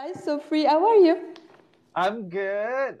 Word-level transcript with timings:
Hi, 0.00 0.12
Sophie. 0.12 0.64
How 0.64 0.86
are 0.86 0.94
you? 0.94 1.34
I'm 1.96 2.28
good. 2.28 3.00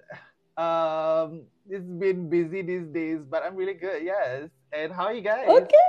Um, 0.56 1.42
it's 1.70 1.86
been 1.86 2.28
busy 2.28 2.60
these 2.60 2.88
days, 2.88 3.20
but 3.24 3.44
I'm 3.44 3.54
really 3.54 3.74
good. 3.74 4.02
Yes. 4.02 4.48
And 4.72 4.90
how 4.92 5.04
are 5.04 5.14
you 5.14 5.20
guys? 5.20 5.48
Okay. 5.48 5.88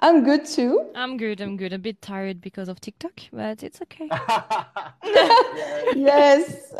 I'm 0.00 0.24
good 0.24 0.44
too. 0.44 0.90
I'm 0.96 1.16
good. 1.16 1.40
I'm 1.40 1.56
good. 1.56 1.72
A 1.72 1.78
bit 1.78 2.02
tired 2.02 2.40
because 2.40 2.68
of 2.68 2.80
TikTok, 2.80 3.12
but 3.32 3.62
it's 3.62 3.80
okay. 3.82 4.08
yes, 5.94 6.74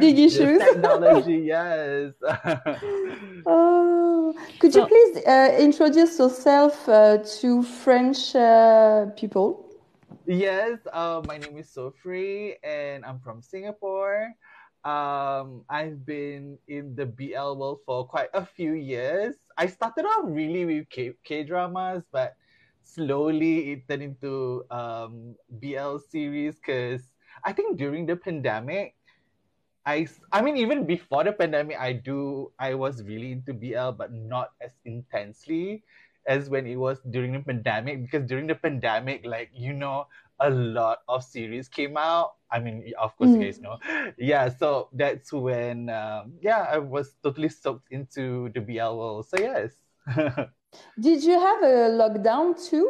big 0.00 0.18
issues. 0.18 0.58
Technology, 0.72 1.36
yes. 1.54 2.14
oh, 3.44 4.34
could 4.58 4.74
you 4.74 4.80
So- 4.80 4.86
please 4.86 5.18
uh, 5.26 5.54
introduce 5.58 6.18
yourself 6.18 6.88
uh, 6.88 7.18
to 7.40 7.62
French 7.62 8.34
uh, 8.34 9.04
people? 9.18 9.67
Yes. 10.28 10.78
Uh, 10.92 11.22
my 11.26 11.38
name 11.38 11.56
is 11.56 11.72
Sofrie, 11.72 12.56
and 12.62 13.04
I'm 13.04 13.18
from 13.20 13.40
Singapore. 13.40 14.34
Um, 14.84 15.64
I've 15.70 16.04
been 16.04 16.58
in 16.68 16.94
the 16.94 17.06
BL 17.06 17.56
world 17.56 17.80
for 17.86 18.06
quite 18.06 18.28
a 18.34 18.44
few 18.44 18.74
years. 18.74 19.36
I 19.56 19.66
started 19.66 20.04
off 20.04 20.24
really 20.28 20.66
with 20.66 20.90
K, 20.90 21.14
K 21.24 21.44
dramas, 21.44 22.04
but 22.12 22.36
slowly 22.84 23.72
it 23.72 23.88
turned 23.88 24.02
into 24.02 24.64
um, 24.70 25.34
BL 25.48 25.96
series 25.98 26.56
because 26.56 27.02
I 27.44 27.52
think 27.54 27.78
during 27.78 28.04
the 28.06 28.16
pandemic, 28.16 28.96
I, 29.86 30.06
I 30.32 30.42
mean 30.42 30.56
even 30.58 30.84
before 30.86 31.24
the 31.24 31.32
pandemic 31.32 31.78
I 31.80 31.94
do 31.94 32.52
I 32.58 32.74
was 32.74 33.02
really 33.04 33.32
into 33.32 33.54
BL 33.54 33.92
but 33.96 34.12
not 34.12 34.52
as 34.60 34.72
intensely 34.84 35.82
as 36.28 36.48
when 36.50 36.66
it 36.66 36.76
was 36.76 37.00
during 37.10 37.32
the 37.32 37.40
pandemic 37.40 38.02
because 38.04 38.28
during 38.28 38.46
the 38.46 38.54
pandemic 38.54 39.24
like 39.26 39.50
you 39.54 39.72
know 39.72 40.06
a 40.40 40.50
lot 40.50 40.98
of 41.08 41.24
series 41.24 41.66
came 41.68 41.96
out 41.96 42.34
I 42.50 42.60
mean 42.60 42.92
of 43.00 43.16
course 43.16 43.30
you 43.30 43.38
Mm. 43.38 43.44
guys 43.44 43.58
know 43.60 43.76
yeah 44.18 44.48
so 44.48 44.88
that's 44.92 45.32
when 45.32 45.88
um, 45.90 46.34
yeah 46.40 46.66
I 46.70 46.78
was 46.78 47.14
totally 47.24 47.48
soaked 47.48 47.90
into 47.90 48.50
the 48.54 48.60
BL 48.60 48.94
world 49.00 49.26
so 49.28 49.36
yes 49.38 49.72
Did 51.00 51.24
you 51.24 51.40
have 51.40 51.62
a 51.62 51.88
lockdown 52.00 52.52
too? 52.68 52.86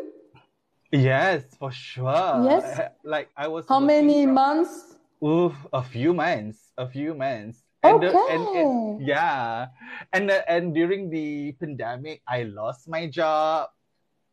yes 0.92 1.44
for 1.58 1.70
sure 1.70 2.42
Yes? 2.44 2.80
like 3.04 3.28
I 3.36 3.46
was 3.48 3.64
How 3.68 3.80
many 3.80 4.24
from- 4.24 4.34
months? 4.34 4.96
Oof, 5.24 5.54
a 5.72 5.82
few 5.82 6.14
months, 6.14 6.70
a 6.78 6.86
few 6.88 7.12
months. 7.12 7.58
And, 7.88 8.02
the- 8.02 8.20
and, 8.28 8.42
and 8.54 8.70
Okay. 8.76 8.96
yeah, 8.98 9.66
and 10.12 10.30
and 10.30 10.74
during 10.74 11.08
the 11.10 11.52
pandemic, 11.58 12.22
I 12.28 12.44
lost 12.44 12.88
my 12.88 13.06
job. 13.08 13.70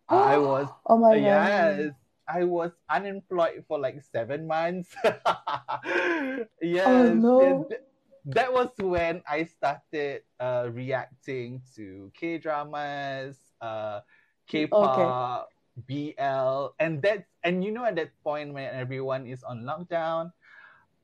I 0.10 0.38
was 0.40 0.68
Oh 0.86 0.98
my 0.98 1.20
God. 1.20 1.22
yes, 1.22 1.94
I 2.28 2.44
was 2.44 2.72
unemployed 2.90 3.64
for 3.68 3.80
like 3.80 4.02
seven 4.02 4.48
months. 4.48 4.96
yes, 6.62 6.86
Oh, 6.86 7.14
no. 7.14 7.66
th- 7.70 7.82
that 8.26 8.52
was 8.54 8.70
when 8.80 9.22
I 9.30 9.44
started 9.46 10.24
uh, 10.40 10.70
reacting 10.72 11.62
to 11.76 12.12
K 12.14 12.38
dramas, 12.38 13.38
uh, 13.62 14.02
K-pop, 14.48 15.50
BL, 15.88 16.74
and 16.80 17.02
that's 17.02 17.28
and 17.44 17.64
you 17.64 17.72
know 17.72 17.86
at 17.86 17.96
that 17.96 18.12
point 18.24 18.54
when 18.54 18.70
everyone 18.74 19.28
is 19.28 19.44
on 19.44 19.64
lockdown, 19.64 20.32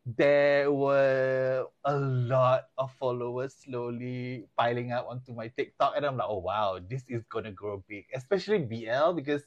there 0.05 0.71
were 0.71 1.67
a 1.85 1.95
lot 1.97 2.69
of 2.77 2.91
followers 2.99 3.55
slowly 3.63 4.45
piling 4.57 4.91
up 4.91 5.07
onto 5.09 5.33
my 5.33 5.47
TikTok, 5.49 5.93
and 5.95 6.05
I'm 6.05 6.17
like, 6.17 6.27
oh 6.29 6.39
wow, 6.39 6.79
this 6.79 7.03
is 7.09 7.23
gonna 7.29 7.51
grow 7.51 7.83
big, 7.87 8.05
especially 8.13 8.59
BL 8.59 9.13
because 9.13 9.43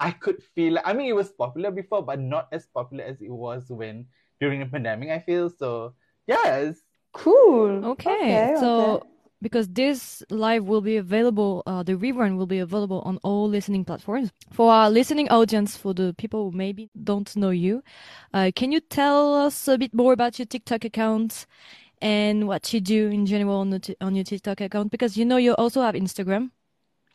I 0.00 0.10
could 0.10 0.42
feel. 0.54 0.78
I 0.84 0.92
mean, 0.92 1.08
it 1.08 1.16
was 1.16 1.30
popular 1.30 1.70
before, 1.70 2.02
but 2.02 2.18
not 2.20 2.48
as 2.52 2.66
popular 2.66 3.04
as 3.04 3.20
it 3.20 3.30
was 3.30 3.70
when 3.70 4.06
during 4.40 4.60
the 4.60 4.66
pandemic. 4.66 5.10
I 5.10 5.20
feel 5.20 5.50
so. 5.50 5.94
Yes, 6.26 6.82
Cool. 7.14 7.84
Okay, 7.84 8.50
so 8.58 8.96
okay. 8.96 9.08
Because 9.44 9.68
this 9.68 10.22
live 10.30 10.64
will 10.64 10.80
be 10.80 10.96
available, 10.96 11.62
uh, 11.66 11.82
the 11.82 11.92
rerun 11.92 12.38
will 12.38 12.46
be 12.46 12.60
available 12.60 13.02
on 13.04 13.18
all 13.22 13.46
listening 13.46 13.84
platforms. 13.84 14.32
For 14.50 14.72
our 14.72 14.88
listening 14.90 15.28
audience, 15.28 15.76
for 15.76 15.92
the 15.92 16.14
people 16.16 16.50
who 16.50 16.56
maybe 16.56 16.88
don't 17.10 17.28
know 17.36 17.50
you, 17.50 17.82
uh, 18.32 18.50
can 18.56 18.72
you 18.72 18.80
tell 18.80 19.34
us 19.46 19.68
a 19.68 19.76
bit 19.76 19.92
more 19.92 20.14
about 20.14 20.38
your 20.38 20.46
TikTok 20.46 20.86
account 20.86 21.44
and 22.00 22.48
what 22.48 22.72
you 22.72 22.80
do 22.80 23.08
in 23.08 23.26
general 23.26 23.58
on, 23.58 23.68
the 23.68 23.80
t- 23.80 23.96
on 24.00 24.14
your 24.14 24.24
TikTok 24.24 24.62
account? 24.62 24.90
Because 24.90 25.14
you 25.18 25.26
know 25.26 25.36
you 25.36 25.52
also 25.56 25.82
have 25.82 25.94
Instagram, 25.94 26.50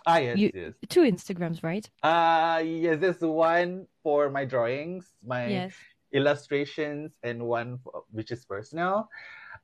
ah 0.06 0.18
yes, 0.20 0.38
You- 0.38 0.52
yes. 0.54 0.74
two 0.88 1.02
Instagrams, 1.02 1.64
right? 1.64 1.90
Uh 2.04 2.62
yes, 2.64 3.00
there's 3.02 3.22
one 3.22 3.88
for 4.04 4.30
my 4.30 4.46
drawings, 4.46 5.04
my 5.26 5.50
Yes. 5.50 5.74
illustrations, 6.14 7.10
and 7.24 7.42
one 7.42 7.80
for, 7.84 8.04
which 8.12 8.30
is 8.32 8.46
personal. 8.46 9.10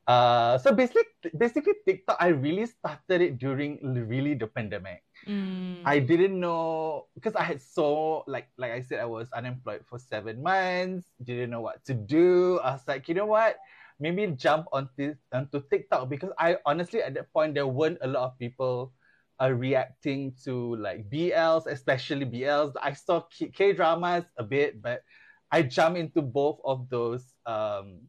Uh, 0.06 0.56
so 0.58 0.70
basically, 0.70 1.02
basically 1.36 1.74
TikTok, 1.84 2.16
I 2.20 2.28
really 2.28 2.66
started 2.66 3.20
it 3.20 3.38
during 3.38 3.82
really 3.82 4.34
the 4.34 4.46
pandemic. 4.46 5.02
Mm. 5.26 5.82
I 5.84 5.98
didn't 5.98 6.38
know 6.38 7.06
because 7.14 7.34
I 7.34 7.42
had 7.42 7.60
so 7.60 8.22
like 8.28 8.46
like 8.56 8.70
I 8.70 8.80
said 8.80 9.00
I 9.00 9.10
was 9.10 9.26
unemployed 9.34 9.82
for 9.90 9.98
seven 9.98 10.42
months, 10.42 11.10
didn't 11.24 11.50
know 11.50 11.60
what 11.60 11.84
to 11.86 11.94
do. 11.94 12.60
I 12.62 12.78
was 12.78 12.86
like, 12.86 13.08
you 13.08 13.14
know 13.14 13.26
what? 13.26 13.58
Maybe 13.98 14.30
jump 14.38 14.70
onto 14.72 15.18
onto 15.34 15.58
TikTok 15.66 16.08
because 16.08 16.30
I 16.38 16.58
honestly 16.62 17.02
at 17.02 17.14
that 17.14 17.32
point 17.32 17.54
there 17.54 17.66
weren't 17.66 17.98
a 17.98 18.06
lot 18.06 18.30
of 18.30 18.38
people 18.38 18.94
are 19.40 19.54
reacting 19.54 20.38
to 20.44 20.76
like 20.76 21.10
BLs, 21.10 21.66
especially 21.66 22.24
BLs. 22.26 22.78
I 22.80 22.92
saw 22.94 23.26
K 23.26 23.72
dramas 23.74 24.24
a 24.38 24.44
bit, 24.44 24.80
but 24.80 25.02
I 25.50 25.62
jumped 25.62 25.98
into 25.98 26.22
both 26.22 26.60
of 26.64 26.88
those 26.88 27.26
um 27.44 28.06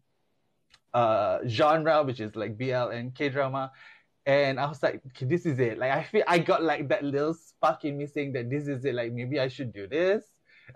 uh 0.93 1.39
genre, 1.47 2.03
which 2.03 2.19
is 2.19 2.35
like 2.35 2.57
BL 2.57 2.89
and 2.89 3.13
K 3.15 3.29
drama. 3.29 3.71
And 4.25 4.59
I 4.59 4.67
was 4.67 4.83
like, 4.83 5.01
okay, 5.07 5.25
this 5.25 5.45
is 5.45 5.59
it. 5.59 5.77
Like 5.77 5.91
I 5.91 6.03
feel 6.03 6.23
I 6.27 6.39
got 6.39 6.63
like 6.63 6.89
that 6.89 7.03
little 7.03 7.33
spark 7.33 7.85
in 7.85 7.97
me 7.97 8.07
saying 8.07 8.33
that 8.33 8.49
this 8.49 8.67
is 8.67 8.83
it. 8.85 8.93
Like 8.95 9.13
maybe 9.13 9.39
I 9.39 9.47
should 9.47 9.73
do 9.73 9.87
this. 9.87 10.23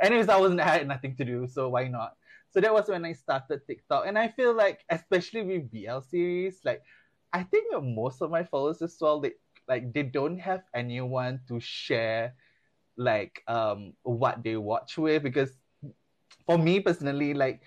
Anyways, 0.01 0.29
I 0.29 0.37
wasn't 0.37 0.61
I 0.61 0.77
had 0.77 0.87
nothing 0.87 1.15
to 1.17 1.25
do, 1.25 1.47
so 1.47 1.69
why 1.69 1.87
not? 1.87 2.15
So 2.51 2.61
that 2.61 2.73
was 2.73 2.87
when 2.87 3.05
I 3.05 3.13
started 3.13 3.61
TikTok. 3.67 4.05
And 4.07 4.17
I 4.17 4.29
feel 4.29 4.53
like 4.53 4.85
especially 4.89 5.43
with 5.43 5.71
BL 5.71 5.99
series, 5.99 6.61
like 6.63 6.83
I 7.33 7.43
think 7.43 7.73
most 7.83 8.21
of 8.21 8.29
my 8.31 8.43
followers 8.43 8.81
as 8.81 8.97
well, 8.99 9.19
they 9.19 9.33
like 9.67 9.93
they 9.93 10.03
don't 10.03 10.39
have 10.39 10.63
anyone 10.73 11.41
to 11.47 11.59
share 11.59 12.35
like 12.97 13.43
um 13.47 13.93
what 14.03 14.43
they 14.43 14.57
watch 14.57 14.97
with 14.97 15.23
because 15.23 15.51
for 16.45 16.57
me 16.57 16.79
personally, 16.79 17.33
like 17.33 17.61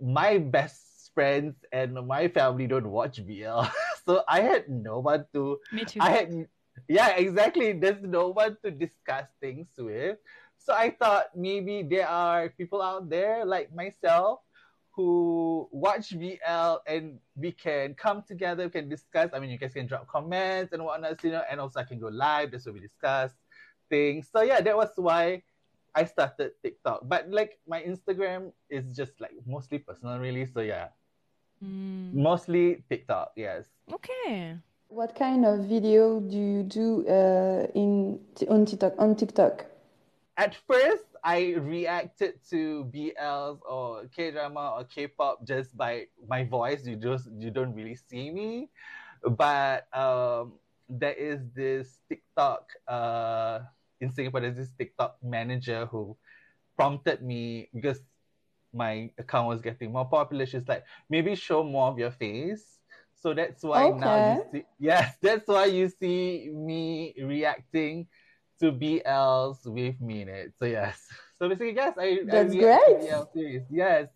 my 0.00 0.38
best 0.38 0.93
friends 1.14 1.54
and 1.72 1.94
my 2.06 2.28
family 2.28 2.66
don't 2.66 2.90
watch 2.90 3.24
BL. 3.26 3.62
so 4.06 4.22
I 4.28 4.40
had 4.40 4.68
no 4.68 4.98
one 4.98 5.24
to 5.32 5.58
Me 5.72 5.84
too. 5.84 6.00
I 6.00 6.10
had 6.10 6.46
yeah, 6.88 7.16
exactly. 7.16 7.72
There's 7.72 8.02
no 8.02 8.28
one 8.28 8.56
to 8.64 8.70
discuss 8.70 9.26
things 9.40 9.68
with. 9.78 10.18
So 10.58 10.72
I 10.74 10.90
thought 10.90 11.36
maybe 11.36 11.82
there 11.82 12.08
are 12.08 12.48
people 12.48 12.82
out 12.82 13.08
there 13.08 13.44
like 13.44 13.74
myself 13.74 14.40
who 14.90 15.68
watch 15.72 16.16
BL 16.16 16.76
and 16.86 17.18
we 17.36 17.50
can 17.52 17.94
come 17.94 18.22
together, 18.22 18.64
we 18.64 18.70
can 18.70 18.88
discuss. 18.88 19.30
I 19.34 19.40
mean, 19.40 19.50
you 19.50 19.58
guys 19.58 19.74
can 19.74 19.86
drop 19.86 20.06
comments 20.06 20.72
and 20.72 20.84
whatnot, 20.84 21.22
you 21.24 21.32
know, 21.32 21.42
and 21.50 21.60
also 21.60 21.80
I 21.80 21.84
can 21.84 21.98
go 21.98 22.08
live. 22.08 22.52
That's 22.52 22.66
where 22.66 22.72
we 22.72 22.80
discuss 22.80 23.32
things. 23.90 24.28
So 24.32 24.42
yeah, 24.42 24.60
that 24.60 24.76
was 24.76 24.90
why 24.96 25.42
I 25.94 26.04
started 26.04 26.52
TikTok. 26.62 27.02
But 27.08 27.30
like 27.30 27.58
my 27.66 27.82
Instagram 27.82 28.52
is 28.70 28.96
just 28.96 29.20
like 29.20 29.32
mostly 29.46 29.78
personal, 29.78 30.18
really. 30.18 30.46
So 30.46 30.60
yeah, 30.60 30.88
Mm. 31.64 32.12
mostly 32.12 32.84
TikTok. 32.88 33.32
Yes. 33.36 33.64
Okay. 33.92 34.56
What 34.88 35.16
kind 35.16 35.44
of 35.44 35.64
video 35.64 36.20
do 36.20 36.36
you 36.36 36.62
do 36.62 37.08
uh, 37.08 37.66
in 37.74 38.20
on 38.48 38.66
TikTok? 38.66 38.94
On 38.98 39.16
TikTok? 39.16 39.66
at 40.36 40.56
first 40.66 41.04
I 41.22 41.54
reacted 41.54 42.34
to 42.50 42.84
BLs 42.92 43.60
or 43.68 44.04
K 44.14 44.30
drama 44.30 44.74
or 44.76 44.84
K 44.84 45.06
pop 45.06 45.46
just 45.46 45.76
by 45.76 46.06
my 46.28 46.44
voice. 46.44 46.86
You 46.86 46.96
just 46.96 47.28
you 47.38 47.50
don't 47.50 47.74
really 47.74 47.96
see 47.96 48.30
me, 48.30 48.68
but 49.22 49.88
um, 49.96 50.54
there 50.88 51.14
is 51.14 51.40
this 51.54 52.00
TikTok 52.08 52.68
uh, 52.88 53.60
in 54.00 54.12
Singapore. 54.12 54.40
There's 54.40 54.56
this 54.56 54.72
TikTok 54.76 55.16
manager 55.22 55.86
who 55.86 56.16
prompted 56.76 57.22
me 57.22 57.68
because 57.72 58.00
my 58.74 59.10
account 59.18 59.48
was 59.48 59.60
getting 59.62 59.92
more 59.92 60.06
popular. 60.06 60.46
She's 60.46 60.68
like, 60.68 60.84
maybe 61.08 61.34
show 61.34 61.62
more 61.64 61.88
of 61.90 61.98
your 61.98 62.10
face. 62.10 62.78
So 63.14 63.32
that's 63.34 63.62
why 63.62 63.90
now 63.90 64.16
you 64.16 64.38
see. 64.52 64.64
Yes, 64.78 65.16
that's 65.22 65.48
why 65.48 65.66
you 65.66 65.88
see 65.88 66.50
me 66.52 67.14
reacting 67.22 68.06
to 68.60 68.72
BLs 68.72 69.66
with 69.66 70.00
me 70.00 70.22
in 70.22 70.28
it. 70.28 70.54
So 70.58 70.66
yes. 70.66 71.00
So 71.38 71.48
basically, 71.48 71.74
yes, 71.74 71.94
I 71.98 72.20
That's 72.24 72.54
I 72.54 72.58
great. 72.58 73.00
BL 73.00 73.24
series. 73.34 73.62
Yes. 73.68 74.08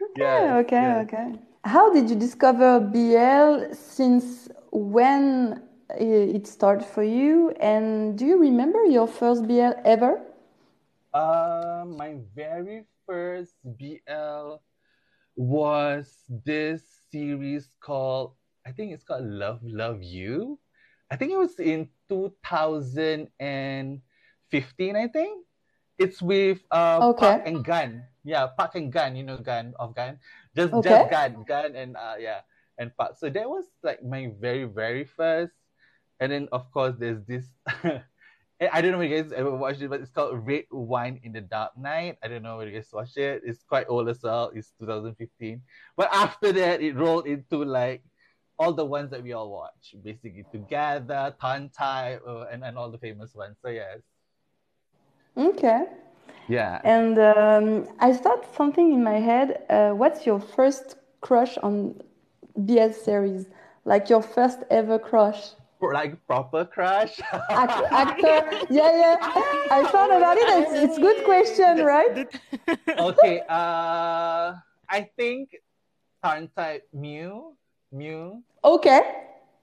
Okay, 0.00 0.50
okay, 0.62 0.76
yes. 0.80 1.04
okay. 1.04 1.32
How 1.64 1.92
did 1.92 2.08
you 2.10 2.16
discover 2.16 2.80
BL? 2.80 3.74
Since 3.74 4.48
when 4.72 5.62
it 5.90 6.46
started 6.46 6.86
for 6.86 7.02
you? 7.02 7.50
And 7.60 8.16
do 8.18 8.24
you 8.26 8.38
remember 8.38 8.84
your 8.84 9.06
first 9.06 9.46
BL 9.46 9.74
ever? 9.84 10.20
Uh, 11.12 11.84
my 11.86 12.18
very 12.34 12.84
first 13.08 13.54
BL 13.64 14.60
was 15.36 16.24
this 16.44 16.82
series 17.10 17.70
called 17.80 18.34
I 18.66 18.72
think 18.72 18.92
it's 18.92 19.04
called 19.04 19.24
Love 19.24 19.60
Love 19.64 20.02
You. 20.02 20.58
I 21.10 21.16
think 21.16 21.32
it 21.32 21.38
was 21.38 21.58
in 21.60 21.88
2015, 22.08 24.96
I 24.96 25.08
think. 25.08 25.46
It's 25.98 26.22
with 26.22 26.60
uh, 26.70 26.98
Okay. 27.00 27.18
Park 27.18 27.42
and 27.46 27.64
Gun. 27.64 28.04
Yeah, 28.24 28.46
Park 28.56 28.74
and 28.76 28.92
Gun, 28.92 29.16
you 29.16 29.24
know 29.24 29.38
Gun 29.38 29.74
of 29.78 29.94
Gun. 29.94 30.18
Just 30.56 30.74
Okay. 30.74 30.80
just 30.80 31.08
Gun, 31.08 31.44
Gun 31.44 31.76
and 31.76 31.96
uh 31.96 32.16
yeah, 32.18 32.40
and 32.78 32.94
Park. 32.96 33.16
So 33.18 33.30
that 33.30 33.48
was 33.48 33.64
like 33.82 34.02
my 34.04 34.32
very, 34.40 34.64
very 34.64 35.04
first. 35.04 35.54
And 36.20 36.32
then 36.32 36.48
of 36.52 36.70
course 36.72 36.94
there's 36.98 37.24
this 37.26 37.46
I 38.60 38.80
don't 38.80 38.90
know 38.90 39.00
if 39.00 39.10
you 39.10 39.22
guys 39.22 39.32
ever 39.32 39.54
watched 39.54 39.82
it, 39.82 39.88
but 39.88 40.00
it's 40.00 40.10
called 40.10 40.44
Red 40.44 40.64
Wine 40.70 41.20
in 41.22 41.32
the 41.32 41.40
Dark 41.40 41.78
Night. 41.78 42.18
I 42.22 42.28
don't 42.28 42.42
know 42.42 42.58
if 42.58 42.68
you 42.68 42.74
guys 42.74 42.88
watched 42.92 43.16
it. 43.16 43.42
It's 43.44 43.62
quite 43.62 43.86
old 43.88 44.08
as 44.08 44.20
well. 44.22 44.50
It's 44.52 44.72
2015. 44.80 45.62
But 45.96 46.08
after 46.12 46.50
that, 46.52 46.82
it 46.82 46.96
rolled 46.96 47.26
into 47.26 47.64
like 47.64 48.02
all 48.58 48.72
the 48.72 48.84
ones 48.84 49.10
that 49.12 49.22
we 49.22 49.32
all 49.32 49.50
watch, 49.50 49.94
basically 50.02 50.44
Together, 50.50 51.34
TharnType, 51.40 52.20
uh, 52.26 52.46
and, 52.50 52.64
and 52.64 52.76
all 52.76 52.90
the 52.90 52.98
famous 52.98 53.32
ones. 53.32 53.56
So 53.62 53.68
yes. 53.68 54.00
Okay. 55.36 55.84
Yeah. 56.48 56.80
And 56.82 57.18
um, 57.18 57.88
I 58.00 58.12
thought 58.12 58.56
something 58.56 58.92
in 58.92 59.04
my 59.04 59.20
head. 59.20 59.62
Uh, 59.70 59.90
what's 59.90 60.26
your 60.26 60.40
first 60.40 60.96
crush 61.20 61.56
on 61.58 62.02
BL 62.56 62.90
series? 62.90 63.46
Like 63.84 64.08
your 64.10 64.22
first 64.22 64.64
ever 64.70 64.98
crush? 64.98 65.50
For, 65.78 65.94
like 65.94 66.18
proper 66.26 66.64
crush. 66.64 67.20
Act- 67.50 67.92
actor? 67.92 68.66
Yeah, 68.68 68.90
yeah. 68.98 69.16
I 69.70 69.88
thought 69.92 70.10
about 70.10 70.36
it. 70.36 70.48
It's, 70.48 70.72
it's 70.74 70.98
good 70.98 71.24
question, 71.24 71.84
right? 71.84 72.26
okay. 72.98 73.42
Uh, 73.48 74.54
I 74.90 75.08
think 75.16 75.54
TharnType 76.24 76.82
Mew. 76.92 77.54
Mew. 77.92 78.42
Okay. 78.64 79.00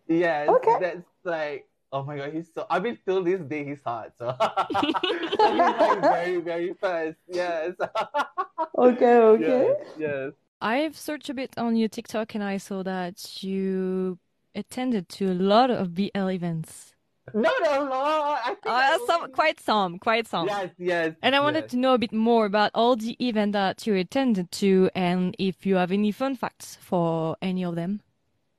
Yes, 0.08 0.48
Okay. 0.50 0.76
that's 0.80 1.06
like 1.24 1.68
oh 1.92 2.04
my 2.04 2.18
god, 2.18 2.34
he's 2.34 2.54
so 2.54 2.66
I 2.70 2.80
mean 2.80 2.98
till 3.06 3.24
this 3.24 3.42
day 3.42 3.66
he's 3.66 3.82
hot. 3.84 4.12
So 4.18 4.36
he's 4.82 4.94
my 5.40 5.98
very, 6.02 6.42
very 6.42 6.74
first. 6.80 7.18
Yes. 7.28 7.74
Okay, 8.78 9.18
okay. 9.18 9.68
yes, 9.68 9.88
yes. 9.98 10.32
I've 10.62 10.98
searched 10.98 11.30
a 11.30 11.34
bit 11.34 11.58
on 11.58 11.76
your 11.76 11.90
TikTok 11.90 12.36
and 12.36 12.44
I 12.44 12.58
saw 12.58 12.84
that 12.84 13.44
you 13.44 14.18
attended 14.56 15.10
to 15.10 15.32
a 15.32 15.34
lot 15.34 15.70
of 15.70 15.94
BL 15.94 16.30
events. 16.30 16.94
Not 17.34 17.54
a 17.68 17.84
lot. 17.84 18.40
I 18.46 18.50
think 18.50 18.66
Uh, 18.68 18.98
some, 19.08 19.32
quite 19.32 19.60
some, 19.60 19.98
quite 20.00 20.28
some. 20.28 20.48
Yes, 20.48 20.70
yes. 20.78 21.16
And 21.24 21.36
I 21.36 21.40
wanted 21.40 21.64
yes. 21.66 21.72
to 21.72 21.78
know 21.78 21.94
a 21.96 21.98
bit 21.98 22.14
more 22.14 22.46
about 22.46 22.72
all 22.76 22.96
the 22.96 23.16
events 23.20 23.54
that 23.54 23.88
you 23.88 23.96
attended 23.96 24.52
to 24.64 24.90
and 24.94 25.36
if 25.40 25.66
you 25.66 25.76
have 25.76 25.92
any 25.92 26.12
fun 26.12 26.36
facts 26.36 26.78
for 26.80 27.36
any 27.42 27.64
of 27.66 27.76
them. 27.76 28.02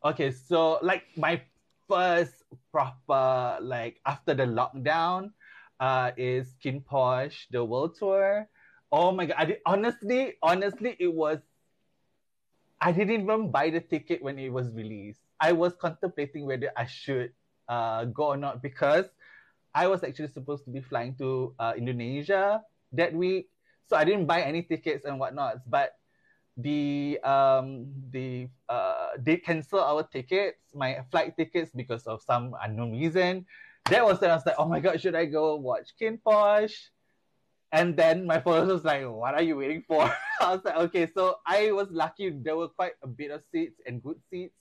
Okay, 0.04 0.31
so 0.31 0.78
like 0.82 1.04
my 1.16 1.40
first 1.88 2.43
proper 2.72 3.58
like 3.62 4.00
after 4.04 4.34
the 4.34 4.43
lockdown 4.44 5.31
uh 5.78 6.10
is 6.16 6.54
KinnPorsche, 6.62 7.46
the 7.50 7.64
world 7.64 7.96
tour. 7.98 8.48
Oh 8.90 9.12
my 9.12 9.26
god, 9.26 9.37
I 9.38 9.44
did, 9.44 9.58
honestly, 9.64 10.34
honestly, 10.43 10.96
it 10.98 11.12
was 11.12 11.38
I 12.81 12.93
didn't 12.93 13.22
even 13.22 13.50
buy 13.50 13.70
the 13.70 13.81
ticket 13.81 14.22
when 14.22 14.38
it 14.38 14.50
was 14.52 14.70
released. 14.72 15.25
I 15.40 15.52
was 15.52 15.74
contemplating 15.74 16.46
whether 16.46 16.70
I 16.76 16.86
should 16.86 17.32
uh 17.68 18.04
go 18.06 18.30
or 18.30 18.36
not 18.36 18.62
because 18.62 19.06
I 19.74 19.86
was 19.88 20.02
actually 20.02 20.32
supposed 20.32 20.64
to 20.64 20.70
be 20.70 20.80
flying 20.80 21.14
to 21.20 21.52
uh, 21.58 21.74
Indonesia 21.76 22.62
that 22.92 23.12
week. 23.12 23.50
So 23.84 23.94
I 23.96 24.04
didn't 24.04 24.24
buy 24.24 24.40
any 24.40 24.62
tickets 24.62 25.04
and 25.04 25.20
whatnot. 25.20 25.68
But 25.68 26.00
the 26.56 27.20
um 27.20 27.92
the 28.10 28.48
uh 28.70 29.20
they 29.20 29.36
cancel 29.36 29.80
our 29.80 30.02
tickets, 30.02 30.72
my 30.74 31.04
flight 31.10 31.36
tickets 31.36 31.70
because 31.76 32.06
of 32.06 32.22
some 32.22 32.56
unknown 32.62 32.92
reason. 32.92 33.44
That 33.90 34.04
was 34.04 34.18
when 34.20 34.30
I 34.30 34.34
was 34.34 34.46
like, 34.46 34.56
oh 34.58 34.66
my 34.66 34.80
god, 34.80 35.00
should 35.00 35.14
I 35.14 35.26
go 35.26 35.56
watch 35.56 35.92
KinnPorsche? 36.00 36.90
And 37.72 37.94
then 37.96 38.26
my 38.26 38.40
father 38.40 38.72
was 38.72 38.84
like, 38.84 39.04
what 39.04 39.34
are 39.34 39.42
you 39.42 39.56
waiting 39.56 39.84
for? 39.86 40.02
I 40.40 40.54
was 40.54 40.64
like, 40.64 40.76
okay, 40.88 41.06
so 41.12 41.36
I 41.46 41.70
was 41.72 41.88
lucky 41.90 42.30
there 42.30 42.56
were 42.56 42.68
quite 42.68 42.92
a 43.02 43.06
bit 43.06 43.30
of 43.30 43.42
seats 43.52 43.78
and 43.86 44.02
good 44.02 44.18
seats. 44.30 44.56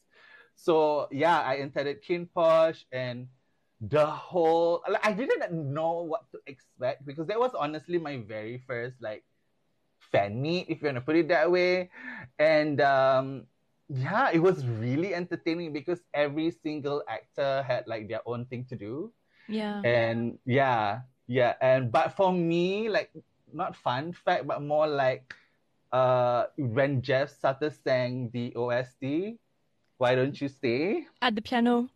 So 0.56 1.08
yeah, 1.12 1.42
I 1.42 1.56
attended 1.56 2.04
KinnPorsche 2.04 2.86
and 2.92 3.28
the 3.82 4.06
whole 4.06 4.82
like, 4.90 5.06
I 5.06 5.12
didn't 5.12 5.52
know 5.52 6.02
what 6.02 6.32
to 6.32 6.40
expect 6.48 7.06
because 7.06 7.28
that 7.28 7.40
was 7.40 7.52
honestly 7.54 8.00
my 8.00 8.18
very 8.18 8.64
first 8.66 9.02
like 9.02 9.24
fan 10.12 10.42
meet, 10.42 10.68
if 10.70 10.82
you 10.82 10.88
want 10.88 10.98
to 10.98 11.02
put 11.02 11.16
it 11.16 11.28
that 11.30 11.52
way. 11.52 11.90
And 12.40 12.80
um, 12.82 13.46
yeah, 13.90 14.32
it 14.32 14.40
was 14.40 14.66
really 14.66 15.14
entertaining 15.14 15.74
because 15.74 16.00
every 16.14 16.52
single 16.52 17.04
actor 17.08 17.64
had 17.68 17.88
like 17.88 18.08
their 18.08 18.22
own 18.26 18.46
thing 18.46 18.66
to 18.70 18.76
do. 18.76 19.12
Yeah. 19.48 19.82
And 19.84 20.40
yeah, 20.46 21.02
yeah. 21.28 21.54
And 21.62 21.92
but 21.92 22.16
for 22.16 22.32
me, 22.32 22.90
like 22.90 23.12
not 23.54 23.76
fun 23.76 24.14
fact, 24.14 24.48
but 24.48 24.62
more 24.62 24.88
like 24.88 25.34
uh 25.92 26.46
when 26.58 27.02
Jeff 27.02 27.30
Satur 27.30 27.72
sang 27.72 28.30
the 28.34 28.56
OST, 28.56 29.38
Why 29.98 30.16
Don't 30.16 30.40
You 30.40 30.50
Stay? 30.50 31.08
At 31.22 31.36
the 31.36 31.42
piano. 31.42 31.90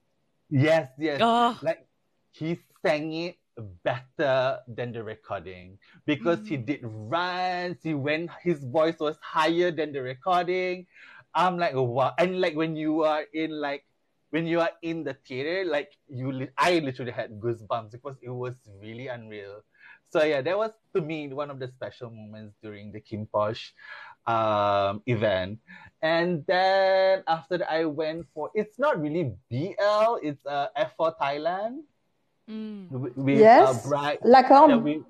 Yes, 0.49 0.89
yes. 0.97 1.19
Oh, 1.21 1.57
like 1.61 1.85
he 2.31 2.57
sang 2.81 3.13
it 3.13 3.37
better 3.83 4.59
than 4.67 4.91
the 4.91 5.03
recording. 5.03 5.77
Because 6.05 6.47
he 6.47 6.57
mm. 6.57 6.65
did 6.65 6.79
runs 6.83 7.77
he 7.83 7.93
went 7.93 8.31
his 8.41 8.63
voice 8.63 8.99
was 8.99 9.17
higher 9.21 9.71
than 9.71 9.91
the 9.91 10.01
recording. 10.01 10.87
I'm 11.35 11.57
like 11.57 11.73
wow. 11.75 12.13
And 12.17 12.41
like 12.41 12.55
when 12.55 12.75
you 12.75 13.03
are 13.03 13.23
in 13.33 13.51
like 13.51 13.85
when 14.31 14.45
you 14.45 14.59
are 14.61 14.71
in 14.81 15.03
the 15.03 15.15
theater 15.25 15.65
like 15.65 15.89
you 16.07 16.31
li- 16.31 16.53
i 16.57 16.77
literally 16.77 17.11
had 17.11 17.39
goosebumps 17.39 17.91
because 17.91 18.15
it 18.21 18.29
was 18.29 18.55
really 18.81 19.07
unreal. 19.07 19.61
So 20.09 20.23
yeah 20.23 20.41
that 20.41 20.57
was 20.57 20.71
to 20.95 21.01
me 21.01 21.27
one 21.33 21.51
of 21.51 21.59
the 21.59 21.67
special 21.67 22.09
moments 22.09 22.55
during 22.63 22.91
the 22.91 23.01
KinnPorsche 23.01 23.71
um 24.29 25.01
event 25.09 25.57
and 26.05 26.45
then 26.45 27.23
after 27.27 27.57
that 27.57 27.71
i 27.71 27.83
went 27.83 28.25
for 28.33 28.51
it's 28.53 28.77
not 28.77 29.01
really 29.01 29.33
bl 29.49 30.21
it's 30.21 30.45
uh 30.45 30.67
f4 30.77 31.17
thailand 31.17 31.81
mm. 32.49 32.89
with, 32.89 33.15
with 33.15 33.39
Yes. 33.39 33.85
uh, 33.85 33.89
Bright. 33.89 34.19
Lacombe. 34.25 34.69
Yeah, 34.69 34.77
we, 34.77 35.03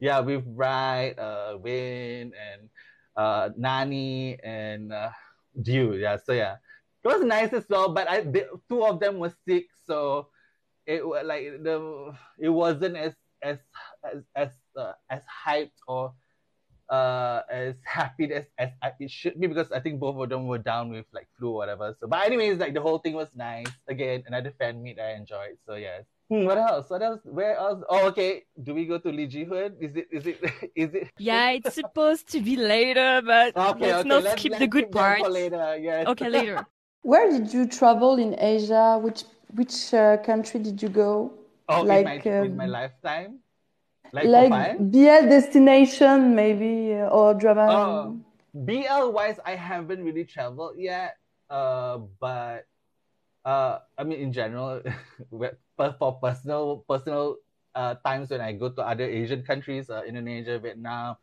yeah, 0.00 0.20
with 0.20 0.44
Bright, 0.44 1.18
uh, 1.18 1.56
Win, 1.60 2.32
and 2.36 2.68
uh, 3.16 3.50
Nani, 3.56 4.38
and 4.44 4.92
uh, 4.92 5.10
Dew. 5.60 5.96
Yeah, 5.96 6.18
so 6.22 6.32
yeah, 6.32 6.56
it 7.02 7.08
was 7.08 7.22
nice 7.24 7.52
as 7.52 7.64
well. 7.68 7.88
But 7.88 8.08
I, 8.08 8.20
the, 8.20 8.48
two 8.68 8.84
of 8.84 9.00
them 9.00 9.18
were 9.18 9.32
sick, 9.48 9.66
so 9.86 10.28
it 10.86 11.06
was 11.06 11.24
like 11.24 11.62
the 11.62 12.12
it 12.38 12.48
wasn't 12.50 12.96
as 12.96 13.14
as 13.42 13.58
as 14.04 14.22
as, 14.36 14.50
uh, 14.76 14.92
as 15.10 15.22
hyped 15.24 15.78
or 15.86 16.12
uh 16.92 17.40
as 17.50 17.74
happy 17.84 18.30
as 18.32 18.44
as 18.58 18.92
it 19.00 19.10
should 19.10 19.40
be 19.40 19.46
because 19.48 19.72
I 19.72 19.80
think 19.80 19.98
both 19.98 20.16
of 20.22 20.28
them 20.28 20.46
were 20.46 20.58
down 20.58 20.90
with 20.90 21.06
like 21.12 21.28
flu 21.38 21.50
or 21.50 21.56
whatever. 21.64 21.96
So, 21.98 22.06
but 22.06 22.26
anyways, 22.26 22.58
like 22.58 22.74
the 22.74 22.82
whole 22.82 22.98
thing 22.98 23.14
was 23.14 23.28
nice. 23.34 23.72
Again, 23.88 24.24
another 24.26 24.52
fan 24.58 24.82
meet 24.82 25.00
I 25.00 25.12
enjoyed. 25.14 25.56
So 25.66 25.74
yes. 25.74 26.04
Hmm, 26.30 26.44
what 26.44 26.58
else? 26.58 26.88
What 26.88 27.02
else? 27.02 27.20
Where 27.24 27.56
else? 27.56 27.82
Oh, 27.88 28.06
okay. 28.08 28.44
Do 28.62 28.74
we 28.74 28.86
go 28.86 28.98
to 28.98 29.08
Lee 29.10 29.26
Je 29.26 29.44
Hoon? 29.44 29.76
Is 29.80 29.96
it? 29.96 30.08
Is 30.12 30.26
it? 30.26 30.38
Is 30.76 30.94
it? 30.94 31.10
Yeah, 31.18 31.50
it's 31.50 31.74
supposed 31.74 32.28
to 32.32 32.40
be 32.40 32.56
later, 32.56 33.20
but 33.24 33.56
Okay, 33.72 33.92
let's 33.92 34.00
okay. 34.00 34.08
not 34.08 34.24
let's, 34.24 34.40
skip 34.40 34.52
let's 34.52 34.60
the 34.60 34.66
good 34.68 34.84
keep 34.84 34.92
that 34.92 35.18
for 35.18 35.28
parts. 35.28 35.34
later. 35.34 35.76
Yes. 35.80 36.06
Okay, 36.08 36.28
later. 36.30 36.66
Where 37.02 37.30
did 37.30 37.52
you 37.52 37.66
travel 37.66 38.16
in 38.16 38.34
Asia? 38.38 38.98
Which 39.02 39.24
which 39.54 39.92
uh, 39.92 40.16
country 40.24 40.60
did 40.60 40.80
you 40.82 40.88
go? 40.88 41.32
Oh, 41.68 41.82
Like, 41.82 42.24
in 42.26 42.32
my 42.38 42.44
in 42.46 42.56
my 42.56 42.64
um, 42.64 42.70
lifetime. 42.70 43.41
Like? 44.12 44.28
BL 44.78 45.28
destination, 45.28 46.34
maybe, 46.34 46.94
uh, 46.94 47.08
or 47.08 47.32
drama. 47.32 47.68
Oh, 47.72 48.20
BL 48.52 49.10
wise, 49.10 49.40
I 49.44 49.56
haven't 49.56 50.04
really 50.04 50.24
traveled 50.24 50.76
yet. 50.76 51.16
Uh, 51.48 51.98
but 52.20 52.68
uh, 53.44 53.78
I 53.96 54.04
mean, 54.04 54.20
in 54.20 54.32
general, 54.32 54.82
for 55.76 55.96
for 55.98 56.20
personal 56.20 56.84
personal 56.88 57.36
uh 57.74 57.96
times 58.04 58.28
when 58.28 58.44
I 58.44 58.52
go 58.52 58.68
to 58.68 58.84
other 58.84 59.08
Asian 59.08 59.42
countries, 59.42 59.88
uh, 59.88 60.04
Indonesia, 60.04 60.60
Vietnam, 60.60 61.16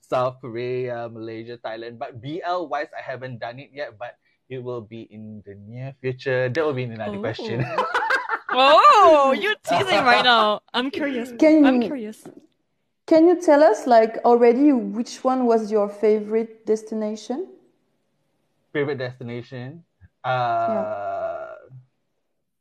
South 0.00 0.40
Korea, 0.40 1.08
Malaysia, 1.12 1.60
Thailand. 1.60 2.00
But 2.00 2.20
BL 2.20 2.68
wise, 2.72 2.88
I 2.96 3.04
haven't 3.04 3.38
done 3.38 3.60
it 3.60 3.70
yet. 3.72 4.00
But 4.00 4.16
it 4.48 4.60
will 4.64 4.80
be 4.80 5.08
in 5.12 5.42
the 5.44 5.54
near 5.54 5.94
future. 6.00 6.48
That 6.48 6.64
will 6.64 6.76
be 6.76 6.84
another 6.84 7.18
question. 7.18 7.64
Oh, 8.54 9.34
you're 9.38 9.56
teasing 9.64 10.04
right 10.04 10.24
now. 10.24 10.60
I'm 10.74 10.90
curious. 10.90 11.32
Can 11.38 11.64
I'm 11.64 11.80
you- 11.82 11.88
curious. 11.88 12.24
Can 13.06 13.26
you 13.26 13.40
tell 13.40 13.62
us, 13.62 13.86
like, 13.86 14.18
already 14.24 14.72
which 14.72 15.24
one 15.24 15.44
was 15.44 15.72
your 15.72 15.88
favorite 15.88 16.64
destination? 16.64 17.48
Favorite 18.72 18.98
destination? 18.98 19.84
Uh, 20.24 21.50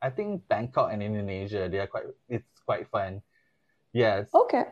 I 0.01 0.09
think 0.09 0.47
Bangkok 0.49 0.91
and 0.91 1.03
Indonesia. 1.03 1.69
They 1.69 1.77
are 1.77 1.87
quite. 1.87 2.09
It's 2.27 2.59
quite 2.65 2.89
fun. 2.89 3.21
Yes. 3.93 4.27
Okay. 4.33 4.65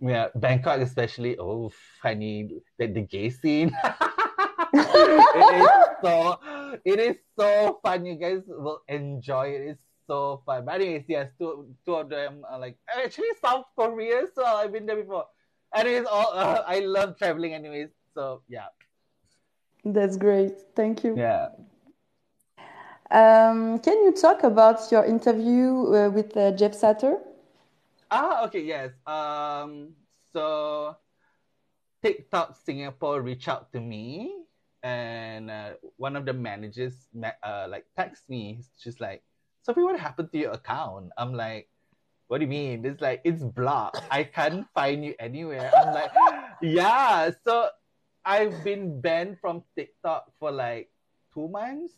Yeah, 0.00 0.32
Bangkok 0.34 0.80
especially. 0.80 1.36
Oh, 1.38 1.70
funny 2.00 2.64
that 2.78 2.94
the 2.94 3.02
gay 3.04 3.28
scene. 3.30 3.70
it 4.72 5.54
is 5.60 5.68
so 6.02 6.40
it 6.84 6.98
is 6.98 7.16
so 7.38 7.78
fun. 7.84 8.06
You 8.08 8.16
guys 8.16 8.42
will 8.48 8.80
enjoy 8.88 9.54
it. 9.60 9.76
It's 9.76 9.84
so 10.06 10.42
fun. 10.44 10.64
But 10.64 10.80
anyways, 10.80 11.04
yes, 11.08 11.30
two 11.38 11.68
two 11.84 11.94
of 11.94 12.08
them 12.08 12.44
are 12.48 12.58
like 12.58 12.76
actually 12.88 13.32
South 13.40 13.66
Korea. 13.76 14.26
So 14.34 14.44
I've 14.44 14.72
been 14.72 14.86
there 14.86 14.96
before. 14.96 15.26
Anyways, 15.74 16.06
all 16.06 16.32
uh, 16.32 16.62
I 16.66 16.80
love 16.80 17.16
traveling 17.18 17.54
anyways. 17.54 17.90
So 18.14 18.42
yeah. 18.48 18.68
That's 19.84 20.16
great. 20.16 20.54
Thank 20.76 21.02
you. 21.02 21.18
Yeah. 21.18 21.48
Um, 23.10 23.78
can 23.80 24.04
you 24.04 24.12
talk 24.12 24.42
about 24.42 24.90
your 24.90 25.04
interview 25.04 25.68
uh, 25.92 26.08
with 26.08 26.34
uh, 26.36 26.52
Jeff 26.52 26.72
Satur? 26.72 27.20
Ah, 28.10 28.44
okay, 28.46 28.60
yes. 28.60 28.92
Um, 29.06 29.92
so 30.32 30.96
TikTok 32.02 32.56
Singapore 32.64 33.20
reached 33.20 33.48
out 33.48 33.72
to 33.72 33.80
me, 33.80 34.32
and 34.82 35.50
uh, 35.50 35.74
one 35.96 36.16
of 36.16 36.24
the 36.24 36.32
managers 36.32 37.08
uh, 37.42 37.66
like 37.68 37.84
text 37.96 38.30
me. 38.30 38.60
She's 38.78 39.00
like, 39.00 39.22
"Sophie, 39.62 39.82
what 39.82 39.98
happened 39.98 40.30
to 40.32 40.38
your 40.38 40.52
account?" 40.52 41.10
I'm 41.16 41.32
like, 41.34 41.68
"What 42.28 42.38
do 42.38 42.44
you 42.44 42.50
mean?" 42.50 42.84
It's 42.84 43.00
like 43.00 43.20
it's 43.24 43.42
blocked. 43.42 44.02
I 44.10 44.24
can't 44.24 44.66
find 44.74 45.04
you 45.04 45.14
anywhere. 45.18 45.70
I'm 45.76 45.94
like, 45.94 46.10
"Yeah." 46.62 47.30
So 47.44 47.68
I've 48.24 48.62
been 48.64 49.00
banned 49.00 49.38
from 49.40 49.62
TikTok 49.76 50.30
for 50.38 50.50
like 50.52 50.90
two 51.34 51.48
months. 51.48 51.94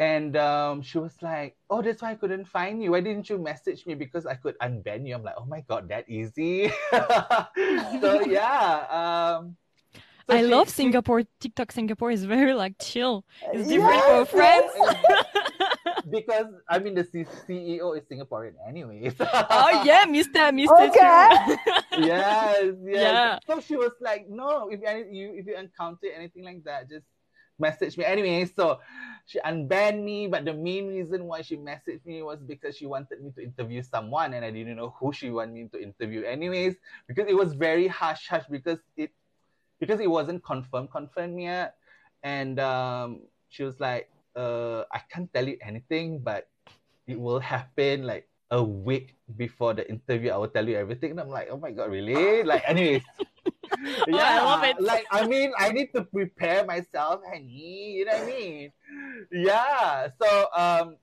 And 0.00 0.36
um, 0.36 0.80
she 0.80 0.98
was 0.98 1.16
like, 1.22 1.56
"Oh, 1.68 1.82
that's 1.82 2.02
why 2.02 2.12
I 2.12 2.14
couldn't 2.14 2.44
find 2.46 2.80
you. 2.80 2.92
Why 2.92 3.00
didn't 3.00 3.28
you 3.28 3.36
message 3.36 3.84
me? 3.84 3.94
Because 3.94 4.26
I 4.26 4.34
could 4.34 4.56
unban 4.60 5.04
you." 5.06 5.14
I'm 5.16 5.24
like, 5.24 5.34
"Oh 5.36 5.44
my 5.44 5.60
god, 5.66 5.88
that 5.88 6.08
easy." 6.08 6.70
so 6.92 8.20
yeah. 8.30 8.86
Um, 8.94 9.56
so 10.30 10.36
I 10.36 10.42
she- 10.42 10.46
love 10.46 10.68
she- 10.68 10.74
Singapore. 10.74 11.22
TikTok 11.40 11.72
Singapore 11.72 12.12
is 12.12 12.22
very 12.24 12.54
like 12.54 12.78
chill. 12.78 13.24
It's 13.52 13.68
Yeah, 13.68 13.78
different 13.78 14.04
for 14.06 14.36
friends. 14.38 14.70
Because 16.10 16.46
I 16.68 16.78
mean 16.78 16.94
the 16.94 17.04
C- 17.04 17.26
CEO 17.46 17.96
is 17.96 18.04
Singaporean 18.04 18.54
anyways. 18.66 19.14
oh 19.20 19.82
yeah, 19.84 20.04
Mister, 20.08 20.52
Mister. 20.52 20.74
Okay. 20.74 20.96
yes, 21.98 22.74
yes. 22.84 23.02
Yeah. 23.02 23.38
So 23.46 23.60
she 23.60 23.76
was 23.76 23.92
like, 24.00 24.28
"No, 24.28 24.68
if 24.70 24.80
any, 24.84 25.14
you 25.14 25.34
if 25.34 25.46
you 25.46 25.56
encounter 25.56 26.08
anything 26.14 26.44
like 26.44 26.64
that, 26.64 26.88
just 26.88 27.06
message 27.58 27.96
me." 27.98 28.04
Anyway, 28.04 28.44
so 28.44 28.80
she 29.26 29.38
unbanned 29.40 30.02
me, 30.02 30.26
but 30.26 30.44
the 30.44 30.54
main 30.54 30.88
reason 30.88 31.24
why 31.24 31.42
she 31.42 31.56
messaged 31.56 32.04
me 32.06 32.22
was 32.22 32.38
because 32.40 32.76
she 32.76 32.86
wanted 32.86 33.22
me 33.22 33.30
to 33.36 33.42
interview 33.42 33.82
someone, 33.82 34.34
and 34.34 34.44
I 34.44 34.50
didn't 34.50 34.76
know 34.76 34.94
who 34.98 35.12
she 35.12 35.30
wanted 35.30 35.54
me 35.54 35.68
to 35.72 35.82
interview. 35.82 36.22
Anyways, 36.24 36.76
because 37.06 37.26
it 37.28 37.36
was 37.36 37.54
very 37.54 37.88
hush 37.88 38.28
hush 38.28 38.44
because 38.50 38.78
it 38.96 39.10
because 39.80 40.00
it 40.00 40.10
wasn't 40.10 40.42
confirmed 40.44 40.90
confirmed 40.90 41.40
yet, 41.40 41.76
and 42.22 42.58
um, 42.58 43.20
she 43.48 43.62
was 43.62 43.80
like, 43.80 44.10
"Uh, 44.38 44.86
I 44.94 45.02
can't 45.10 45.26
tell 45.34 45.42
you 45.50 45.58
anything, 45.58 46.22
but 46.22 46.46
it 47.10 47.18
will 47.18 47.42
happen 47.42 48.06
like." 48.06 48.30
A 48.48 48.64
week 48.64 49.12
before 49.36 49.76
the 49.76 49.84
interview, 49.92 50.32
I 50.32 50.40
will 50.40 50.48
tell 50.48 50.64
you 50.64 50.72
everything. 50.72 51.12
And 51.12 51.20
I'm 51.20 51.28
like, 51.28 51.52
oh 51.52 51.60
my 51.60 51.68
god, 51.68 51.92
really? 51.92 52.40
Like, 52.48 52.64
anyways, 52.64 53.04
Oh, 54.08 54.18
I 54.18 54.38
love 54.42 54.64
it. 54.64 54.80
Like, 54.80 55.06
I 55.10 55.26
mean, 55.26 55.52
I 55.58 55.70
need 55.70 55.92
to 55.94 56.04
prepare 56.04 56.64
myself, 56.64 57.20
honey. 57.28 57.92
You 57.98 58.04
know 58.06 58.12
what 58.12 58.22
I 58.22 58.26
mean? 58.26 58.72
Yeah. 59.32 60.08
So, 60.20 60.48
um, 60.56 60.96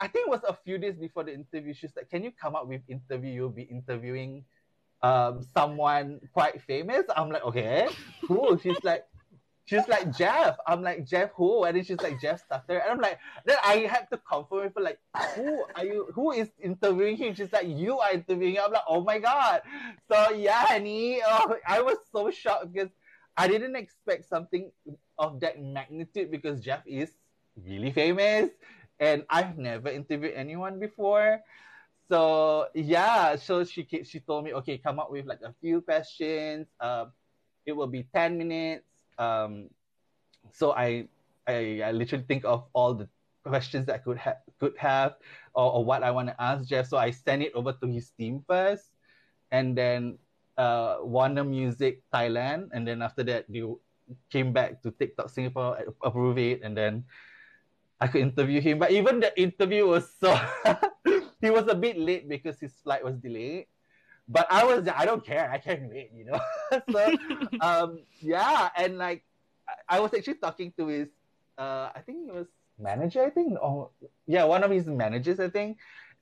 I 0.00 0.08
think 0.08 0.26
it 0.26 0.30
was 0.30 0.42
a 0.48 0.56
few 0.64 0.78
days 0.78 0.96
before 0.96 1.24
the 1.24 1.34
interview. 1.34 1.74
She's 1.74 1.94
like, 1.94 2.10
"Can 2.10 2.24
you 2.24 2.32
come 2.32 2.56
up 2.56 2.66
with 2.66 2.82
interview? 2.88 3.30
You'll 3.30 3.54
be 3.54 3.62
interviewing, 3.62 4.44
um, 5.02 5.42
someone 5.54 6.20
quite 6.32 6.60
famous." 6.62 7.04
I'm 7.14 7.30
like, 7.30 7.44
"Okay, 7.44 7.88
cool." 8.26 8.58
She's 8.58 8.82
like, 8.82 9.04
"She's 9.64 9.86
like 9.88 10.16
Jeff." 10.16 10.56
I'm 10.66 10.82
like, 10.82 11.04
"Jeff 11.06 11.30
who?" 11.34 11.64
And 11.64 11.76
then 11.76 11.84
she's 11.84 12.00
like, 12.00 12.20
"Jeff 12.20 12.42
Satur." 12.48 12.82
And 12.82 12.90
I'm 12.90 13.00
like, 13.00 13.18
then 13.44 13.56
I 13.64 13.86
had 13.88 14.10
to 14.10 14.18
confirm 14.18 14.72
her, 14.74 14.82
like, 14.82 14.98
"Who 15.36 15.64
are 15.74 15.84
you? 15.84 16.08
Who 16.14 16.32
is 16.32 16.50
interviewing 16.58 17.16
him?" 17.16 17.34
She's 17.34 17.52
like, 17.52 17.68
"You 17.68 17.98
are 17.98 18.12
interviewing." 18.12 18.54
him." 18.56 18.62
I'm 18.66 18.72
like, 18.72 18.88
"Oh 18.88 19.02
my 19.02 19.18
god!" 19.18 19.62
So 20.10 20.30
yeah, 20.30 20.66
honey, 20.66 21.20
oh, 21.26 21.56
I 21.66 21.80
was 21.82 21.98
so 22.10 22.30
shocked 22.30 22.72
because 22.72 22.90
I 23.36 23.48
didn't 23.48 23.76
expect 23.76 24.28
something 24.28 24.70
of 25.18 25.40
that 25.40 25.60
magnitude 25.60 26.30
because 26.30 26.60
Jeff 26.60 26.82
is 26.86 27.10
really 27.56 27.92
famous 27.92 28.50
and 29.00 29.24
I've 29.28 29.58
never 29.58 29.88
interviewed 29.88 30.34
anyone 30.34 30.78
before. 30.78 31.40
So 32.08 32.68
yeah, 32.74 33.36
so 33.36 33.64
she 33.64 33.86
she 34.04 34.20
told 34.20 34.44
me, 34.44 34.52
okay, 34.54 34.78
come 34.78 34.98
up 34.98 35.10
with 35.10 35.26
like 35.26 35.40
a 35.42 35.54
few 35.60 35.80
questions. 35.80 36.66
Um, 36.80 37.12
it 37.64 37.72
will 37.72 37.86
be 37.86 38.04
ten 38.14 38.36
minutes. 38.36 38.84
Um, 39.18 39.70
so 40.50 40.72
I, 40.72 41.08
I 41.46 41.82
I 41.84 41.90
literally 41.92 42.24
think 42.26 42.44
of 42.44 42.64
all 42.72 42.94
the 42.94 43.08
questions 43.44 43.86
that 43.86 43.94
I 43.94 43.98
could 43.98 44.18
have 44.18 44.38
could 44.58 44.76
have 44.78 45.18
or, 45.54 45.80
or 45.80 45.84
what 45.84 46.02
I 46.02 46.10
want 46.10 46.28
to 46.28 46.36
ask 46.40 46.68
Jeff. 46.68 46.86
So 46.88 46.96
I 46.96 47.10
send 47.10 47.42
it 47.42 47.52
over 47.54 47.72
to 47.72 47.86
his 47.86 48.10
team 48.10 48.44
first, 48.46 48.90
and 49.50 49.76
then 49.76 50.18
uh, 50.56 50.98
Warner 51.02 51.44
Music 51.44 52.02
Thailand, 52.12 52.70
and 52.72 52.86
then 52.86 53.02
after 53.02 53.22
that 53.24 53.46
they 53.48 53.62
came 54.30 54.52
back 54.52 54.82
to 54.82 54.90
TikTok 54.90 55.30
Singapore, 55.30 55.78
approve 56.02 56.38
it, 56.38 56.62
and 56.62 56.76
then 56.76 57.04
I 58.00 58.06
could 58.08 58.22
interview 58.22 58.60
him. 58.60 58.78
But 58.78 58.90
even 58.90 59.20
the 59.20 59.30
interview 59.40 59.86
was 59.86 60.10
so 60.18 60.34
he 61.40 61.50
was 61.50 61.66
a 61.68 61.74
bit 61.74 61.98
late 61.98 62.28
because 62.28 62.58
his 62.60 62.74
flight 62.82 63.04
was 63.04 63.16
delayed. 63.18 63.66
But 64.28 64.46
I 64.50 64.64
was 64.64 64.88
I 64.88 65.04
don't 65.04 65.24
care. 65.24 65.50
I 65.50 65.58
can't 65.58 65.90
wait, 65.90 66.10
you 66.14 66.24
know. 66.24 66.40
so 66.90 67.16
um 67.60 68.00
yeah, 68.20 68.70
and 68.76 68.98
like 68.98 69.24
I 69.88 70.00
was 70.00 70.14
actually 70.14 70.34
talking 70.34 70.72
to 70.78 70.86
his 70.86 71.08
uh 71.58 71.90
I 71.94 72.00
think 72.04 72.28
it 72.28 72.34
was 72.34 72.46
manager, 72.78 73.24
I 73.24 73.30
think. 73.30 73.58
Oh 73.62 73.90
yeah, 74.26 74.44
one 74.44 74.64
of 74.64 74.70
his 74.70 74.86
managers, 74.86 75.40
I 75.40 75.48
think. 75.48 75.78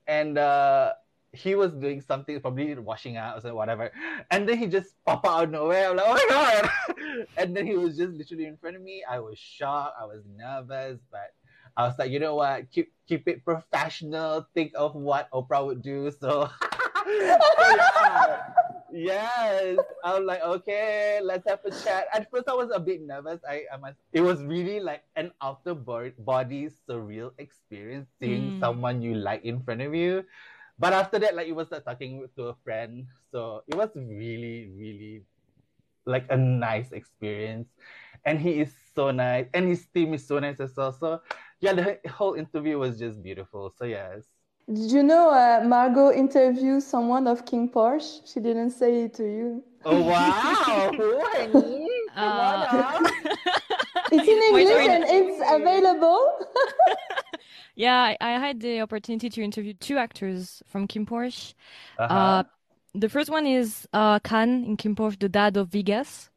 And 0.07 0.37
uh 0.37 0.93
he 1.33 1.55
was 1.55 1.71
doing 1.71 2.01
something, 2.01 2.39
probably 2.41 2.73
washing 2.75 3.15
out 3.15 3.45
or 3.45 3.55
whatever. 3.55 3.91
And 4.31 4.47
then 4.47 4.57
he 4.57 4.67
just 4.67 4.95
pop 5.05 5.25
out 5.25 5.45
of 5.45 5.49
nowhere. 5.49 5.89
I'm 5.89 5.95
like, 5.95 6.05
oh 6.07 6.13
my 6.13 6.25
god. 6.29 7.27
and 7.37 7.55
then 7.55 7.65
he 7.65 7.77
was 7.77 7.97
just 7.97 8.13
literally 8.13 8.45
in 8.45 8.57
front 8.57 8.75
of 8.75 8.81
me. 8.81 9.03
I 9.09 9.19
was 9.19 9.37
shocked, 9.37 9.95
I 9.99 10.05
was 10.05 10.23
nervous, 10.35 10.99
but 11.09 11.33
I 11.77 11.87
was 11.87 11.97
like, 11.97 12.11
you 12.11 12.19
know 12.19 12.35
what? 12.35 12.69
Keep 12.71 12.91
keep 13.07 13.27
it 13.27 13.45
professional. 13.45 14.47
Think 14.53 14.73
of 14.75 14.95
what 14.95 15.31
Oprah 15.31 15.65
would 15.65 15.81
do. 15.81 16.11
So. 16.19 16.49
Yes. 18.93 19.79
I 20.03 20.19
was 20.19 20.25
like, 20.25 20.41
okay, 20.41 21.19
let's 21.23 21.47
have 21.47 21.63
a 21.63 21.71
chat. 21.71 22.07
At 22.13 22.29
first 22.29 22.49
I 22.49 22.53
was 22.53 22.71
a 22.73 22.79
bit 22.79 23.01
nervous. 23.01 23.39
I, 23.47 23.63
I 23.71 23.77
must 23.77 23.97
it 24.11 24.21
was 24.21 24.43
really 24.43 24.79
like 24.81 25.03
an 25.15 25.31
bo- 25.39 26.11
body 26.19 26.67
surreal 26.89 27.31
experience 27.39 28.09
seeing 28.19 28.51
Mm. 28.51 28.59
someone 28.59 29.01
you 29.01 29.15
like 29.15 29.45
in 29.45 29.63
front 29.63 29.81
of 29.81 29.95
you. 29.95 30.25
But 30.77 30.93
after 30.93 31.19
that, 31.19 31.35
like 31.35 31.47
it 31.47 31.55
was 31.55 31.71
like 31.71 31.85
talking 31.85 32.27
to 32.35 32.43
a 32.51 32.55
friend. 32.63 33.07
So 33.31 33.63
it 33.67 33.75
was 33.75 33.91
really, 33.95 34.71
really 34.75 35.23
like 36.05 36.25
a 36.29 36.37
nice 36.37 36.91
experience. 36.91 37.69
And 38.25 38.39
he 38.39 38.59
is 38.61 38.73
so 38.95 39.11
nice. 39.11 39.47
And 39.53 39.67
his 39.67 39.85
team 39.87 40.13
is 40.13 40.27
so 40.27 40.39
nice 40.39 40.59
as 40.59 40.75
well. 40.75 40.91
So 40.91 41.21
yeah, 41.61 41.73
the 41.73 41.99
whole 42.09 42.33
interview 42.35 42.77
was 42.79 42.99
just 42.99 43.21
beautiful. 43.23 43.71
So 43.77 43.85
yes. 43.85 44.30
Did 44.67 44.91
you 44.91 45.03
know 45.03 45.29
uh, 45.31 45.63
Margo 45.65 46.11
interviewed 46.11 46.83
someone 46.83 47.27
of 47.27 47.45
KinnPorsche? 47.45 48.21
She 48.25 48.39
didn't 48.39 48.71
say 48.71 49.03
it 49.03 49.13
to 49.15 49.23
you. 49.23 49.63
Oh 49.85 50.01
wow! 50.01 50.91
Who, 50.97 51.19
honey? 51.23 51.89
Come 52.15 52.39
on 52.39 52.63
Uh. 52.67 53.09
It's 54.11 54.27
in 54.27 54.43
English 54.43 54.65
wait. 54.75 54.89
and 54.89 55.05
it's 55.07 55.41
available. 55.49 56.39
yeah, 57.75 58.01
I, 58.01 58.17
I 58.19 58.31
had 58.39 58.59
the 58.59 58.81
opportunity 58.81 59.29
to 59.29 59.41
interview 59.43 59.73
two 59.73 59.97
actors 59.97 60.61
from 60.67 60.87
KinnPorsche. 60.87 61.53
Uh-huh. 61.97 62.13
Uh, 62.13 62.43
the 62.93 63.07
first 63.09 63.29
one 63.29 63.47
is 63.47 63.87
uh, 63.93 64.19
Khan 64.19 64.65
in 64.65 64.77
KinnPorsche, 64.77 65.19
the 65.19 65.29
dad 65.29 65.55
of 65.57 65.69
Vegas. 65.69 66.30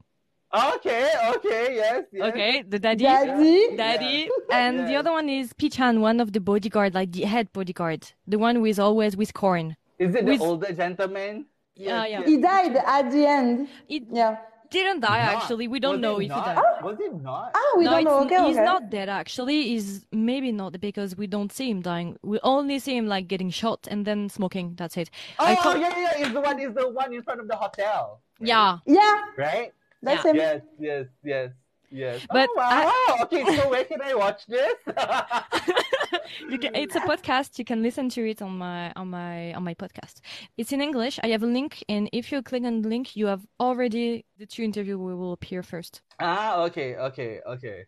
Okay, 0.54 1.11
okay, 1.34 1.75
yes, 1.75 2.04
yes. 2.12 2.23
Okay, 2.30 2.62
the 2.62 2.78
daddy. 2.78 3.04
Daddy. 3.04 3.76
Daddy. 3.76 4.30
And 4.52 4.87
the 4.88 4.94
other 4.94 5.11
one 5.11 5.28
is 5.28 5.52
Pichan, 5.54 6.00
one 6.00 6.20
of 6.20 6.32
the 6.32 6.40
bodyguard, 6.40 6.94
like 6.94 7.11
the 7.12 7.23
head 7.23 7.52
bodyguard, 7.52 8.12
the 8.28 8.38
one 8.38 8.56
who 8.56 8.64
is 8.64 8.78
always 8.78 9.16
with 9.16 9.34
Korn. 9.34 9.76
Is 9.99 10.14
it 10.14 10.25
the 10.26 10.38
older 10.38 10.73
gentleman? 10.73 11.46
Yeah, 11.76 12.06
yeah. 12.06 12.23
He 12.25 12.37
died 12.38 12.76
at 12.76 13.11
the 13.11 13.26
end. 13.26 13.68
It 13.88 14.04
Yeah. 14.12 14.37
didn't 14.70 15.00
die, 15.00 15.25
Not. 15.25 15.34
actually. 15.42 15.66
We 15.66 15.80
don't 15.80 15.94
Was 15.96 16.00
know 16.02 16.14
it 16.14 16.16
if 16.16 16.23
he 16.23 16.28
not? 16.28 16.44
died. 16.46 16.84
Was 16.84 16.99
it 17.00 17.14
not? 17.23 17.50
Ah, 17.54 17.73
we 17.76 17.84
no, 17.84 17.90
don't 17.90 18.04
know. 18.04 18.18
Okay, 18.25 18.46
he's 18.46 18.56
okay. 18.56 18.64
not 18.64 18.90
dead, 18.90 19.08
actually. 19.08 19.62
He's 19.70 20.06
maybe 20.12 20.52
not 20.52 20.78
because 20.80 21.16
we 21.16 21.26
don't 21.26 21.52
see 21.52 21.68
him 21.70 21.80
dying. 21.80 22.16
We 22.23 22.38
only 22.44 22.78
see 22.78 22.96
him 22.96 23.06
like 23.08 23.26
getting 23.28 23.50
shot 23.50 23.88
and 23.90 24.04
then 24.04 24.28
smoking. 24.28 24.75
That's 24.76 24.96
it. 24.96 25.11
Oh, 25.40 25.46
I 25.46 25.54
thought- 25.56 25.80
yeah, 25.80 25.90
yeah, 25.96 26.12
yeah. 26.18 26.25
It's 26.26 26.32
the 26.34 26.40
one. 26.40 26.58
Is 26.61 26.75
the 26.75 26.88
one 26.88 27.12
in 27.12 27.23
front 27.23 27.40
of 27.40 27.49
the 27.49 27.56
hotel. 27.56 28.20
right? 28.40 28.49
Yeah. 28.49 28.78
Yeah, 28.87 29.16
Right. 29.37 29.73
That's 30.04 30.25
Yeah. 30.25 30.30
him. 30.30 30.37
Yes, 30.37 30.61
yes, 30.78 31.06
yes, 31.25 31.50
yes. 31.90 32.26
But 32.30 32.49
oh, 32.50 32.56
wow. 32.56 33.16
okay, 33.25 33.44
so 33.56 33.68
where 33.70 33.84
can 33.84 34.00
I 34.02 34.14
watch 34.14 34.46
this? 34.46 34.75
you 36.50 36.58
can, 36.58 36.75
it's 36.75 36.96
a 36.96 37.00
podcast. 37.00 37.58
You 37.58 37.64
can 37.64 37.82
listen 37.82 38.08
to 38.11 38.28
it 38.28 38.42
on 38.42 38.58
my 38.58 38.92
on 38.96 39.08
my 39.11 39.52
on 39.54 39.62
my 39.64 39.75
podcast. 39.75 40.20
It's 40.56 40.73
in 40.73 40.80
English. 40.80 41.18
I 41.23 41.28
have 41.28 41.42
a 41.42 41.46
link, 41.46 41.82
and 41.88 42.08
if 42.12 42.30
you 42.32 42.42
click 42.42 42.64
on 42.64 42.82
the 42.82 42.88
link, 42.88 43.16
you 43.16 43.26
have 43.26 43.46
already 43.61 44.25
the 44.38 44.46
two 44.46 44.62
interview 44.62 44.99
will 44.99 45.32
appear 45.32 45.62
first. 45.62 46.02
Ah, 46.20 46.62
okay, 46.62 46.96
okay, 46.96 47.40
okay. 47.46 47.84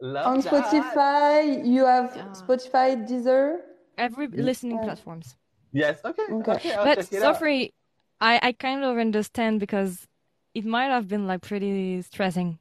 Love 0.00 0.26
On 0.26 0.40
that. 0.40 0.52
Spotify, 0.52 1.66
you 1.66 1.84
have 1.84 2.12
Yeah. 2.14 2.28
Spotify, 2.32 2.94
Deezer. 3.08 3.58
Every 3.96 4.28
listening 4.28 4.78
Yeah. 4.78 4.84
platforms. 4.84 5.36
Yes, 5.72 6.00
okay, 6.04 6.22
Okay. 6.30 6.52
okay. 6.52 6.76
But 6.76 6.94
check 6.98 7.12
it 7.12 7.22
out. 7.22 7.36
Sophie, 7.36 7.74
I 8.20 8.38
I 8.42 8.52
kind 8.52 8.84
of 8.84 8.96
understand 8.96 9.60
because 9.60 10.06
it 10.54 10.64
might 10.64 10.86
have 10.86 11.08
been 11.08 11.26
like 11.26 11.42
pretty 11.42 12.02
stressing 12.02 12.58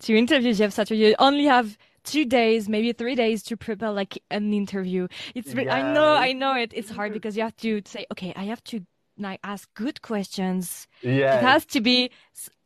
to 0.00 0.16
interview 0.16 0.54
Jeff 0.54 0.74
Satur. 0.74 0.96
You 0.96 1.14
only 1.18 1.44
have 1.44 1.76
two 2.04 2.24
days, 2.24 2.68
maybe 2.68 2.92
three 2.92 3.14
days 3.14 3.42
to 3.44 3.56
prepare 3.56 3.90
like 3.90 4.22
an 4.30 4.52
interview. 4.52 5.08
It's 5.34 5.54
re- 5.54 5.68
I 5.68 5.92
know, 5.92 6.14
I 6.14 6.32
know 6.32 6.54
it. 6.54 6.72
It's 6.74 6.90
hard 6.90 7.12
because 7.12 7.36
you 7.36 7.42
have 7.42 7.56
to 7.58 7.82
say, 7.84 8.06
okay, 8.12 8.32
I 8.36 8.44
have 8.44 8.62
to 8.64 8.80
like 9.18 9.40
ask 9.44 9.68
good 9.74 10.00
questions. 10.02 10.86
Yes. 11.02 11.42
It 11.42 11.46
has 11.46 11.66
to 11.66 11.80
be 11.80 12.10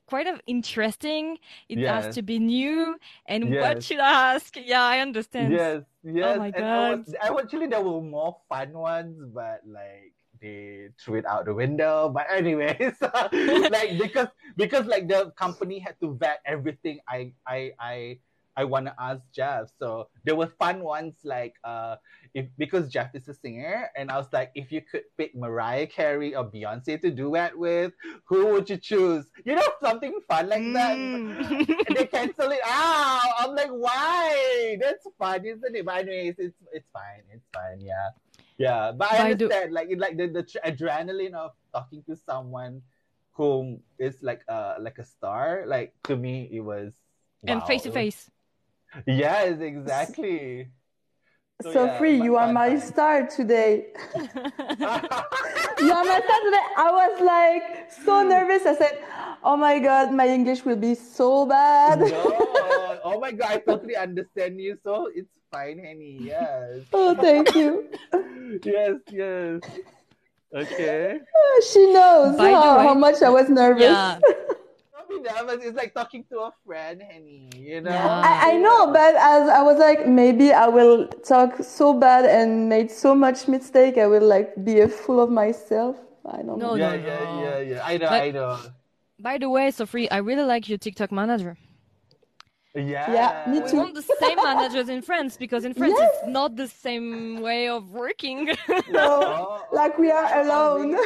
quite 0.07 0.26
of 0.26 0.40
interesting. 0.47 1.38
It 1.69 1.78
Yes. 1.78 2.04
has 2.04 2.14
to 2.16 2.23
be 2.23 2.38
new. 2.38 2.97
And 3.26 3.50
what 3.54 3.83
should 3.83 3.99
I 3.99 4.35
ask? 4.35 4.57
Yeah, 4.57 4.83
I 4.83 5.00
understand. 5.00 5.52
Yes, 5.52 5.83
oh 6.07 6.11
yes. 6.12 6.37
Oh 6.37 6.38
my 6.38 6.52
and 6.54 6.64
I 6.64 6.95
was, 6.95 7.07
God. 7.07 7.16
I 7.38 7.43
actually 7.43 7.66
there 7.66 7.81
were 7.83 8.00
more 8.02 8.37
fun 8.49 8.73
ones, 8.73 9.19
but 9.33 9.61
like 9.66 10.12
they 10.45 10.89
threw 11.01 11.17
it 11.17 11.25
out 11.25 11.47
the 11.47 11.55
window. 11.55 12.13
But 12.13 12.27
anyways, 12.31 12.95
like 13.01 13.99
because 13.99 14.29
because 14.57 14.85
like 14.87 15.09
the 15.09 15.33
company 15.37 15.79
had 15.79 15.99
to 16.01 16.15
vet 16.15 16.41
everything 16.45 17.01
I 17.09 17.33
I 17.49 17.73
I 17.81 18.19
I 18.57 18.65
wanna 18.65 18.95
ask 18.99 19.23
Jeff. 19.33 19.73
So 19.79 20.09
there 20.25 20.37
were 20.37 20.53
fun 20.61 20.81
ones 20.81 21.17
like 21.25 21.55
uh 21.65 21.97
if 22.35 22.47
because 22.59 22.89
Jeff 22.93 23.15
is 23.15 23.27
a 23.29 23.35
singer 23.35 23.91
and 23.97 24.11
I 24.11 24.19
was 24.19 24.29
like 24.33 24.53
if 24.55 24.71
you 24.71 24.83
could 24.83 25.05
pick 25.17 25.35
Mariah 25.35 25.87
Carey 25.87 26.35
or 26.37 26.45
Beyonce 26.45 27.01
to 27.01 27.11
duet 27.11 27.57
with, 27.57 27.93
who 28.25 28.53
would 28.53 28.69
you 28.69 28.77
choose? 28.77 29.25
You 29.45 29.57
know, 29.57 29.69
something 29.81 30.13
fun 30.29 30.49
like 30.49 30.69
that. 30.75 30.97
Mm. 30.97 31.89
and 31.89 31.97
they 31.97 32.07
cancel 32.07 32.51
it 32.51 32.61
out. 32.65 33.33
I'm 33.39 33.55
like, 33.55 33.71
why? 33.71 34.77
That's 34.81 35.07
fun, 35.19 35.45
isn't 35.45 35.75
it? 35.75 35.85
But 35.85 36.07
anyways, 36.07 36.37
it's 36.39 36.57
it's 36.73 36.89
fine. 36.93 37.25
It's 37.33 37.49
fine. 37.53 37.81
Yeah, 37.81 38.11
yeah. 38.58 38.92
But 38.92 39.12
I 39.12 39.18
By 39.18 39.34
the- 39.34 39.44
understand, 39.44 39.73
like, 39.73 39.88
like 39.96 40.16
the 40.16 40.26
the 40.28 40.42
tr- 40.42 40.64
adrenaline 40.64 41.34
of 41.34 41.52
talking 41.73 42.02
to 42.08 42.16
someone 42.16 42.82
who 43.32 43.80
is 43.99 44.23
like 44.23 44.42
uh 44.49 44.75
like 44.78 44.99
a 44.99 45.04
star. 45.04 45.64
Like 45.66 45.94
to 46.04 46.16
me, 46.16 46.49
it 46.52 46.61
was 46.61 46.94
and 47.46 47.62
face 47.64 47.82
to 47.82 47.90
face. 47.92 48.30
Yes, 49.06 49.61
exactly. 49.61 50.70
So, 51.62 51.73
So 51.73 51.84
yeah, 51.87 51.99
free, 51.99 52.16
you 52.20 52.37
are 52.37 52.52
my 52.52 52.70
time. 52.70 52.80
star 52.80 53.26
today. 53.26 53.87
you 54.14 55.92
are 55.92 56.04
my 56.04 56.20
star 56.26 56.40
today. 56.46 56.66
I 56.76 56.90
was 56.90 57.20
like 57.20 57.90
so 58.04 58.23
nervous. 58.23 58.66
I 58.66 58.75
said, 58.75 58.99
"Oh 59.42 59.56
my 59.56 59.78
God, 59.78 60.12
my 60.12 60.26
English 60.28 60.64
will 60.64 60.76
be 60.76 60.94
so 60.94 61.46
bad." 61.46 62.00
no. 62.00 62.94
Oh 63.04 63.20
my 63.20 63.32
god, 63.32 63.50
I 63.52 63.58
totally 63.58 63.96
understand 63.96 64.58
you. 64.61 64.78
So 64.82 65.11
it's 65.14 65.28
fine, 65.52 65.78
Henny. 65.78 66.16
Yes. 66.20 66.80
oh, 66.92 67.14
thank 67.14 67.54
you. 67.54 67.88
yes, 68.64 68.96
yes. 69.12 69.61
Okay. 70.54 71.18
Oh, 71.37 71.62
she 71.70 71.92
knows 71.92 72.37
By 72.37 72.50
how, 72.50 72.78
way- 72.78 72.84
how 72.84 72.94
much 72.94 73.20
I 73.23 73.28
was 73.28 73.49
nervous. 73.50 73.82
Yeah. 73.82 74.18
Don't 74.96 75.08
be 75.11 75.20
nervous. 75.28 75.64
It's 75.66 75.76
like 75.76 75.92
talking 75.92 76.25
to 76.30 76.38
a 76.49 76.52
friend, 76.64 77.02
Henny. 77.02 77.50
You 77.56 77.82
know. 77.82 77.90
Yeah. 77.90 78.23
I, 78.25 78.52
I 78.52 78.56
know, 78.56 78.87
but 78.92 79.14
as 79.16 79.49
I 79.50 79.61
was 79.62 79.78
like, 79.78 80.06
maybe 80.06 80.52
I 80.52 80.66
will 80.68 81.06
talk 81.08 81.62
so 81.62 81.92
bad 81.92 82.25
and 82.25 82.68
made 82.70 82.90
so 82.90 83.14
much 83.14 83.49
mistake. 83.49 83.99
I 83.99 84.06
will 84.06 84.26
like 84.26 84.54
be 84.64 84.80
a 84.80 84.88
fool 84.88 85.20
of 85.20 85.30
myself. 85.30 85.96
I 86.25 86.37
don't 86.38 86.58
No, 86.58 86.75
know. 86.75 86.75
Yeah, 86.76 86.96
no, 86.96 87.06
yeah, 87.06 87.25
no. 87.25 87.42
yeah, 87.42 87.58
yeah. 87.58 87.82
I 87.84 87.96
know, 87.99 88.08
But- 88.08 88.23
I 88.23 88.30
know. 88.30 88.58
By 89.21 89.38
the 89.38 89.49
way, 89.50 89.71
Sophie, 89.71 90.10
I 90.10 90.19
really 90.19 90.43
like 90.45 90.69
your 90.69 90.78
TikTok 90.78 91.12
manager. 91.12 91.56
Yeah. 92.75 93.13
Yeah, 93.13 93.45
me 93.52 93.60
We 93.60 93.71
too. 93.71 93.76
want 93.76 93.95
the 93.95 94.02
same 94.02 94.37
managers 94.37 94.89
in 94.89 95.00
France 95.02 95.37
because 95.37 95.65
in 95.65 95.75
France 95.75 95.95
Yes. 95.97 96.10
it's 96.23 96.28
not 96.28 96.56
the 96.56 96.67
same 96.67 97.41
way 97.41 97.69
of 97.69 97.91
working. 97.91 98.47
No, 98.91 99.21
Oh, 99.30 99.67
like 99.73 99.97
we 99.97 100.10
are 100.10 100.41
alone. 100.43 100.97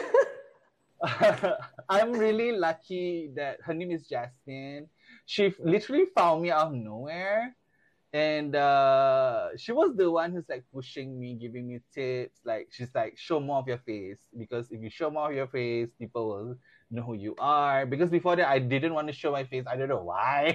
I'm 1.89 2.13
really 2.13 2.53
lucky 2.53 3.31
that 3.37 3.59
her 3.65 3.75
name 3.75 3.91
is 3.91 4.07
Jasmine. 4.09 4.89
She 5.27 5.55
literally 5.61 6.07
found 6.17 6.43
me 6.43 6.51
out 6.51 6.69
of 6.69 6.73
nowhere. 6.75 7.55
And 8.15 8.57
uh, 8.57 9.51
she 9.59 9.73
was 9.73 9.95
the 9.95 10.11
one 10.11 10.33
who's 10.33 10.49
like 10.49 10.65
pushing 10.73 11.21
me, 11.21 11.35
giving 11.35 11.69
me 11.69 11.81
tips. 11.95 12.41
Like, 12.45 12.69
she's 12.73 12.95
like, 12.95 13.19
show 13.19 13.39
more 13.39 13.59
of 13.59 13.69
your 13.69 13.79
face. 13.79 14.21
Because 14.37 14.71
if 14.73 14.81
you 14.81 14.89
show 14.89 15.11
more 15.11 15.29
of 15.31 15.37
your 15.37 15.47
face, 15.49 15.91
people 15.99 16.29
will 16.29 16.57
know 16.91 17.03
who 17.03 17.15
you 17.15 17.35
are. 17.39 17.87
Because 17.87 18.11
before 18.11 18.37
that, 18.37 18.49
I 18.49 18.59
didn't 18.59 18.95
want 18.95 19.09
to 19.09 19.13
show 19.13 19.33
my 19.33 19.45
face. 19.45 19.65
I 19.67 19.77
don't 19.77 19.89
know 19.89 20.03
why. 20.03 20.55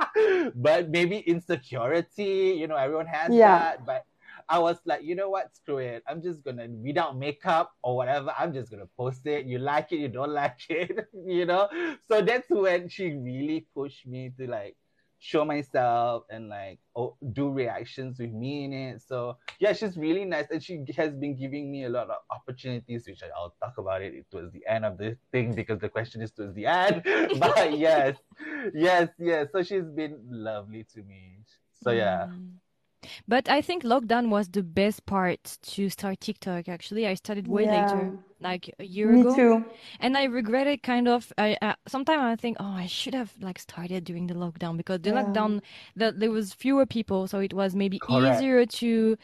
but 0.54 0.90
maybe 0.90 1.18
insecurity, 1.18 2.56
you 2.58 2.66
know, 2.66 2.76
everyone 2.76 3.06
has 3.06 3.34
Yeah. 3.34 3.44
that. 3.44 3.84
But 3.84 4.04
I 4.48 4.58
was 4.58 4.78
like, 4.84 5.02
you 5.02 5.14
know 5.14 5.28
what? 5.30 5.54
Screw 5.54 5.78
it. 5.78 6.02
I'm 6.08 6.22
just 6.22 6.42
gonna 6.44 6.66
without 6.68 7.16
makeup 7.18 7.72
or 7.82 7.96
whatever. 7.96 8.32
I'm 8.38 8.52
just 8.52 8.70
gonna 8.70 8.88
post 8.96 9.26
it. 9.26 9.46
You 9.46 9.58
like 9.58 9.92
it, 9.92 9.98
you 9.98 10.08
don't 10.08 10.32
like 10.42 10.60
it, 10.68 11.08
you 11.26 11.46
know. 11.46 11.68
So 12.08 12.22
that's 12.22 12.48
when 12.50 12.88
she 12.88 13.12
really 13.12 13.66
pushed 13.74 14.06
me 14.06 14.32
to 14.38 14.46
like 14.48 14.76
show 15.18 15.44
myself 15.44 16.24
and 16.30 16.48
like 16.48 16.78
oh, 16.96 17.16
do 17.32 17.50
reactions 17.50 18.18
with 18.18 18.32
me 18.32 18.64
in 18.64 18.72
it. 18.72 19.02
So 19.06 19.36
yeah, 19.58 19.72
she's 19.72 19.96
really 19.96 20.24
nice, 20.24 20.46
and 20.50 20.62
she 20.62 20.84
has 20.96 21.12
been 21.14 21.36
giving 21.36 21.70
me 21.70 21.84
a 21.84 21.88
lot 21.88 22.08
of 22.10 22.16
opportunities, 22.30 23.06
which 23.06 23.22
I'll 23.36 23.54
talk 23.60 23.78
about 23.78 24.02
it 24.02 24.30
towards 24.30 24.52
the 24.52 24.64
end 24.66 24.84
of 24.84 24.98
the 24.98 25.16
thing 25.32 25.54
because 25.54 25.78
the 25.80 25.88
question 25.88 26.22
is 26.22 26.30
towards 26.30 26.54
the 26.54 26.66
end. 26.66 27.02
but 27.38 27.76
yes, 27.76 28.16
yes, 28.74 29.08
yes. 29.18 29.48
So 29.52 29.62
she's 29.62 29.84
been 29.84 30.18
lovely 30.28 30.86
to 30.94 31.02
me. 31.02 31.40
So 31.82 31.90
yeah. 31.90 32.26
Mm. 32.30 32.52
But 33.26 33.48
I 33.48 33.60
think 33.62 33.82
lockdown 33.84 34.28
was 34.30 34.48
the 34.48 34.62
best 34.62 35.06
part 35.06 35.58
to 35.62 35.88
start 35.90 36.20
TikTok. 36.20 36.68
Actually, 36.68 37.06
I 37.06 37.14
started 37.14 37.46
way 37.48 37.66
later, 37.66 38.14
like 38.40 38.70
a 38.78 38.84
year 38.84 39.12
Me 39.12 39.14
ago, 39.14 39.34
too. 39.34 39.64
and 40.00 40.16
I 40.16 40.24
regret 40.24 40.66
it 40.66 40.82
kind 40.82 41.08
of. 41.08 41.32
I 41.38 41.56
uh, 41.62 41.74
sometimes 41.86 42.22
I 42.22 42.36
think, 42.36 42.56
oh, 42.60 42.74
I 42.74 42.86
should 42.86 43.14
have 43.14 43.34
like 43.40 43.58
started 43.58 44.04
during 44.04 44.26
the 44.26 44.34
lockdown 44.34 44.76
because 44.76 45.00
the 45.00 45.10
Yeah. 45.10 45.12
lockdown 45.12 45.60
that 45.96 46.20
there 46.20 46.30
was 46.30 46.52
fewer 46.54 46.86
people, 46.86 47.26
so 47.28 47.40
it 47.40 47.54
was 47.54 47.74
maybe 47.74 48.02
Correct. 48.02 48.06
easier 48.06 48.66
to 48.66 49.16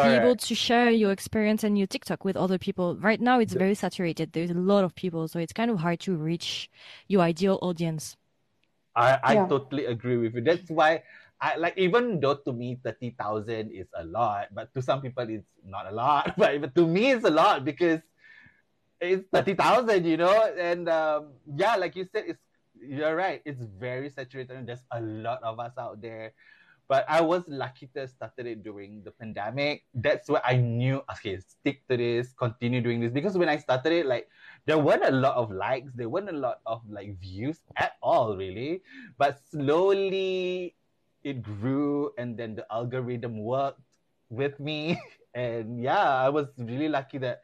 be 0.00 0.14
able 0.14 0.36
to 0.36 0.54
share 0.54 0.90
your 0.90 1.12
experience 1.12 1.64
and 1.64 1.78
your 1.78 1.86
TikTok 1.86 2.24
with 2.24 2.36
other 2.36 2.58
people. 2.58 2.96
Right 2.96 3.20
now, 3.20 3.38
it's 3.40 3.54
very 3.54 3.74
saturated. 3.74 4.32
There's 4.32 4.50
a 4.50 4.54
lot 4.54 4.84
of 4.84 4.94
people, 4.94 5.28
so 5.28 5.38
it's 5.40 5.52
kind 5.52 5.70
of 5.70 5.78
hard 5.80 6.00
to 6.00 6.16
reach 6.16 6.70
your 7.08 7.22
ideal 7.22 7.58
audience. 7.62 8.16
I, 8.96 9.18
I 9.22 9.36
Yeah. 9.36 9.46
totally 9.48 9.86
agree 9.86 10.16
with 10.16 10.34
you. 10.34 10.40
That's 10.42 10.70
why 10.70 11.02
I 11.44 11.60
like 11.60 11.76
even 11.76 12.20
though 12.24 12.40
to 12.48 12.52
me 12.56 12.80
thirty 12.80 13.12
thousand 13.20 13.68
is 13.68 13.84
a 13.92 14.04
lot, 14.08 14.48
but 14.56 14.72
to 14.72 14.80
some 14.80 15.04
people 15.04 15.28
it's 15.28 15.44
not 15.60 15.84
a 15.84 15.92
lot. 15.92 16.32
But, 16.40 16.60
but 16.62 16.74
to 16.74 16.86
me 16.88 17.12
it's 17.12 17.28
a 17.28 17.30
lot 17.30 17.68
because 17.68 18.00
it's 18.98 19.28
thirty 19.28 19.52
thousand, 19.52 20.06
you 20.08 20.16
know. 20.16 20.32
And 20.56 20.88
um, 20.88 21.36
yeah, 21.54 21.76
like 21.76 21.96
you 21.96 22.08
said, 22.08 22.24
it's 22.28 22.40
you're 22.80 23.14
right. 23.14 23.42
It's 23.44 23.60
very 23.60 24.08
saturated, 24.08 24.56
and 24.56 24.66
there's 24.66 24.88
a 24.90 25.02
lot 25.02 25.44
of 25.44 25.60
us 25.60 25.76
out 25.76 26.00
there. 26.00 26.32
But 26.88 27.04
I 27.08 27.20
was 27.20 27.44
lucky 27.48 27.88
to 27.96 28.08
started 28.08 28.46
it 28.46 28.62
during 28.62 29.04
the 29.04 29.10
pandemic. 29.10 29.84
That's 29.92 30.28
where 30.28 30.44
I 30.44 30.56
knew, 30.56 31.00
okay, 31.12 31.40
stick 31.40 31.80
to 31.88 31.96
this, 31.96 32.32
continue 32.36 32.82
doing 32.82 33.00
this. 33.00 33.12
Because 33.12 33.38
when 33.38 33.48
I 33.48 33.56
started 33.56 33.92
it, 33.92 34.04
like 34.04 34.28
there 34.66 34.76
weren't 34.76 35.04
a 35.04 35.10
lot 35.10 35.36
of 35.36 35.50
likes, 35.50 35.92
there 35.94 36.08
weren't 36.08 36.28
a 36.28 36.36
lot 36.36 36.60
of 36.66 36.82
like 36.88 37.18
views 37.20 37.60
at 37.76 37.92
all, 38.02 38.36
really. 38.36 38.82
But 39.16 39.40
slowly 39.50 40.76
it 41.24 41.42
grew, 41.42 42.12
and 42.18 42.36
then 42.36 42.54
the 42.54 42.66
algorithm 42.70 43.40
worked 43.40 43.80
with 44.30 44.58
me. 44.60 45.00
And 45.34 45.82
yeah, 45.82 45.98
I 45.98 46.28
was 46.30 46.46
really 46.62 46.86
lucky 46.86 47.18
that 47.18 47.42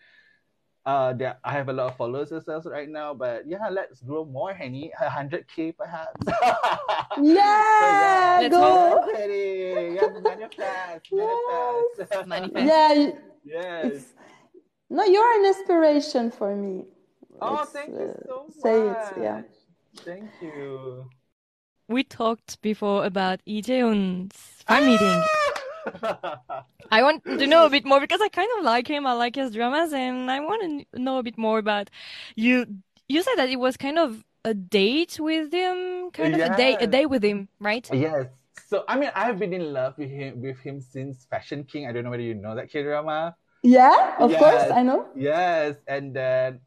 uh 0.87 1.13
that 1.19 1.41
I 1.43 1.51
have 1.59 1.69
a 1.69 1.73
lot 1.73 1.91
of 1.91 1.97
followers 1.99 2.31
as 2.31 2.47
well 2.47 2.63
right 2.63 2.89
now. 2.89 3.15
But 3.15 3.51
yeah, 3.51 3.67
let's 3.69 3.99
grow 4.01 4.25
more, 4.25 4.55
Henny. 4.55 4.93
100k 4.95 5.75
perhaps. 5.75 6.15
Yeah, 7.19 8.39
Let's 8.47 8.55
go. 8.55 9.11
Henny. 9.13 9.99
Yes, 9.99 10.07
manifest, 11.11 12.27
manifest. 12.27 12.27
Manifest. 12.27 12.63
Yeah, 12.63 12.93
yes. 13.43 13.93
it's 13.93 14.15
no, 14.91 15.05
you're 15.05 15.41
an 15.41 15.47
inspiration 15.47 16.31
for 16.31 16.55
me. 16.55 16.85
Oh, 17.41 17.55
Let's, 17.59 17.71
thank 17.71 17.91
you 17.91 18.11
uh, 18.11 18.27
so 18.27 18.45
much. 18.47 18.63
say 18.63 18.89
it, 18.89 19.23
yeah. 19.23 19.43
Thank 20.05 20.31
you. 20.43 21.11
We 21.91 22.05
talked 22.05 22.63
before 22.63 23.05
about 23.05 23.41
Lee 23.49 23.63
Je 23.63 23.81
Hoon's 23.81 24.33
fan 24.65 24.87
meeting. 24.87 25.21
I 26.93 27.03
want 27.03 27.25
to 27.25 27.47
know 27.49 27.67
a 27.67 27.71
bit 27.71 27.85
more 27.85 27.99
because 28.01 28.21
I 28.21 28.29
kind 28.29 28.49
of 28.59 28.65
like 28.65 28.87
him. 28.87 29.07
I 29.09 29.13
like 29.13 29.35
his 29.35 29.53
dramas, 29.53 29.93
and 29.93 30.31
I 30.31 30.39
want 30.39 30.87
to 30.93 31.01
know 31.01 31.19
a 31.19 31.23
bit 31.25 31.37
more 31.37 31.59
about 31.59 31.91
you. 32.37 32.67
You 33.09 33.23
said 33.25 33.35
that 33.39 33.49
it 33.49 33.59
was 33.59 33.77
kind 33.77 33.99
of 33.99 34.25
a 34.45 34.55
date 34.55 35.19
with 35.19 35.53
him, 35.53 36.11
kind 36.13 36.35
of 36.37 36.41
a 36.41 36.57
day, 36.57 36.77
a 36.79 36.87
day 36.87 37.07
with 37.07 37.25
him, 37.25 37.49
right? 37.59 37.89
Yes. 37.93 38.27
So 38.69 38.85
I 38.87 38.97
mean, 38.97 39.11
I've 39.17 39.41
been 39.41 39.53
in 39.53 39.73
love 39.73 39.99
with 39.99 40.11
him 40.11 40.41
with 40.41 40.61
him 40.61 40.81
since 40.81 41.25
Fashion 41.27 41.65
King. 41.65 41.89
I 41.89 41.93
don't 41.93 42.05
know 42.05 42.11
whether 42.11 42.23
you 42.23 42.35
know 42.35 42.55
that 42.55 42.71
K 42.71 42.85
drama. 42.85 43.35
Yeah, 43.65 44.15
of 44.19 44.31
Yes. 44.31 44.39
course, 44.39 44.71
I 44.79 44.83
know. 44.83 45.09
Yes, 45.17 45.75
and 45.89 46.15
then 46.15 46.61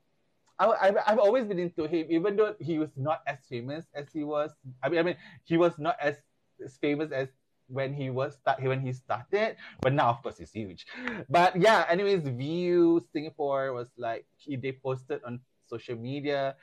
I, 0.60 0.66
I've, 0.82 0.98
I've 1.08 1.20
always 1.20 1.46
been 1.46 1.60
into 1.60 1.88
him, 1.88 2.08
even 2.10 2.36
though 2.36 2.56
he 2.60 2.78
was 2.80 2.92
not 2.96 3.22
as 3.28 3.40
famous 3.50 3.86
as 3.94 4.12
he 4.14 4.24
was. 4.24 4.52
I 4.84 4.90
mean, 4.90 5.00
I 5.00 5.04
mean, 5.04 5.18
he 5.44 5.58
was 5.58 5.78
not 5.78 5.98
as, 6.00 6.18
as 6.64 6.78
famous 6.78 7.12
as 7.12 7.30
when 7.68 7.94
he 7.94 8.10
was 8.10 8.36
start 8.36 8.62
when 8.62 8.82
he 8.82 8.94
started, 8.94 9.56
but 9.82 9.94
now 9.94 10.10
of 10.10 10.22
course 10.22 10.38
he's 10.38 10.52
huge. 10.52 10.86
But 11.30 11.56
yeah, 11.56 11.86
anyways, 11.90 12.24
Viu 12.24 13.02
Singapore 13.12 13.74
was 13.74 13.88
like 13.98 14.26
he 14.38 14.56
they 14.56 14.74
posted 14.74 15.22
on 15.24 15.40
social 15.66 15.96
media 15.96 16.56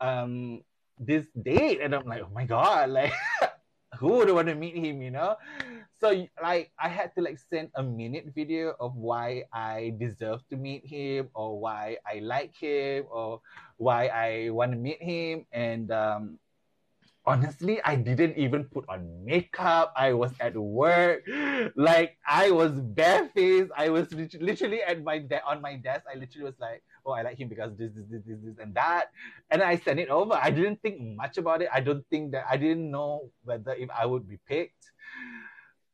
um 0.00 0.62
this 0.98 1.26
date, 1.42 1.80
and 1.80 1.94
I'm 1.94 2.06
like, 2.06 2.22
oh 2.22 2.30
my 2.34 2.44
god, 2.44 2.90
like 2.90 3.12
who 4.00 4.22
would 4.22 4.30
want 4.30 4.46
to 4.46 4.54
meet 4.54 4.76
him, 4.76 5.02
you 5.02 5.10
know? 5.10 5.36
So 6.00 6.26
like 6.40 6.70
I 6.78 6.88
had 6.88 7.14
to 7.16 7.20
like 7.22 7.38
send 7.38 7.70
a 7.74 7.82
minute 7.82 8.30
video 8.34 8.74
of 8.78 8.94
why 8.94 9.44
I 9.52 9.94
deserve 9.98 10.46
to 10.50 10.56
meet 10.56 10.86
him 10.86 11.28
or 11.34 11.58
why 11.58 11.98
I 12.06 12.20
like 12.20 12.54
him 12.54 13.06
or 13.10 13.42
why 13.76 14.06
I 14.06 14.50
want 14.50 14.70
to 14.72 14.78
meet 14.78 15.02
him 15.02 15.46
and 15.50 15.90
um 15.90 16.38
honestly 17.26 17.82
I 17.82 17.96
didn't 17.96 18.38
even 18.38 18.64
put 18.70 18.86
on 18.88 19.24
makeup. 19.24 19.92
I 19.96 20.12
was 20.14 20.32
at 20.40 20.56
work. 20.56 21.26
Like 21.74 22.16
I 22.26 22.50
was 22.52 22.78
barefaced. 22.78 23.72
I 23.76 23.90
was 23.90 24.06
literally 24.38 24.80
at 24.80 25.02
my 25.02 25.18
de- 25.18 25.44
on 25.44 25.60
my 25.60 25.74
desk. 25.74 26.06
I 26.06 26.16
literally 26.16 26.46
was 26.46 26.58
like, 26.60 26.82
oh 27.08 27.12
I 27.12 27.22
like 27.22 27.40
him 27.40 27.48
because 27.48 27.72
this, 27.76 27.90
this, 27.96 28.04
this, 28.10 28.22
this, 28.26 28.38
this 28.44 28.58
and 28.60 28.74
that. 28.74 29.10
And 29.50 29.62
I 29.62 29.76
sent 29.76 29.98
it 29.98 30.08
over. 30.08 30.34
I 30.34 30.50
didn't 30.50 30.82
think 30.82 31.00
much 31.00 31.38
about 31.38 31.62
it. 31.62 31.68
I 31.72 31.80
don't 31.80 32.04
think 32.10 32.32
that 32.32 32.44
I 32.50 32.56
didn't 32.56 32.90
know 32.90 33.32
whether 33.44 33.72
if 33.72 33.88
I 33.90 34.04
would 34.04 34.28
be 34.28 34.38
picked 34.46 34.92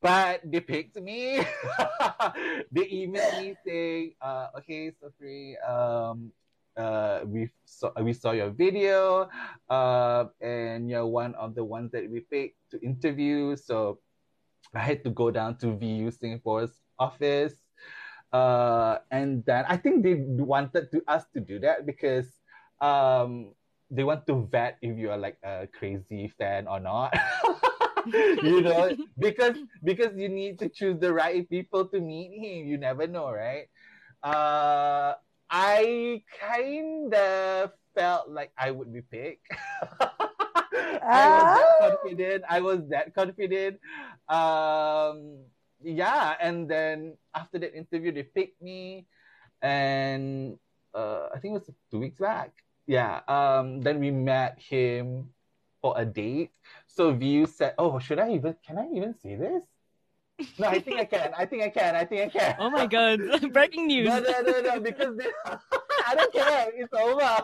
but 0.04 0.44
they 0.44 0.60
picked 0.60 1.00
me. 1.00 1.40
they 2.70 2.84
emailed 2.92 3.40
me 3.40 3.56
saying, 3.64 4.12
uh, 4.20 4.52
"Okay, 4.60 4.92
Sophie, 5.00 5.56
um, 5.64 6.28
uh, 6.76 7.20
we 7.24 7.48
saw 7.64 7.88
we 8.02 8.12
saw 8.12 8.32
your 8.32 8.50
video, 8.50 9.32
uh, 9.70 10.26
and 10.44 10.90
you're 10.90 11.08
one 11.08 11.34
of 11.40 11.54
the 11.54 11.64
ones 11.64 11.90
that 11.92 12.04
we 12.04 12.20
picked 12.20 12.60
to 12.70 12.76
interview. 12.84 13.56
So 13.56 13.98
I 14.74 14.80
had 14.80 15.02
to 15.04 15.10
go 15.10 15.30
down 15.30 15.56
to 15.64 15.72
Viu 15.72 16.12
Singapore's 16.12 16.84
office, 16.98 17.63
uh, 18.34 18.98
and 19.10 19.44
then 19.46 19.64
I 19.68 19.78
think 19.78 20.02
they 20.02 20.16
wanted 20.26 20.90
to 20.92 21.02
us 21.08 21.24
to 21.34 21.40
do 21.40 21.60
that 21.60 21.86
because 21.86 22.26
um, 22.80 23.54
they 23.90 24.04
want 24.04 24.26
to 24.26 24.48
vet 24.50 24.78
if 24.82 24.98
you 24.98 25.10
are 25.10 25.18
like 25.18 25.38
a 25.44 25.68
crazy 25.68 26.28
fan 26.28 26.66
or 26.68 26.80
not." 26.80 27.14
you 28.42 28.60
know 28.62 28.94
because 29.18 29.56
because 29.84 30.16
you 30.16 30.28
need 30.28 30.58
to 30.58 30.68
choose 30.68 30.98
the 31.00 31.12
right 31.12 31.48
people 31.48 31.86
to 31.88 32.00
meet 32.00 32.32
him. 32.34 32.66
You 32.66 32.78
never 32.78 33.06
know 33.06 33.30
right? 33.32 33.68
Uh 34.22 35.14
i 35.50 36.22
kind 36.40 37.14
of 37.14 37.72
felt 37.94 38.28
like 38.30 38.52
i 38.58 38.70
would 38.70 38.92
be 38.92 39.02
picked. 39.02 39.46
I 41.12 41.28
was 41.28 41.52
that 41.54 41.76
Ah. 41.76 41.78
confident. 41.80 42.44
I 42.48 42.60
was 42.60 42.88
that 42.88 43.14
confident. 43.14 43.80
Um 44.28 45.43
yeah 45.96 46.34
and 46.40 46.68
then 46.68 47.16
after 47.34 47.58
that 47.58 47.74
interview 47.74 48.12
they 48.12 48.22
picked 48.22 48.60
me 48.60 49.06
and 49.62 50.58
uh 50.94 51.28
i 51.34 51.38
think 51.38 51.54
it 51.54 51.64
was 51.64 51.70
two 51.90 52.00
weeks 52.00 52.18
back 52.18 52.52
yeah 52.86 53.20
um 53.28 53.80
then 53.80 53.98
we 53.98 54.10
met 54.10 54.58
him 54.58 55.28
for 55.80 55.94
a 55.96 56.04
date 56.04 56.50
so 56.94 57.12
Viu 57.12 57.46
said, 57.46 57.74
"Oh, 57.76 57.98
should 57.98 58.20
I 58.20 58.30
even? 58.38 58.54
Can 58.64 58.78
I 58.78 58.86
even 58.94 59.18
say 59.18 59.34
this? 59.34 59.66
No, 60.58 60.66
I 60.70 60.78
think 60.78 60.98
I 60.98 61.04
can. 61.04 61.34
I 61.36 61.44
think 61.46 61.62
I 61.62 61.70
can. 61.70 61.96
I 61.96 62.04
think 62.04 62.20
I 62.22 62.30
can. 62.30 62.56
Oh 62.58 62.70
my 62.70 62.86
god! 62.86 63.18
Breaking 63.52 63.86
news. 63.86 64.06
No, 64.06 64.18
no, 64.22 64.40
no, 64.46 64.60
no. 64.62 64.80
Because 64.80 65.18
they, 65.18 65.26
I 66.06 66.14
don't 66.14 66.32
care. 66.32 66.70
It's 66.74 66.94
over. 66.94 67.34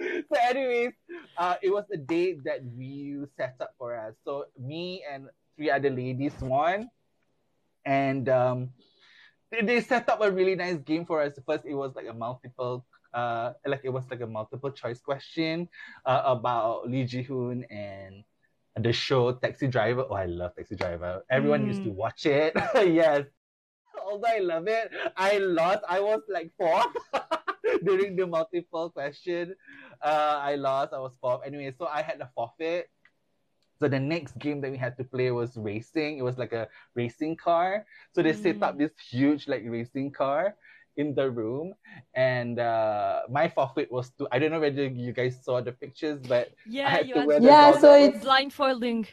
so, 0.28 0.36
anyways, 0.40 0.92
uh, 1.36 1.56
it 1.60 1.68
was 1.68 1.84
a 1.92 1.96
date 1.96 2.44
that 2.44 2.64
Viu 2.64 3.28
set 3.36 3.56
up 3.60 3.76
for 3.76 3.92
us. 3.92 4.16
So 4.24 4.46
me 4.56 5.04
and 5.04 5.28
three 5.56 5.70
other 5.70 5.90
ladies 5.90 6.32
won, 6.40 6.88
and 7.84 8.28
um, 8.28 8.70
they, 9.50 9.80
set 9.80 10.08
up 10.08 10.20
a 10.22 10.30
really 10.30 10.54
nice 10.54 10.78
game 10.78 11.04
for 11.06 11.22
us. 11.22 11.38
First, 11.46 11.64
it 11.66 11.74
was 11.74 11.94
like 11.94 12.06
a 12.08 12.14
multiple. 12.14 12.84
Uh, 13.12 13.52
like 13.64 13.82
it 13.84 13.90
was 13.90 14.04
like 14.10 14.20
a 14.22 14.26
multiple 14.26 14.70
choice 14.72 15.00
question 15.00 15.68
uh, 16.04 16.22
about 16.24 16.88
Lee 16.88 17.04
Je 17.04 17.22
Hoon 17.22 17.62
and 17.70 18.24
the 18.76 18.92
show 18.92 19.30
Taxi 19.32 19.68
Driver. 19.68 20.04
Oh, 20.10 20.14
I 20.14 20.26
love 20.26 20.56
Taxi 20.56 20.74
Driver. 20.74 21.22
Everyone 21.30 21.64
used 21.64 21.84
to 21.84 21.90
Mm. 21.90 21.94
watch 21.94 22.26
it. 22.26 22.52
yes. 22.74 23.26
Although 24.04 24.28
I 24.28 24.38
love 24.40 24.66
it, 24.66 24.90
I 25.16 25.38
lost. 25.38 25.80
I 25.88 26.00
was 26.00 26.22
like 26.28 26.50
fourth 26.58 26.86
during 27.84 28.16
the 28.16 28.26
multiple 28.26 28.90
question. 28.90 29.54
Uh, 30.02 30.40
I 30.42 30.56
lost. 30.56 30.92
I 30.92 30.98
was 30.98 31.16
fourth. 31.20 31.42
Anyway, 31.46 31.72
so 31.78 31.86
I 31.86 32.02
had 32.02 32.18
the 32.18 32.28
forfeit. 32.34 32.90
So 33.80 33.88
the 33.88 33.98
next 33.98 34.38
game 34.38 34.60
that 34.62 34.70
we 34.70 34.76
had 34.76 34.96
to 34.98 35.04
play 35.04 35.30
was 35.30 35.56
racing. 35.56 36.18
It 36.18 36.22
was 36.22 36.38
like 36.38 36.52
a 36.52 36.68
racing 36.94 37.36
car. 37.36 37.86
So 38.12 38.22
they 38.22 38.32
set 38.32 38.62
up 38.62 38.74
Mm. 38.76 38.78
this 38.78 38.92
huge 39.10 39.48
like 39.48 39.64
racing 39.66 40.12
car 40.12 40.54
in 40.96 41.14
the 41.14 41.28
room, 41.28 41.74
and 42.14 42.60
uh, 42.60 43.22
my 43.28 43.48
forfeit 43.48 43.90
was 43.90 44.10
to. 44.18 44.28
I 44.30 44.38
don't 44.38 44.52
know 44.52 44.60
whether 44.60 44.86
you 44.86 45.12
guys 45.12 45.42
saw 45.42 45.60
the 45.60 45.72
pictures, 45.72 46.20
but 46.22 46.52
Yeah, 46.66 46.88
had 46.88 47.08
you 47.08 47.14
to 47.14 47.26
wear 47.26 47.40
the 47.40 47.46
Yeah, 47.46 47.72
so 47.72 47.90
goggles. 47.90 48.14
it's 48.14 48.24
blindfolding. 48.24 49.06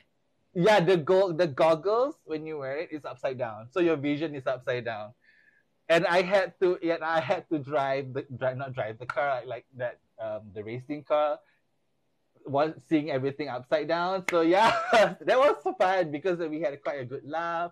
Yeah, 0.54 0.80
the 0.80 0.98
go 0.98 1.32
the 1.32 1.48
goggles 1.48 2.16
when 2.26 2.46
you 2.46 2.60
wear 2.60 2.78
it 2.78 2.92
is 2.92 3.06
upside 3.06 3.38
down, 3.40 3.68
so 3.72 3.80
your 3.80 3.96
vision 3.96 4.36
is 4.36 4.46
upside 4.46 4.86
down. 4.86 5.14
And 5.90 6.06
I 6.08 6.22
had 6.22 6.54
to, 6.62 6.78
yeah, 6.82 6.98
I 7.02 7.20
had 7.20 7.50
to 7.50 7.60
drive 7.60 8.14
the 8.14 8.24
drive 8.38 8.58
not 8.58 8.74
drive 8.74 9.00
the 9.00 9.06
car 9.06 9.42
like 9.46 9.66
that, 9.76 10.00
um, 10.22 10.42
the 10.54 10.64
racing 10.64 11.04
car, 11.04 11.40
was 12.46 12.74
seeing 12.90 13.12
everything 13.12 13.50
upside 13.50 13.88
down. 13.88 14.24
So 14.30 14.42
yeah, 14.42 14.76
that 14.94 15.38
was 15.38 15.58
so 15.64 15.74
fun 15.74 16.12
because 16.12 16.40
we 16.40 16.62
had 16.62 16.82
quite 16.82 17.00
a 17.00 17.06
good 17.06 17.24
laugh, 17.26 17.72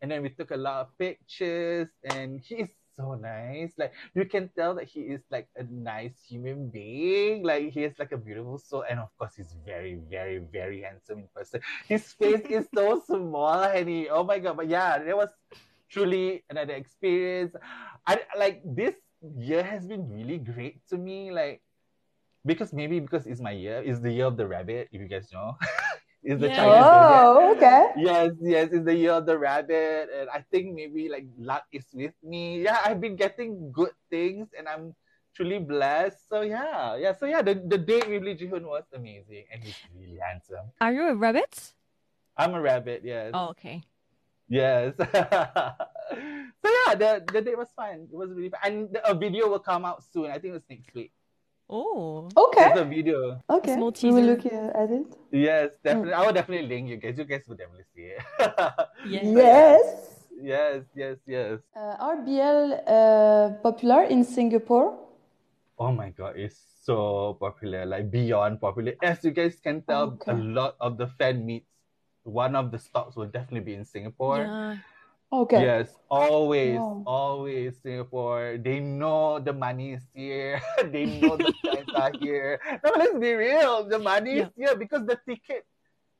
and 0.00 0.10
then 0.10 0.22
we 0.22 0.30
took 0.30 0.50
a 0.50 0.56
lot 0.56 0.80
of 0.80 0.98
pictures. 0.98 1.88
And 2.04 2.40
he 2.40 2.56
is 2.56 2.70
so 2.96 3.14
nice. 3.14 3.72
Like 3.78 3.92
you 4.14 4.24
can 4.24 4.50
tell 4.56 4.74
that 4.74 4.88
he 4.88 5.00
is 5.00 5.22
like 5.30 5.48
a 5.56 5.64
nice 5.70 6.18
human 6.28 6.68
being. 6.68 7.44
Like 7.44 7.70
he 7.70 7.84
is 7.84 7.94
like 7.98 8.12
a 8.12 8.18
beautiful 8.18 8.58
soul, 8.58 8.84
and 8.88 8.98
of 8.98 9.08
course 9.16 9.34
he's 9.36 9.54
very, 9.64 9.98
very, 10.10 10.38
very 10.38 10.82
handsome 10.82 11.20
in 11.20 11.28
person. 11.34 11.60
His 11.86 12.12
face 12.12 12.44
is 12.50 12.66
so 12.74 13.02
small, 13.06 13.62
and 13.62 13.88
he, 13.88 14.08
oh 14.08 14.24
my 14.24 14.38
god! 14.38 14.56
But 14.56 14.68
yeah, 14.68 14.98
that 14.98 15.16
was 15.16 15.30
truly 15.88 16.44
another 16.50 16.74
experience. 16.74 17.54
I 18.06 18.20
like 18.36 18.62
this 18.64 18.94
year 19.36 19.62
has 19.62 19.86
been 19.86 20.08
really 20.08 20.38
great 20.38 20.86
to 20.90 20.98
me. 20.98 21.30
Like 21.30 21.62
because 22.44 22.72
maybe 22.72 23.00
because 23.00 23.26
it's 23.26 23.40
my 23.40 23.52
year, 23.52 23.82
it's 23.84 24.00
the 24.00 24.12
year 24.12 24.26
of 24.26 24.36
the 24.36 24.46
rabbit. 24.46 24.88
If 24.92 25.00
you 25.00 25.08
guys 25.08 25.30
know, 25.32 25.56
it's 26.22 26.40
the 26.40 26.48
Yeah. 26.48 26.56
Chinese 26.56 26.84
zodiac. 26.84 27.22
oh, 27.22 27.54
okay. 27.56 27.82
Yes, 27.96 28.30
yes, 28.40 28.68
it's 28.72 28.84
the 28.84 28.94
year 28.94 29.12
of 29.12 29.26
the 29.26 29.38
rabbit, 29.38 30.08
and 30.14 30.28
I 30.30 30.44
think 30.50 30.74
maybe 30.74 31.08
like 31.08 31.26
luck 31.38 31.64
is 31.72 31.86
with 31.92 32.14
me. 32.22 32.62
Yeah, 32.62 32.78
I've 32.84 33.00
been 33.00 33.16
getting 33.16 33.72
good 33.72 33.92
things, 34.10 34.48
and 34.56 34.68
I'm 34.68 34.94
truly 35.34 35.58
blessed. 35.58 36.28
So 36.28 36.42
yeah, 36.42 36.96
yeah. 36.96 37.14
So 37.14 37.26
yeah, 37.26 37.42
the, 37.42 37.54
the 37.54 37.78
date 37.78 38.08
with 38.08 38.22
Lee 38.22 38.34
Je-hoon 38.34 38.66
was 38.66 38.84
amazing, 38.94 39.44
and 39.52 39.62
he's 39.62 39.76
really 39.96 40.18
handsome. 40.18 40.70
Are 40.80 40.92
you 40.92 41.08
a 41.08 41.14
rabbit? 41.14 41.74
I'm 42.36 42.54
a 42.54 42.60
rabbit. 42.60 43.02
Yes. 43.04 43.30
Oh, 43.34 43.48
okay. 43.50 43.82
Yes. 44.48 44.94
so 44.98 45.04
yeah, 46.64 46.94
the 46.94 47.22
the 47.32 47.42
date 47.42 47.58
was 47.58 47.68
fun. 47.76 48.08
It 48.10 48.16
was 48.16 48.30
really 48.30 48.48
fun, 48.48 48.60
and 48.64 48.98
a 49.04 49.14
video 49.14 49.48
will 49.48 49.58
come 49.58 49.84
out 49.84 50.02
soon. 50.02 50.30
I 50.30 50.38
think 50.38 50.54
it's 50.54 50.64
next 50.70 50.94
week. 50.94 51.12
Oh. 51.68 52.28
Okay. 52.34 52.72
There's 52.72 52.80
a 52.80 52.84
video. 52.84 53.42
Okay. 53.50 53.74
Small 53.74 53.92
We 54.02 54.10
will 54.12 54.24
look 54.24 54.46
uh, 54.46 54.72
at 54.72 54.90
it. 54.90 55.06
Yes, 55.30 55.76
definitely. 55.84 56.14
I 56.14 56.24
will 56.24 56.32
definitely 56.32 56.66
link 56.66 56.88
you 56.88 56.96
guys. 56.96 57.18
You 57.18 57.24
guys 57.24 57.44
will 57.46 57.56
definitely 57.56 57.84
see 57.94 58.16
it. 58.16 58.22
Yeah. 59.06 59.22
Yes. 59.22 60.24
yes, 60.40 60.82
yes, 60.94 61.16
yes. 61.26 61.60
Uh, 61.76 61.96
are 62.00 62.16
BL 62.24 62.72
uh, 62.86 63.60
popular 63.62 64.04
in 64.04 64.24
Singapore? 64.24 64.96
Oh 65.78 65.92
my 65.92 66.10
god, 66.10 66.36
it's 66.36 66.58
so 66.82 67.36
popular, 67.38 67.86
like 67.86 68.10
beyond 68.10 68.60
popular. 68.60 68.94
As 69.02 69.22
you 69.22 69.30
guys 69.30 69.60
can 69.62 69.82
tell, 69.82 70.18
Okay. 70.18 70.32
a 70.32 70.34
lot 70.34 70.74
of 70.80 70.98
the 70.98 71.06
fan 71.06 71.46
meets, 71.46 71.70
one 72.24 72.56
of 72.56 72.72
the 72.72 72.78
stops 72.78 73.14
will 73.14 73.30
definitely 73.30 73.60
be 73.60 73.74
in 73.74 73.84
Singapore. 73.84 74.38
Yeah. 74.38 74.76
Okay. 75.30 75.60
Yes, 75.60 75.92
always, 76.08 76.80
Wow. 76.80 77.02
always 77.04 77.76
Singapore. 77.82 78.56
They 78.56 78.80
know 78.80 79.38
the 79.38 79.52
money 79.52 79.92
is 79.92 80.02
here. 80.14 80.56
they 80.88 81.04
know 81.04 81.36
the 81.36 81.52
fans 81.64 81.88
are 81.92 82.12
here. 82.16 82.58
Let's 82.82 83.12
be 83.18 83.32
real. 83.36 83.84
The 83.84 83.98
money 83.98 84.40
is 84.40 84.48
here 84.56 84.74
because 84.74 85.04
the 85.04 85.20
ticket, 85.28 85.66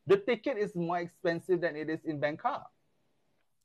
the 0.06 0.18
ticket 0.18 0.58
is 0.58 0.76
more 0.76 0.98
expensive 1.00 1.60
than 1.64 1.74
it 1.76 1.88
is 1.88 2.04
in 2.04 2.20
Bangkok. 2.20 2.68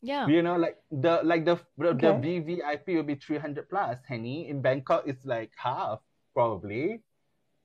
Yeah. 0.02 0.28
You 0.28 0.44
know, 0.44 0.56
like 0.56 0.80
the 0.92 1.20
like 1.24 1.44
the 1.44 1.60
the 1.78 1.92
Okay. 1.92 2.16
VVIP 2.24 2.96
will 2.96 3.04
be 3.04 3.16
three 3.16 3.38
hundred 3.38 3.68
plus. 3.68 4.00
Henny 4.08 4.48
in 4.48 4.62
Bangkok, 4.62 5.04
it's 5.08 5.26
like 5.28 5.52
half 5.60 6.00
probably. 6.34 7.04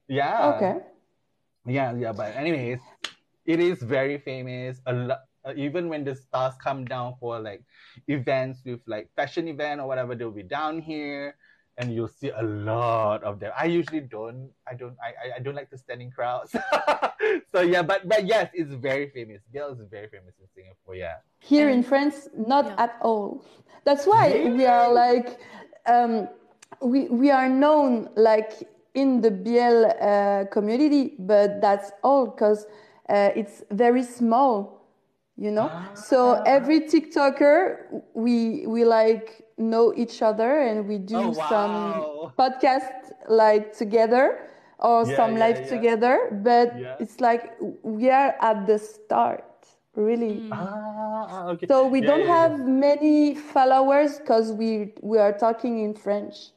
Yeah. 0.09 0.55
Okay. 0.59 0.83
Yeah, 1.67 1.95
yeah. 1.95 2.11
But 2.11 2.35
anyways, 2.35 2.81
it 3.47 3.61
is 3.61 3.83
very 3.83 4.19
famous. 4.19 4.81
A 4.87 4.93
lot. 4.93 5.28
Uh, 5.49 5.55
even 5.57 5.89
when 5.89 6.05
the 6.05 6.15
stars 6.15 6.55
come 6.63 6.85
down 6.85 7.15
for 7.19 7.41
like 7.41 7.63
events 8.07 8.61
with 8.65 8.81
like 8.87 9.09
fashion 9.17 9.49
event 9.49 9.81
or 9.81 9.87
whatever, 9.87 10.15
they'll 10.15 10.31
be 10.31 10.43
down 10.43 10.81
here 10.81 11.37
and 11.79 11.95
you'll 11.95 12.09
see 12.09 12.31
a 12.31 12.43
lot 12.43 13.23
of 13.23 13.39
them. 13.41 13.53
I 13.57 13.67
usually 13.67 14.01
don't. 14.01 14.51
I 14.67 14.75
don't. 14.75 14.97
I 15.01 15.37
I 15.37 15.39
don't 15.39 15.55
like 15.55 15.71
to 15.71 15.79
stand 15.79 16.03
in 16.03 16.11
crowds. 16.11 16.55
so 17.53 17.61
yeah, 17.63 17.83
but 17.83 18.09
but 18.09 18.27
yes, 18.27 18.51
it's 18.53 18.75
very 18.75 19.11
famous. 19.11 19.41
BL 19.53 19.73
is 19.73 19.81
very 19.91 20.09
famous 20.09 20.35
in 20.41 20.47
Singapore. 20.55 20.97
Yeah. 20.97 21.17
Here 21.41 21.69
in 21.71 21.83
France, 21.83 22.29
not 22.37 22.67
Yeah. 22.67 22.85
at 22.85 22.99
all. 23.01 23.45
That's 23.85 24.07
why 24.07 24.51
we 24.59 24.67
are 24.67 24.93
like, 24.93 25.39
um, 25.87 26.29
we 26.83 27.09
we 27.09 27.31
are 27.31 27.49
known 27.49 28.11
like 28.17 28.53
in 28.95 29.21
the 29.21 29.31
BL 29.31 29.87
uh, 29.87 30.45
community, 30.51 31.15
but 31.19 31.61
that's 31.61 31.93
all 32.03 32.27
because 32.27 32.67
uh, 33.09 33.31
it's 33.37 33.63
very 33.71 34.03
small, 34.03 34.78
you 35.39 35.51
know. 35.51 35.73
So 35.95 36.43
every 36.47 36.81
TikToker, 36.83 38.03
we 38.15 38.67
we 38.67 38.85
like 38.85 39.47
know 39.59 39.95
each 39.97 40.23
other 40.23 40.61
and 40.61 40.89
we 40.89 40.99
do 40.99 41.17
Oh, 41.19 41.33
some 41.33 42.07
podcast 42.39 43.13
like 43.29 43.73
together 43.77 44.41
or 44.79 45.05
Yeah, 45.07 45.17
some 45.17 45.33
yeah, 45.33 45.39
live 45.47 45.61
yeah. 45.61 45.69
together. 45.69 46.17
But 46.43 46.75
it's 47.01 47.21
like 47.21 47.57
we 47.83 48.11
are 48.11 48.37
at 48.41 48.67
the 48.67 48.79
start, 48.79 49.45
really. 49.95 50.43
Ah, 50.53 51.49
okay. 51.49 51.67
So 51.67 51.87
we 51.87 52.01
don't 52.01 52.27
have 52.27 52.67
many 52.67 53.35
followers 53.35 54.19
because 54.19 54.53
we 54.53 54.95
we 55.03 55.19
are 55.19 55.33
talking 55.33 55.81
in 55.81 55.95
French. 55.95 56.51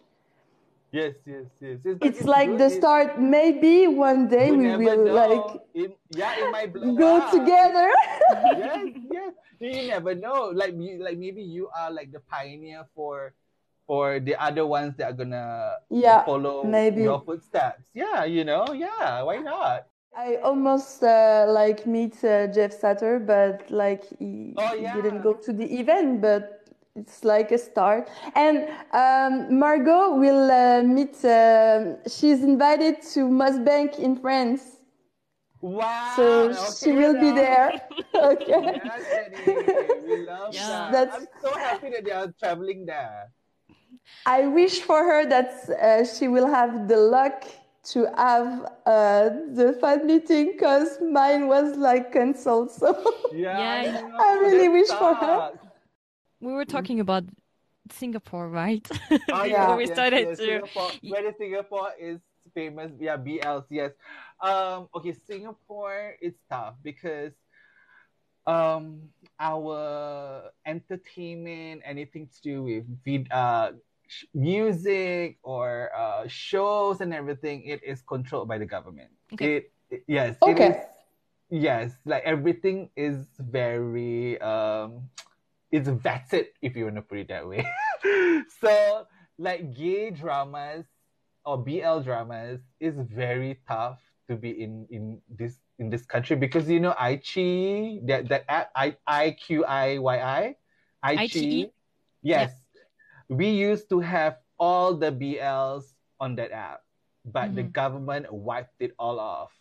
Yes, 0.92 1.16
yes, 1.26 1.46
yes. 1.62 1.80
yes 1.86 1.98
It's 2.02 2.24
like 2.28 2.50
good. 2.50 2.60
the 2.60 2.70
start. 2.70 3.20
Maybe 3.20 3.88
one 3.88 4.28
day 4.28 4.48
you 4.48 4.58
we 4.58 4.76
will 4.76 5.06
know. 5.08 5.14
like 5.16 5.62
It- 5.74 5.98
yeah, 6.12 6.36
it 6.36 6.52
might 6.52 6.74
blow 6.74 6.92
go 6.96 7.18
up. 7.18 7.32
together. 7.32 7.88
yes, 8.60 8.88
yes. 9.10 9.34
You 9.60 9.88
never 9.88 10.16
know. 10.16 10.52
Like 10.52 10.76
like 10.76 11.18
maybe 11.18 11.42
you 11.42 11.70
are 11.72 11.92
like 11.92 12.12
the 12.12 12.20
pioneer 12.28 12.84
for 12.94 13.32
for 13.88 14.20
the 14.20 14.36
other 14.36 14.66
ones 14.68 14.96
that 15.00 15.12
are 15.12 15.14
gonna 15.16 15.80
Yeah, 15.90 16.26
follow 16.28 16.64
maybe. 16.68 17.04
your 17.08 17.22
footsteps. 17.24 17.88
Yeah, 17.94 18.26
you 18.28 18.44
know, 18.44 18.74
yeah, 18.76 19.22
why 19.24 19.38
not? 19.40 19.88
I 20.12 20.44
almost 20.44 21.04
uh, 21.04 21.46
like 21.48 21.88
meet 21.88 22.20
uh, 22.24 22.48
Jeff 22.52 22.76
Satur, 22.76 23.24
but 23.26 23.72
like 23.72 24.04
he, 24.20 24.54
Oh, 24.60 24.76
he 24.76 24.84
didn't 25.02 25.22
go 25.24 25.34
to 25.40 25.54
the 25.56 25.64
event. 25.80 26.20
But 26.20 26.61
it's 26.96 27.24
like 27.24 27.52
a 27.52 27.58
start. 27.58 28.10
And 28.36 28.68
um, 28.92 29.58
Margo 29.60 30.16
will 30.16 30.52
uh, 30.52 30.84
meet. 30.84 31.16
um 31.26 31.98
she's 32.08 32.44
invited 32.44 33.02
to 33.14 33.20
Mosbank 33.28 33.98
in 34.00 34.16
France, 34.16 34.64
Wow. 35.62 36.14
so 36.16 36.54
she 36.54 36.92
okay 36.92 36.92
will 36.92 37.14
be 37.20 37.32
there. 37.32 37.82
okay. 38.16 38.82
Yes, 38.84 39.04
Jenny, 39.14 39.44
we 40.04 40.16
love 40.18 40.54
Yeah. 40.54 40.68
that. 40.68 40.92
That's- 40.92 41.18
I'm 41.18 41.28
so 41.42 41.58
happy 41.58 41.90
that 41.92 42.04
they 42.06 42.12
are 42.12 42.32
traveling 42.40 42.86
there. 42.86 43.32
I 44.26 44.48
wish 44.48 44.82
for 44.82 45.04
her 45.04 45.26
that 45.26 45.52
uh, 45.70 46.06
she 46.06 46.28
will 46.28 46.48
have 46.48 46.88
the 46.88 46.98
luck 46.98 47.46
to 47.84 48.06
have 48.16 48.48
uh, 48.86 49.30
the 49.54 49.78
fan 49.82 50.06
meeting 50.06 50.52
because 50.54 51.00
mine 51.02 51.48
was 51.48 51.76
like 51.78 52.12
cancelled. 52.14 52.72
So 52.72 52.94
Yeah, 53.32 53.58
Yeah, 53.58 53.82
I, 54.20 54.34
I 54.34 54.38
really 54.40 54.68
that 54.68 54.72
wish 54.72 54.90
for 54.90 55.16
her. 55.16 55.52
Sucks. 56.42 56.66
We 56.70 56.82
were 56.82 57.00
talking 57.00 57.00
about 57.00 57.24
Singapore, 57.92 58.50
right? 58.50 58.88
Oh, 59.32 59.44
Yeah. 59.46 59.66
Before 59.66 59.78
we 59.78 59.88
started 59.88 60.30
yes, 60.30 60.38
to. 60.40 60.46
Singapore, 60.46 60.92
whether 61.04 61.34
Singapore 61.38 61.92
is 62.00 62.20
famous, 62.54 62.92
yeah, 63.00 63.18
BLs, 63.18 63.66
yes. 63.70 63.92
Um, 64.42 64.90
okay, 64.96 65.14
Singapore 65.14 66.16
is 66.22 66.34
tough 66.50 66.76
because 66.84 67.34
um 68.48 69.10
our 69.40 70.52
entertainment, 70.66 71.82
anything 71.86 72.28
to 72.28 72.42
do 72.42 72.64
with 72.64 72.86
vid- 73.06 73.32
uh 73.32 73.72
sh- 74.08 74.26
music 74.34 75.38
or 75.44 75.92
uh 75.96 76.28
shows 76.28 77.02
and 77.02 77.14
everything, 77.14 77.64
it 77.64 77.84
is 77.84 78.02
controlled 78.02 78.48
by 78.48 78.58
the 78.58 78.66
government. 78.66 79.12
Okay. 79.34 79.58
It, 79.58 79.72
it- 79.92 80.04
yes, 80.08 80.38
Okay. 80.42 80.70
is 80.70 80.76
yes, 81.50 81.92
like 82.06 82.24
everything 82.24 82.90
is 82.96 83.28
very 83.40 84.40
um 84.42 85.10
it's 85.72 85.90
vetted 85.90 86.48
if 86.62 86.76
you 86.76 86.86
want 86.86 86.96
to 86.98 87.02
put 87.02 87.20
it 87.20 87.28
that 87.30 87.48
way. 87.48 87.66
so 88.62 89.06
like 89.38 89.74
gay 89.76 90.12
dramas 90.12 90.86
or 91.46 91.58
BL 91.64 92.02
dramas 92.02 92.62
is 92.80 92.96
very 93.00 93.60
tough 93.68 94.02
to 94.30 94.36
be 94.36 94.52
in 94.62 94.88
in 94.90 95.22
this 95.30 95.60
in 95.80 95.90
this 95.90 96.06
country 96.06 96.36
because 96.36 96.70
you 96.70 96.80
know 96.80 96.94
iQIYI 97.00 98.08
that 98.08 98.30
that 98.30 98.46
app 98.50 98.72
I 98.76 98.96
I 99.08 99.32
Q 99.32 99.66
I 99.66 99.98
Y 99.98 100.18
I 100.20 100.56
iQIYI? 101.06 101.72
yes 102.22 102.54
we 103.30 103.50
used 103.50 103.90
to 103.90 104.00
have 104.00 104.38
all 104.60 104.94
the 104.96 105.12
BLs 105.12 105.94
on 106.20 106.36
that 106.36 106.52
app 106.52 106.82
but 107.26 107.56
the 107.56 107.64
Mhm. 107.64 107.72
government 107.74 108.32
wiped 108.32 108.76
it 108.80 108.94
all 109.00 109.20
off 109.20 109.52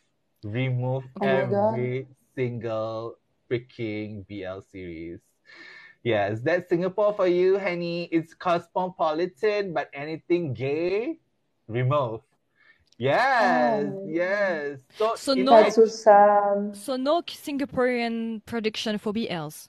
removed 0.43 1.09
Oh 1.21 1.23
every 1.23 2.09
single 2.35 3.17
freaking 3.51 4.27
BL 4.29 4.61
series 4.61 5.21
Yes, 6.03 6.41
that's 6.41 6.69
Singapore 6.69 7.13
for 7.13 7.27
you, 7.27 7.59
honey. 7.59 8.05
It's 8.11 8.33
cosmopolitan, 8.35 9.73
but 9.75 9.91
anything 9.93 10.55
gay, 10.55 11.19
remove. 11.69 12.21
Yes, 12.97 13.87
Oh. 13.93 14.03
yes. 14.07 14.79
So, 14.97 15.15
So 15.17 15.35
no- 15.35 15.63
that's 15.63 15.75
so. 15.75 16.73
So 16.73 16.97
no 16.97 17.23
Singaporean 17.23 18.45
production 18.47 18.99
for 18.99 19.13
BLs. 19.13 19.69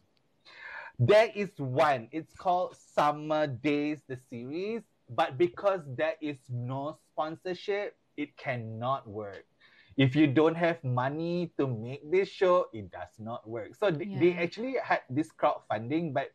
There 1.00 1.30
is 1.34 1.50
one. 1.58 2.08
It's 2.12 2.34
called 2.36 2.76
Summer 2.78 3.48
Days, 3.48 4.02
the 4.08 4.18
series. 4.30 4.84
But 5.10 5.38
because 5.38 5.82
there 5.86 6.16
is 6.22 6.38
no 6.50 6.98
sponsorship, 7.12 7.98
it 8.16 8.38
cannot 8.38 9.08
work. 9.08 9.46
If 10.02 10.18
you 10.18 10.26
don't 10.26 10.58
have 10.58 10.82
money 10.84 11.54
to 11.62 11.68
make 11.70 12.02
this 12.10 12.30
show, 12.30 12.74
it 12.74 12.90
does 12.90 13.14
not 13.22 13.46
work. 13.46 13.78
So 13.78 13.92
th- 13.94 14.10
they 14.18 14.34
Yeah. 14.34 14.42
actually 14.42 14.76
had 14.82 15.06
this 15.14 15.30
crowdfunding, 15.30 16.14
but 16.18 16.34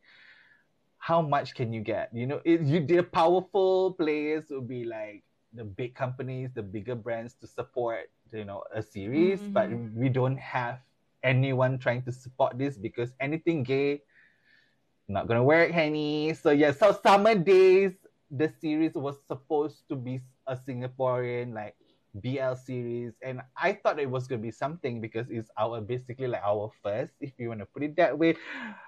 how 0.99 1.23
much 1.23 1.55
can 1.55 1.73
you 1.73 1.81
get? 1.83 2.11
You 2.15 2.27
know, 2.27 2.41
it, 2.45 2.63
you 2.63 2.85
the 2.85 3.03
powerful 3.03 3.95
players 3.95 4.47
would 4.51 4.69
be 4.69 4.85
like 4.85 5.25
the 5.53 5.65
big 5.65 5.95
companies, 5.95 6.55
the 6.55 6.63
bigger 6.63 6.95
brands 6.95 7.35
to 7.43 7.47
support, 7.47 8.11
you 8.33 8.45
know, 8.45 8.63
a 8.75 8.83
series. 8.83 9.41
Mm-hmm. 9.43 9.53
But 9.53 9.71
we 9.97 10.09
don't 10.09 10.39
have 10.39 10.81
anyone 11.23 11.79
trying 11.79 12.03
to 12.05 12.13
support 12.13 12.59
this 12.59 12.79
because 12.79 13.13
anything 13.21 13.65
gay 13.65 14.03
not 15.09 15.27
gonna 15.29 15.45
work, 15.45 15.73
honey. 15.73 16.35
So 16.35 16.51
yeah, 16.51 16.73
so 16.73 16.93
Summer 16.93 17.35
Days, 17.35 18.07
the 18.31 18.49
series 18.49 18.95
was 18.95 19.17
supposed 19.27 19.89
to 19.89 19.97
be 19.97 20.21
a 20.47 20.57
Singaporean 20.57 21.55
like 21.55 21.77
BL 22.21 22.55
series, 22.55 23.15
and 23.23 23.41
I 23.57 23.73
thought 23.75 23.99
it 24.01 24.11
was 24.11 24.27
gonna 24.27 24.43
be 24.43 24.51
something 24.53 25.01
because 25.01 25.27
it's 25.31 25.51
our 25.59 25.81
basically 25.81 26.27
like 26.29 26.43
our 26.45 26.71
first, 26.83 27.13
if 27.21 27.33
you 27.39 27.49
wanna 27.49 27.67
put 27.67 27.83
it 27.83 27.97
that 27.97 28.19
way. 28.19 28.37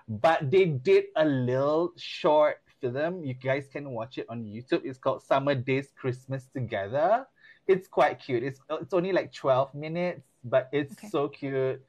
But 0.08 0.50
they 0.50 0.66
did 0.66 1.06
a 1.16 1.24
little 1.24 1.92
short 1.96 2.58
film. 2.80 3.24
You 3.24 3.34
guys 3.34 3.68
can 3.72 3.90
watch 3.90 4.18
it 4.18 4.26
on 4.28 4.44
YouTube. 4.44 4.82
It's 4.84 4.98
called 4.98 5.22
Summer 5.22 5.54
Days 5.54 5.92
Christmas 5.96 6.46
Together. 6.54 7.26
It's 7.66 7.88
quite 7.88 8.18
cute. 8.20 8.42
It's 8.42 8.60
it's 8.70 8.94
only 8.94 9.12
like 9.12 9.32
12 9.32 9.74
minutes, 9.74 10.22
but 10.44 10.68
it's 10.72 10.94
Okay. 10.94 11.10
so 11.10 11.28
cute. 11.28 11.82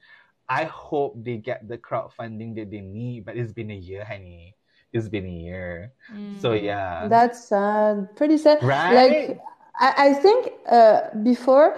I 0.48 0.64
hope 0.64 1.14
they 1.22 1.36
get 1.38 1.68
the 1.68 1.78
crowdfunding 1.78 2.56
that 2.56 2.70
they 2.70 2.80
need, 2.80 3.24
but 3.24 3.36
it's 3.36 3.52
been 3.52 3.70
a 3.70 3.74
year, 3.76 4.04
honey. 4.04 4.56
It's 4.92 5.08
been 5.08 5.26
a 5.26 5.30
year. 5.30 5.92
So 6.32 6.52
Mm. 6.52 6.54
yeah. 6.54 7.10
That's 7.10 7.48
sad. 7.48 8.16
Pretty 8.16 8.38
sad. 8.38 8.60
Right? 8.60 8.90
Like 8.90 9.38
I, 9.80 10.10
I 10.10 10.14
think 10.14 10.52
uh, 10.70 11.00
before 11.22 11.76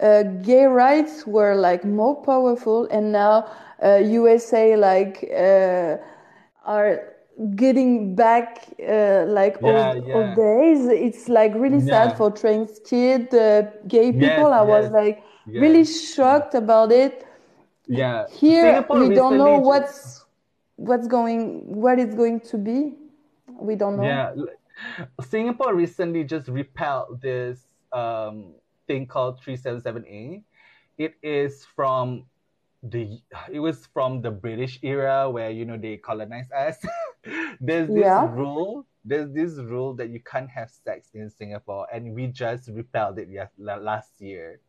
uh, 0.00 0.24
gay 0.42 0.64
rights 0.66 1.26
were 1.26 1.54
like 1.56 1.84
more 1.84 2.22
powerful, 2.22 2.86
and 2.90 3.12
now 3.12 3.46
uh, 3.84 3.96
USA 3.96 4.76
like 4.76 5.24
uh, 5.34 5.98
are 6.64 7.14
getting 7.56 8.14
back 8.14 8.66
uh, 8.88 9.24
like 9.28 9.58
Yeah, 9.60 9.64
old, 9.64 10.04
yeah. 10.06 10.12
old 10.12 10.34
days. 10.36 10.86
It's 10.86 11.28
like 11.28 11.54
really 11.54 11.80
sad 11.80 12.12
for 12.12 12.30
trans 12.30 12.78
kids, 12.80 13.34
uh, 13.34 13.70
gay 13.88 14.12
Yes, 14.12 14.12
people. 14.12 14.52
I 14.52 14.62
was 14.62 14.90
yes, 14.90 14.92
like 14.92 15.22
yes. 15.46 15.56
really 15.56 15.84
shocked 15.84 16.54
about 16.54 16.92
it. 16.92 17.26
Yeah. 17.86 18.26
Here 18.28 18.86
Singapore 18.86 18.98
we 18.98 19.10
don't 19.10 19.36
know 19.38 19.58
what's 19.58 20.24
what's 20.76 21.06
going 21.08 21.80
what 21.80 21.98
it's 21.98 22.14
going 22.14 22.40
to 22.40 22.58
be. 22.58 22.94
We 23.60 23.74
don't 23.76 23.96
know. 23.96 24.20
Yeah, 24.20 24.60
Singapore 25.22 25.74
recently 25.74 26.24
just 26.24 26.48
repelled 26.48 27.20
this 27.20 27.66
um, 27.92 28.54
thing 28.86 29.06
called 29.06 29.40
377A. 29.44 30.42
It 30.98 31.14
is 31.22 31.64
from 31.74 32.26
the 32.82 33.20
it 33.50 33.60
was 33.60 33.86
from 33.92 34.22
the 34.22 34.30
British 34.30 34.78
era 34.82 35.30
where 35.30 35.50
you 35.50 35.64
know 35.64 35.76
they 35.78 35.96
colonized 35.96 36.52
us. 36.52 36.76
There's 37.60 37.92
this 37.92 38.06
Yeah. 38.06 38.26
rule. 38.26 38.86
There's 39.04 39.32
this 39.32 39.54
rule 39.58 39.94
that 39.94 40.10
you 40.10 40.20
can't 40.20 40.50
have 40.50 40.70
sex 40.70 41.08
in 41.14 41.30
Singapore, 41.30 41.86
and 41.92 42.14
we 42.14 42.28
just 42.28 42.68
repelled 42.68 43.18
it 43.18 43.28
last 43.58 44.20
year. 44.20 44.60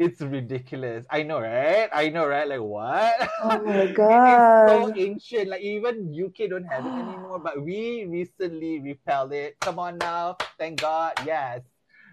It's 0.00 0.24
ridiculous. 0.24 1.04
I 1.12 1.22
know, 1.22 1.44
right? 1.44 1.90
I 1.92 2.08
know, 2.08 2.24
right? 2.26 2.48
Like 2.48 2.64
what? 2.64 3.20
Oh 3.44 3.60
my 3.60 3.92
god! 3.92 4.08
It 4.16 4.72
is 4.72 4.72
so 4.72 4.94
ancient. 4.96 5.46
Like 5.52 5.60
even 5.60 6.08
UK 6.08 6.48
don't 6.48 6.64
have 6.64 6.88
it 6.88 6.96
anymore, 6.96 7.38
but 7.38 7.60
we 7.60 8.08
recently 8.08 8.80
repelled 8.80 9.36
it. 9.36 9.60
Come 9.60 9.78
on 9.78 9.98
now. 9.98 10.40
Thank 10.56 10.80
God. 10.80 11.20
Yes. 11.26 11.60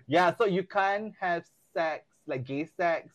Yeah, 0.06 0.36
so 0.36 0.44
you 0.44 0.64
can't 0.68 1.16
have 1.20 1.48
sex, 1.72 2.04
like 2.28 2.44
gay 2.44 2.68
sex, 2.68 3.08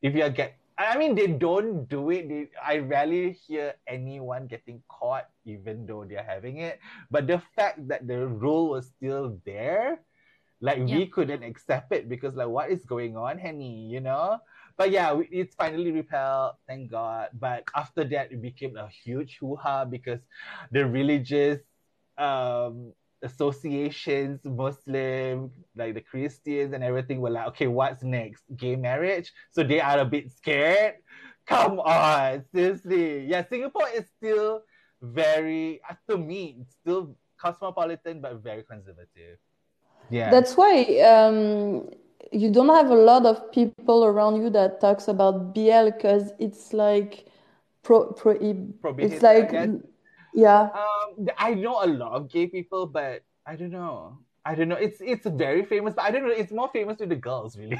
if 0.00 0.14
you 0.16 0.24
are 0.24 0.32
get 0.32 0.56
I 0.78 0.96
mean 0.96 1.14
they 1.14 1.26
don't 1.26 1.84
do 1.90 2.08
it. 2.08 2.28
They, 2.28 2.48
I 2.56 2.78
rarely 2.78 3.32
hear 3.32 3.74
anyone 3.86 4.46
getting 4.46 4.80
caught 4.88 5.28
even 5.44 5.84
though 5.84 6.06
they're 6.08 6.24
having 6.24 6.58
it. 6.58 6.80
But 7.10 7.26
the 7.26 7.42
fact 7.56 7.84
that 7.88 8.06
the 8.06 8.28
rule 8.28 8.70
was 8.70 8.86
still 8.86 9.36
there, 9.44 10.00
like 10.60 10.78
we 10.80 11.06
couldn't 11.06 11.42
accept 11.42 11.92
it 11.92 12.08
because 12.08 12.34
like 12.34 12.48
what 12.48 12.70
is 12.70 12.84
going 12.84 13.16
on, 13.16 13.38
Henny, 13.38 13.86
you 13.88 14.00
know? 14.00 14.38
But 14.76 14.90
yeah, 14.90 15.12
we- 15.12 15.28
it's 15.30 15.54
finally 15.54 15.90
repelled, 15.92 16.54
thank 16.66 16.90
God. 16.90 17.30
But 17.38 17.64
after 17.74 18.04
that, 18.04 18.32
it 18.32 18.40
became 18.42 18.76
a 18.76 18.88
huge 18.88 19.38
hoo-ha 19.40 19.84
because 19.84 20.20
the 20.72 20.86
religious 20.86 21.60
um 22.16 22.92
associations, 23.22 24.40
Muslim, 24.44 25.50
like 25.76 25.94
the 25.94 26.00
Christians 26.00 26.72
and 26.72 26.84
everything 26.84 27.20
were 27.20 27.30
like, 27.30 27.48
okay, 27.48 27.66
what's 27.66 28.02
next? 28.02 28.44
Gay 28.56 28.76
marriage? 28.76 29.32
So 29.50 29.62
they 29.64 29.80
are 29.80 29.98
a 30.00 30.04
bit 30.04 30.30
scared. 30.30 30.94
Come 31.46 31.80
on, 31.80 32.44
seriously. 32.54 33.24
Yeah, 33.26 33.44
Singapore 33.48 33.88
is 33.94 34.04
still 34.18 34.62
very, 35.02 35.80
uh, 35.88 35.94
to 36.08 36.18
me, 36.18 36.58
it's 36.60 36.74
still 36.74 37.16
cosmopolitan 37.40 38.20
but 38.20 38.42
very 38.42 38.62
conservative. 38.64 39.38
Yeah. 40.10 40.30
That's 40.30 40.56
why 40.56 40.84
um, 41.00 41.88
you 42.32 42.50
don't 42.50 42.68
have 42.68 42.90
a 42.90 42.94
lot 42.94 43.26
of 43.26 43.50
people 43.52 44.04
around 44.04 44.40
you 44.42 44.50
that 44.50 44.80
talks 44.80 45.08
about 45.08 45.54
BL 45.54 45.90
because 45.90 46.32
it's 46.38 46.72
like 46.72 47.26
pro 47.82 48.12
prohib. 48.12 48.80
Prohibited, 48.80 49.12
It's 49.12 49.22
like, 49.22 49.52
yeah. 50.34 50.70
Um, 50.74 51.28
I 51.38 51.54
know 51.54 51.82
a 51.84 51.86
lot 51.86 52.12
of 52.12 52.30
gay 52.30 52.46
people, 52.46 52.86
but 52.86 53.22
I 53.46 53.56
don't 53.56 53.70
know. 53.70 54.18
I 54.44 54.54
don't 54.54 54.68
know. 54.68 54.76
It's 54.76 55.00
it's 55.00 55.26
very 55.26 55.64
famous, 55.64 55.94
but 55.94 56.04
I 56.04 56.10
don't 56.10 56.22
know. 56.22 56.32
It's 56.32 56.52
more 56.52 56.70
famous 56.72 56.96
to 56.98 57.06
the 57.06 57.16
girls, 57.16 57.56
really. 57.58 57.78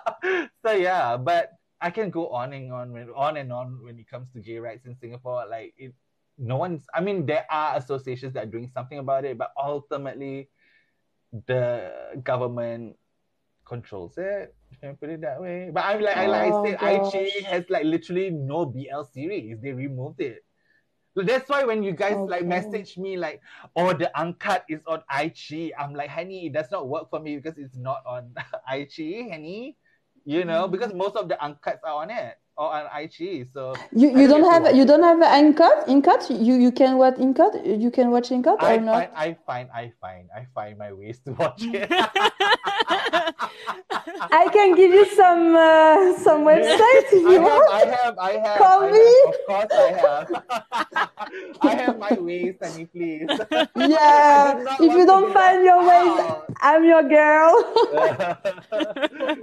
so 0.64 0.72
yeah, 0.72 1.16
but 1.16 1.52
I 1.80 1.90
can 1.90 2.10
go 2.10 2.28
on 2.28 2.52
and 2.52 2.72
on, 2.72 2.92
when- 2.92 3.10
on 3.14 3.36
and 3.36 3.52
on 3.52 3.82
when 3.82 3.98
it 3.98 4.08
comes 4.08 4.30
to 4.32 4.40
gay 4.40 4.58
rights 4.58 4.86
in 4.86 4.96
Singapore. 4.96 5.44
Like 5.48 5.74
it, 5.76 5.92
no 6.38 6.56
one's. 6.56 6.86
I 6.94 7.00
mean, 7.00 7.26
there 7.26 7.44
are 7.50 7.76
associations 7.76 8.32
that 8.34 8.44
are 8.44 8.50
doing 8.50 8.70
something 8.72 8.98
about 8.98 9.24
it, 9.24 9.36
but 9.36 9.52
ultimately, 9.58 10.48
the 11.46 12.20
government 12.22 12.96
controls 13.66 14.16
it. 14.18 14.54
Can 14.80 14.90
I 14.90 14.92
put 14.94 15.10
it 15.10 15.20
that 15.22 15.40
way? 15.40 15.70
But 15.72 15.84
I'm 15.84 16.00
like, 16.02 16.16
I 16.16 16.26
like 16.26 16.42
I 16.42 16.50
Oh, 16.52 16.62
said, 16.62 16.78
gosh. 16.78 17.40
IG 17.40 17.44
has 17.44 17.64
like 17.70 17.84
literally 17.84 18.30
no 18.30 18.66
BL 18.66 19.02
series. 19.04 19.60
They 19.60 19.72
removed 19.72 20.20
it. 20.20 20.44
So 21.16 21.22
that's 21.22 21.48
why 21.48 21.64
when 21.64 21.82
you 21.82 21.92
guys 21.92 22.26
like 22.26 22.44
message 22.44 22.96
me 22.98 23.16
like, 23.16 23.40
oh, 23.74 23.92
the 23.94 24.10
uncut 24.18 24.64
is 24.68 24.80
on 24.86 25.02
IG, 25.10 25.72
I'm 25.78 25.94
like, 25.94 26.10
honey, 26.10 26.46
it 26.46 26.52
does 26.52 26.70
not 26.70 26.88
work 26.88 27.10
for 27.10 27.20
me 27.20 27.36
because 27.36 27.58
it's 27.58 27.76
not 27.76 28.02
on 28.06 28.34
IG, 28.70 29.30
honey. 29.30 29.76
You 30.24 30.44
know, 30.44 30.68
because 30.68 30.92
Mm. 30.92 30.94
most 30.94 31.16
of 31.16 31.28
the 31.28 31.36
uncuts 31.36 31.80
are 31.84 32.02
on 32.02 32.10
it 32.10 32.36
or 32.56 32.72
on 32.72 32.86
IG. 33.02 33.46
So 33.52 33.74
You 33.92 34.08
you 34.16 34.26
don't 34.28 34.40
don't 34.42 34.50
have 34.50 34.74
you 34.74 34.84
don't 34.84 35.02
have 35.02 35.20
Uncut? 35.22 35.88
Uncut? 35.88 36.30
You 36.30 36.54
you 36.56 36.72
can 36.72 36.96
watch 36.98 37.18
Uncut? 37.18 37.64
You 37.66 37.90
can 37.90 38.10
watch 38.10 38.32
Uncut 38.32 38.62
I 38.62 38.76
or 38.76 38.80
not? 38.80 38.94
find, 38.94 39.10
I 39.16 39.36
find, 39.46 39.68
I 39.70 39.92
find, 40.00 40.28
I 40.34 40.46
find 40.54 40.78
my 40.78 40.92
ways 40.92 41.20
to 41.26 41.32
watch 41.32 41.62
it. 41.62 41.90
I 44.32 44.48
can 44.52 44.74
give 44.74 44.92
you 44.92 45.04
some 45.14 45.54
uh, 45.54 46.16
some 46.18 46.44
websites 46.44 47.12
if 47.12 47.26
I 47.26 47.30
you 47.32 47.40
have, 47.40 47.60
want. 47.60 47.72
I 47.72 47.84
have, 47.96 48.18
I 48.18 48.32
have. 48.32 48.58
Call 48.58 48.80
I 48.82 48.90
me. 48.92 49.06
Have, 49.24 49.34
of 49.34 49.46
course, 49.46 49.72
I 49.72 49.90
have. 50.04 51.10
I 51.62 51.70
have 51.74 51.98
my 51.98 52.12
ways, 52.18 52.56
honey, 52.62 52.86
please. 52.86 53.28
Yeah. 53.76 54.64
If 54.80 54.92
you 54.96 55.06
don't 55.06 55.32
find 55.32 55.64
left 55.64 55.64
your 55.64 55.80
ways, 55.80 56.20
out. 56.20 56.44
I'm 56.60 56.84
your 56.84 57.02
girl. 57.02 57.52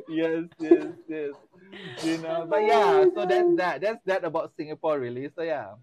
yes, 0.10 0.46
yes, 0.60 0.86
yes. 1.08 1.32
You 2.02 2.18
know, 2.18 2.46
but 2.50 2.64
yeah, 2.66 3.06
so 3.14 3.26
that's 3.26 3.54
that. 3.56 3.82
That's 3.82 4.04
that 4.06 4.24
about 4.24 4.54
Singapore, 4.56 5.00
really. 5.00 5.30
So 5.36 5.42
yeah, 5.44 5.76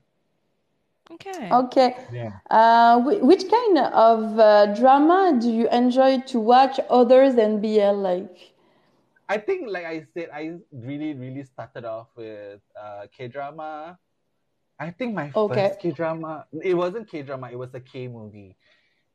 okay. 1.10 1.52
Okay. 1.52 1.96
yeah. 2.08 2.40
Uh, 2.50 3.00
which 3.02 3.48
kind 3.48 3.78
of 3.78 4.38
uh, 4.38 4.66
drama 4.74 5.38
do 5.40 5.50
you 5.50 5.68
enjoy 5.70 6.20
to 6.20 6.40
watch 6.40 6.80
other 6.88 7.32
than 7.32 7.60
BL? 7.60 7.94
Like, 7.94 8.52
I 9.28 9.38
think, 9.38 9.68
like 9.68 9.84
I 9.84 10.04
said, 10.14 10.30
I 10.32 10.58
really, 10.72 11.14
really 11.14 11.44
started 11.44 11.84
off 11.84 12.08
with 12.16 12.60
uh, 12.80 13.06
K 13.16 13.28
drama. 13.28 13.98
I 14.78 14.90
think 14.90 15.14
my 15.14 15.32
Okay. 15.34 15.46
first 15.46 15.78
K 15.78 15.92
drama, 15.92 16.46
it 16.62 16.74
wasn't 16.74 17.08
K 17.10 17.22
drama, 17.22 17.50
it 17.50 17.58
was 17.58 17.74
a 17.74 17.80
K 17.80 18.08
movie. 18.08 18.56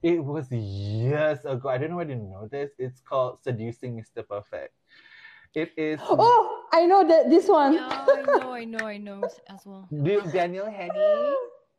It 0.02 0.24
was 0.24 0.52
years 0.52 1.46
ago. 1.46 1.70
I 1.70 1.78
don't 1.78 1.90
know 1.92 1.98
whether 1.98 2.12
you 2.14 2.18
know 2.18 2.48
this. 2.48 2.72
It's 2.78 3.02
called 3.02 3.40
Seducing 3.44 3.96
Mr. 3.96 4.24
Perfect. 4.24 4.74
It 5.56 5.72
is 5.78 6.00
oh, 6.10 6.55
I 6.76 6.86
know 6.86 7.08
that 7.08 7.30
this 7.30 7.48
one. 7.48 7.74
Yeah, 7.74 7.88
I 7.88 8.22
know, 8.40 8.52
I 8.52 8.64
know, 8.66 8.86
I 8.86 8.98
know 8.98 9.22
as 9.48 9.62
well. 9.66 9.88
with 9.90 10.28
Daniel 10.34 10.68
Henney 10.68 11.36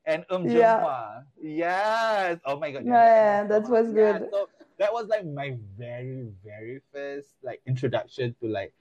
and 0.06 0.24
Um 0.30 0.48
Jung 0.48 0.56
Yeah. 0.56 1.20
Yes. 1.40 2.40
Oh 2.48 2.56
my 2.58 2.70
god. 2.72 2.84
Yeah, 2.86 3.44
Daniel 3.44 3.48
that 3.52 3.68
Hwa. 3.68 3.70
was 3.70 3.86
Yeah, 3.92 4.18
good. 4.18 4.30
so 4.32 4.48
that 4.78 4.92
was 4.92 5.06
like 5.08 5.26
my 5.26 5.56
very, 5.76 6.32
very 6.44 6.80
first 6.92 7.28
like 7.42 7.60
introduction 7.66 8.34
to 8.40 8.48
like 8.48 8.72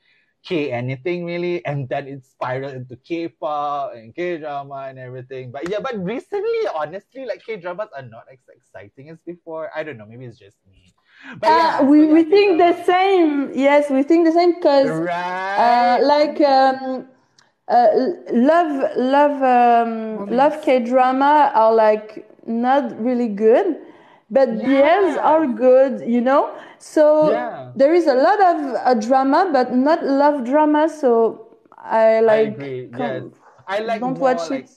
K 0.44 0.72
anything 0.72 1.26
really, 1.26 1.66
and 1.66 1.90
then 1.90 2.08
it 2.08 2.24
spiraled 2.26 2.76
into 2.76 2.96
K-pop 2.98 3.94
and 3.96 4.16
K-drama 4.16 4.88
and 4.90 5.00
everything. 5.00 5.52
But 5.52 5.68
yeah, 5.70 5.80
but 5.84 5.98
recently, 6.00 6.64
honestly, 6.74 7.26
like 7.26 7.44
K-dramas 7.44 7.90
are 7.98 8.04
not 8.08 8.26
as 8.32 8.40
exciting 8.56 9.10
as 9.10 9.20
before. 9.26 9.72
I 9.76 9.84
don't 9.84 9.98
know. 9.98 10.06
Maybe 10.08 10.26
it's 10.26 10.40
just 10.40 10.58
me. 10.72 10.95
But 11.40 11.54
yeah, 11.54 11.80
Ah, 11.80 11.84
we, 11.84 12.06
we 12.08 12.24
think 12.24 12.58
the 12.58 12.74
same. 12.84 13.52
Yes, 13.54 13.90
we 13.90 14.04
think 14.04 14.26
the 14.26 14.32
same 14.32 14.54
because 14.56 15.02
uh, 15.58 15.98
like 16.02 16.40
um, 16.42 17.08
uh, 17.68 17.88
love 18.32 18.92
love 18.98 19.42
um, 19.42 20.26
love 20.30 20.62
K 20.62 20.80
drama 20.80 21.52
are 21.54 21.74
like 21.74 22.28
not 22.46 22.98
really 23.02 23.28
good, 23.30 23.78
but 24.30 24.64
BLs 24.64 25.18
are 25.18 25.48
good, 25.48 26.02
you 26.08 26.22
know. 26.22 26.54
So 26.80 27.32
Yeah. 27.32 27.72
there 27.76 27.94
is 27.94 28.08
a 28.08 28.16
lot 28.16 28.40
of 28.42 28.58
uh, 28.76 28.94
drama, 28.96 29.50
but 29.52 29.74
not 29.74 30.04
love 30.06 30.46
drama. 30.46 30.90
So 30.90 31.58
I 31.78 32.20
like 32.22 32.54
agree, 32.54 32.90
yes. 32.98 33.24
I 33.68 33.80
like 33.80 34.02
don't 34.02 34.14
more 34.14 34.36
watch 34.36 34.50
like 34.50 34.66
it. 34.66 34.70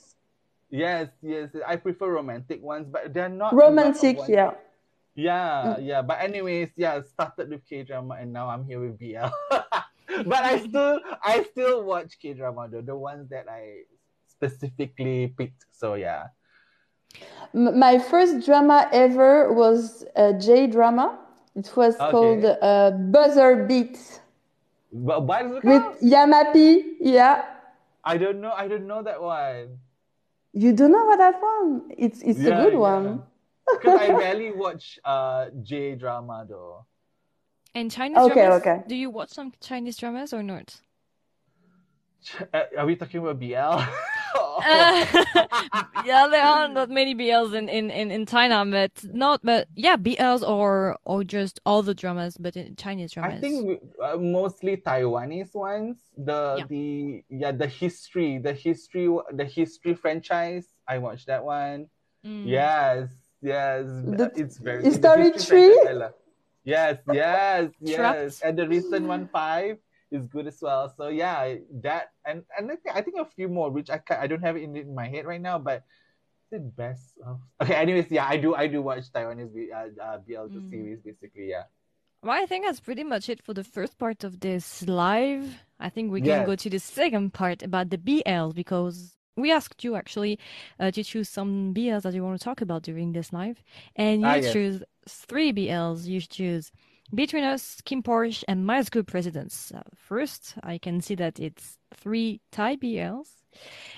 Yes, 0.70 1.08
yes. 1.22 1.50
I 1.66 1.76
prefer 1.76 2.10
romantic 2.12 2.62
ones, 2.62 2.86
but 2.90 3.12
they're 3.14 3.28
not 3.28 3.54
Romantic, 3.54 4.16
ones- 4.18 4.30
yeah. 5.18 5.74
Yeah, 5.74 5.74
Mm. 5.74 5.86
yeah. 5.86 6.02
But 6.02 6.22
anyways, 6.22 6.70
yeah, 6.78 7.02
started 7.02 7.50
with 7.50 7.66
K 7.66 7.82
drama 7.82 8.14
and 8.22 8.32
now 8.32 8.46
I'm 8.48 8.62
here 8.64 8.78
with 8.78 8.98
BL. 8.98 9.26
but 10.30 10.42
I 10.46 10.62
still 10.62 11.00
I 11.22 11.42
still 11.50 11.82
watch 11.82 12.18
K 12.22 12.34
drama 12.38 12.68
though, 12.70 12.82
the 12.86 12.94
ones 12.96 13.28
that 13.34 13.50
I 13.50 13.82
specifically 14.30 15.34
picked. 15.36 15.66
So 15.74 15.94
yeah. 15.94 16.30
My 17.52 17.98
first 17.98 18.46
drama 18.46 18.88
ever 18.92 19.52
was 19.52 20.04
a 20.14 20.32
J 20.34 20.66
drama. 20.68 21.18
It 21.56 21.66
was 21.74 21.98
Okay. 21.98 22.10
called 22.12 22.44
uh, 22.44 22.90
Buzzer 23.10 23.66
Beat 23.66 23.98
But 24.92 25.26
what 25.26 25.44
is 25.46 25.52
it 25.58 25.64
with? 25.64 25.82
Yamapi. 26.00 26.94
Yeah. 27.00 27.44
I 28.04 28.16
don't 28.16 28.40
know. 28.40 28.52
I 28.54 28.68
don't 28.68 28.86
know 28.86 29.02
that 29.02 29.20
one. 29.20 29.82
You 30.52 30.72
don't 30.72 30.92
know 30.92 31.04
what 31.04 31.18
that 31.18 31.42
one? 31.42 31.90
It's 31.98 32.22
it's 32.22 32.38
a 32.40 32.54
good 32.62 32.72
yeah. 32.78 32.78
one. 32.94 33.22
Because 33.72 34.00
I 34.00 34.10
rarely 34.12 34.52
watch 34.52 34.98
uh 35.04 35.46
J 35.62 35.94
drama 35.94 36.44
though. 36.48 36.86
And 37.74 37.90
Chinese 37.90 38.18
Okay, 38.18 38.34
dramas? 38.34 38.60
okay. 38.62 38.82
Do 38.88 38.94
you 38.96 39.10
watch 39.10 39.30
some 39.30 39.52
Chinese 39.60 39.96
dramas 39.96 40.32
or 40.32 40.42
not? 40.42 40.80
Ch- 42.24 42.42
uh, 42.52 42.64
Are 42.78 42.86
we 42.86 42.96
talking 42.96 43.20
about 43.20 43.38
BL? 43.38 43.54
Uh, 44.60 45.06
yeah, 46.04 46.26
there 46.28 46.44
are 46.44 46.66
not 46.68 46.90
many 46.90 47.14
BLs 47.14 47.54
in, 47.54 47.68
in, 47.68 47.90
in, 47.90 48.10
in 48.10 48.26
China, 48.26 48.64
but 48.68 48.90
not, 49.14 49.40
but 49.44 49.68
yeah, 49.74 49.96
BLs 49.96 50.42
or 50.46 50.96
or 51.04 51.22
just 51.22 51.60
all 51.64 51.82
the 51.82 51.94
dramas, 51.94 52.36
but 52.36 52.56
in 52.56 52.74
Chinese 52.76 53.12
dramas. 53.12 53.36
I 53.36 53.40
think 53.40 53.66
we- 53.66 53.80
uh, 54.04 54.16
mostly 54.16 54.76
Taiwanese 54.78 55.54
ones. 55.54 55.98
The 56.16 56.56
Yeah. 56.58 56.66
the 56.68 57.22
yeah 57.30 57.52
the 57.52 57.66
history 57.68 58.38
the 58.38 58.52
history 58.52 59.08
the 59.32 59.44
history 59.44 59.94
franchise. 59.94 60.66
I 60.88 60.98
watched 60.98 61.26
that 61.28 61.44
one. 61.44 61.86
Mm. 62.26 62.42
Yes, 62.46 63.08
yes, 63.42 63.84
The 63.86 64.32
it's 64.36 64.58
very 64.58 64.84
History 64.84 65.30
the 65.30 65.44
Tree? 65.44 65.68
franchise 65.74 65.88
I 65.88 65.92
love. 65.92 66.14
Yes, 66.64 66.98
yes, 67.12 67.70
yes, 67.80 67.96
Trapped? 67.96 68.40
and 68.44 68.58
the 68.58 68.68
recent 68.68 69.06
one 69.06 69.28
five 69.28 69.78
is 70.10 70.26
good 70.26 70.46
as 70.46 70.58
well. 70.60 70.92
So 70.96 71.08
yeah, 71.08 71.56
that 71.82 72.12
and 72.24 72.42
and 72.56 72.70
I 72.70 72.76
think, 72.76 72.96
I 72.96 73.00
think 73.02 73.16
a 73.18 73.24
few 73.24 73.48
more 73.48 73.70
which 73.70 73.90
I 73.90 73.98
ca- 73.98 74.18
I 74.20 74.26
don't 74.26 74.42
have 74.42 74.56
in, 74.56 74.76
in 74.76 74.94
my 74.94 75.08
head 75.08 75.24
right 75.24 75.40
now, 75.40 75.58
but 75.58 75.84
the 76.50 76.58
best 76.60 77.14
of 77.24 77.40
okay. 77.62 77.74
Anyways, 77.74 78.10
yeah, 78.10 78.26
I 78.28 78.36
do 78.36 78.54
I 78.54 78.66
do 78.66 78.82
watch 78.82 79.04
Taiwanese 79.12 79.54
B- 79.54 79.70
uh, 79.72 79.88
uh, 80.02 80.18
BL 80.18 80.48
Mm. 80.48 80.70
series 80.70 81.00
basically. 81.00 81.50
Yeah. 81.50 81.64
Well, 82.22 82.32
I 82.42 82.46
think 82.46 82.64
that's 82.64 82.80
pretty 82.80 83.04
much 83.04 83.28
it 83.28 83.40
for 83.42 83.54
the 83.54 83.62
first 83.64 83.96
part 83.98 84.24
of 84.24 84.40
this 84.40 84.82
live. 84.88 85.62
I 85.78 85.88
think 85.88 86.10
we 86.10 86.20
can 86.20 86.28
Yes. 86.42 86.46
go 86.46 86.56
to 86.56 86.68
the 86.70 86.80
second 86.80 87.32
part 87.32 87.62
about 87.62 87.90
the 87.90 87.98
BL 87.98 88.50
because 88.52 89.14
we 89.38 89.52
asked 89.52 89.84
you 89.84 89.94
actually 89.96 90.38
uh, 90.80 90.90
to 90.90 91.02
choose 91.04 91.28
some 91.28 91.72
BLs 91.74 92.02
that 92.02 92.14
you 92.14 92.24
want 92.24 92.38
to 92.40 92.44
talk 92.44 92.60
about 92.60 92.82
during 92.82 93.12
this 93.12 93.32
live, 93.32 93.62
and 93.96 94.22
you 94.22 94.28
Ah, 94.28 94.34
yes. 94.36 94.52
choose 94.52 94.82
three 95.08 95.52
BLs. 95.52 96.06
You 96.06 96.20
choose 96.20 96.72
Between 97.14 97.44
Us, 97.44 97.80
KinnPorsche, 97.86 98.44
and 98.48 98.66
My 98.66 98.82
School 98.82 99.04
Presidents. 99.04 99.72
Uh, 99.74 99.82
first, 99.94 100.54
I 100.62 100.78
can 100.78 101.00
see 101.00 101.14
that 101.16 101.38
it's 101.40 101.78
three 101.94 102.40
Thai 102.52 102.76
BLs. 102.76 103.28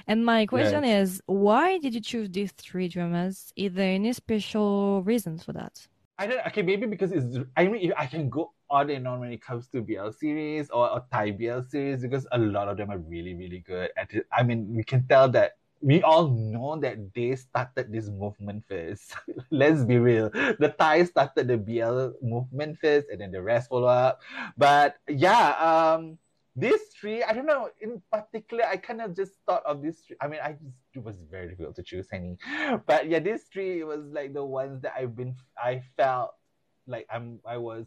And 0.06 0.24
my 0.24 0.46
question 0.46 0.84
is, 0.84 1.22
why 1.26 1.78
did 1.78 1.94
you 1.94 2.00
choose 2.00 2.30
these 2.30 2.52
three 2.52 2.88
dramas? 2.88 3.52
Is 3.56 3.74
there 3.74 3.94
any 3.94 4.12
special 4.12 5.02
reasons 5.02 5.44
for 5.44 5.52
that? 5.54 5.88
I 6.20 6.26
don't. 6.26 6.46
Okay, 6.48 6.60
maybe 6.60 6.84
because 6.84 7.12
it's. 7.12 7.38
I 7.56 7.66
mean, 7.66 7.90
if 7.90 7.96
I 7.96 8.04
can 8.04 8.28
go 8.28 8.52
on 8.68 8.90
and 8.90 9.08
on 9.08 9.20
when 9.20 9.32
it 9.32 9.40
comes 9.40 9.66
to 9.68 9.80
BL 9.80 10.10
series 10.10 10.68
or, 10.68 10.90
or 10.92 11.02
Thai 11.10 11.30
BL 11.30 11.62
series 11.66 12.02
because 12.02 12.26
a 12.30 12.38
lot 12.38 12.68
of 12.68 12.76
them 12.76 12.90
are 12.90 12.98
really, 12.98 13.32
really 13.34 13.60
good 13.60 13.88
at 13.96 14.12
it. 14.12 14.26
I 14.30 14.42
mean, 14.42 14.68
we 14.68 14.84
can 14.84 15.06
tell 15.08 15.30
that 15.30 15.56
we 15.80 16.02
all 16.02 16.28
know 16.28 16.78
that 16.80 17.14
they 17.14 17.34
started 17.36 17.90
this 17.90 18.10
movement 18.10 18.64
first. 18.68 19.16
Let's 19.50 19.82
be 19.82 19.96
real. 19.96 20.28
The 20.28 20.74
Thai 20.78 21.04
started 21.04 21.48
the 21.48 21.56
BL 21.56 22.20
movement 22.20 22.76
first, 22.82 23.08
and 23.08 23.18
then 23.18 23.32
the 23.32 23.40
rest 23.40 23.70
follow 23.70 23.88
up. 23.88 24.20
But 24.58 24.96
yeah, 25.08 25.56
um, 25.56 26.18
these 26.56 26.80
three, 27.00 27.22
I 27.22 27.32
don't 27.32 27.46
know. 27.46 27.68
In 27.80 28.02
particular, 28.12 28.64
I 28.64 28.76
kind 28.76 29.00
of 29.00 29.14
just 29.16 29.32
thought 29.46 29.64
of 29.64 29.82
these 29.82 30.00
three. 30.00 30.16
I 30.20 30.28
mean, 30.28 30.40
I 30.42 30.52
just 30.52 30.76
it 30.94 31.02
was 31.04 31.16
very 31.30 31.48
difficult 31.48 31.76
to 31.76 31.82
choose 31.82 32.08
any, 32.12 32.36
but 32.86 33.08
yeah, 33.08 33.20
these 33.20 33.44
three 33.52 33.84
was 33.84 34.00
like 34.10 34.34
the 34.34 34.44
ones 34.44 34.82
that 34.82 34.94
I've 34.96 35.14
been. 35.16 35.34
I 35.56 35.82
felt 35.96 36.34
like 36.86 37.06
I'm. 37.10 37.38
I 37.46 37.56
was. 37.56 37.86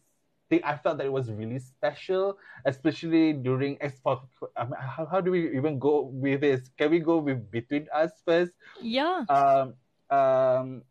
I 0.63 0.77
felt 0.77 0.99
that 0.99 1.07
it 1.07 1.11
was 1.11 1.31
really 1.31 1.57
special, 1.57 2.37
especially 2.65 3.33
during 3.33 3.77
expo. 3.77 4.21
I 4.55 4.65
mean, 4.65 4.73
how, 4.79 5.07
how 5.07 5.19
do 5.19 5.31
we 5.31 5.55
even 5.57 5.79
go 5.79 6.01
with 6.13 6.41
this? 6.41 6.69
Can 6.77 6.91
we 6.91 6.99
go 6.99 7.17
with 7.17 7.49
between 7.49 7.87
us 7.91 8.11
first? 8.23 8.51
Yeah, 8.79 9.25
Um, 9.29 9.73
um, 10.11 10.83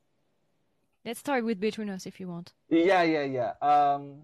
let's 1.04 1.20
start 1.20 1.44
with 1.44 1.60
Between 1.60 1.90
Us 1.90 2.06
if 2.06 2.18
you 2.18 2.26
want. 2.26 2.52
yeah, 2.68 3.02
yeah, 3.04 3.22
yeah. 3.22 3.52
Um, 3.62 4.22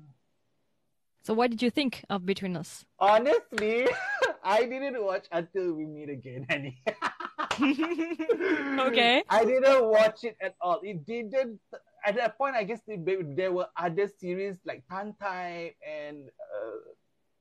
So, 1.22 1.34
what 1.34 1.50
did 1.50 1.60
you 1.62 1.70
think 1.70 2.04
of 2.08 2.24
Between 2.24 2.56
Us? 2.56 2.84
honestly, 2.98 3.86
I 4.44 4.64
didn't 4.64 5.02
watch 5.04 5.26
until 5.30 5.74
we 5.74 5.84
meet 5.84 6.08
again, 6.08 6.46
Annie. 6.48 6.82
Okay. 8.78 9.22
I 9.28 9.44
didn't 9.44 9.84
watch 9.90 10.24
it 10.24 10.36
at 10.40 10.54
all. 10.60 10.80
It 10.82 11.04
didn't. 11.04 11.60
At 12.04 12.16
that 12.16 12.38
point, 12.38 12.54
I 12.54 12.62
guess 12.64 12.80
there 12.86 13.22
there 13.22 13.52
were 13.52 13.66
other 13.76 14.06
series 14.06 14.56
like 14.64 14.84
TharnType 14.90 15.74
and 15.82 16.30
uh, 16.30 16.78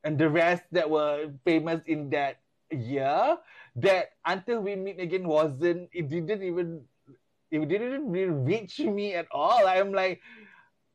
and 0.03 0.17
the 0.17 0.29
rest 0.29 0.63
that 0.71 0.89
were 0.89 1.29
famous 1.45 1.81
in 1.85 2.09
that 2.11 2.41
year. 2.71 3.37
That 3.77 4.17
until 4.25 4.59
we 4.61 4.75
meet 4.75 4.99
again 4.99 5.27
wasn't. 5.27 5.89
It 5.93 6.09
didn't 6.09 6.41
even. 6.43 6.81
It 7.51 7.63
didn't 7.69 8.09
really 8.11 8.33
reach 8.33 8.79
me 8.79 9.13
at 9.13 9.27
all. 9.31 9.65
I'm 9.67 9.93
like. 9.93 10.19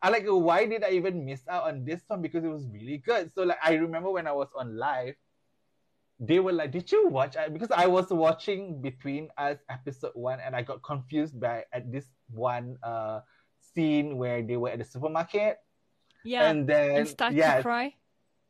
I 0.03 0.11
like 0.11 0.25
why 0.27 0.67
did 0.67 0.83
I 0.83 0.91
even 0.91 1.25
miss 1.25 1.47
out 1.49 1.65
on 1.71 1.85
this 1.85 2.03
one 2.09 2.21
because 2.23 2.43
it 2.45 2.49
was 2.51 2.67
really 2.73 2.99
good. 2.99 3.33
So 3.33 3.45
like 3.45 3.59
I 3.63 3.75
remember 3.75 4.11
when 4.11 4.27
I 4.27 4.33
was 4.33 4.49
on 4.59 4.77
live, 4.77 5.15
they 6.19 6.41
were 6.41 6.53
like, 6.53 6.71
"Did 6.73 6.91
you 6.91 7.09
watch?" 7.09 7.37
I- 7.37 7.49
Because 7.49 7.71
I 7.71 7.87
was 7.87 8.11
watching 8.11 8.83
Between 8.83 9.29
Us 9.39 9.59
episode 9.71 10.13
one, 10.15 10.41
and 10.43 10.55
I 10.55 10.63
got 10.63 10.83
confused 10.83 11.39
by 11.39 11.65
at 11.73 11.91
this 11.91 12.07
one 12.31 12.79
uh 12.83 13.21
scene 13.63 14.19
where 14.19 14.43
they 14.43 14.57
were 14.59 14.71
at 14.71 14.79
the 14.79 14.85
supermarket, 14.85 15.59
Yeah, 16.27 16.51
and 16.51 16.67
then 16.67 16.97
and 16.97 17.09
start 17.09 17.33
yes, 17.35 17.57
to 17.59 17.63
cry. 17.63 17.95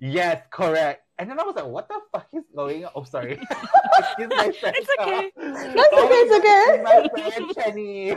yes, 0.01 0.41
correct. 0.51 1.05
And 1.21 1.29
then 1.31 1.39
I 1.39 1.45
was 1.45 1.55
like, 1.55 1.69
"What 1.69 1.89
the 1.89 2.01
fuck 2.13 2.29
is 2.33 2.45
going 2.57 2.85
on?" 2.85 2.93
Oh, 2.97 3.05
sorry. 3.05 3.37
Excuse 4.01 4.29
my 4.33 4.51
French. 4.57 4.77
It's 4.81 4.91
okay. 4.99 5.33
That's 5.37 5.93
Oh 5.93 6.05
okay, 6.09 6.21
it's 6.25 6.35
okay. 6.41 6.65
My 6.83 6.97
French, 7.13 7.55
Jenny. 7.57 8.17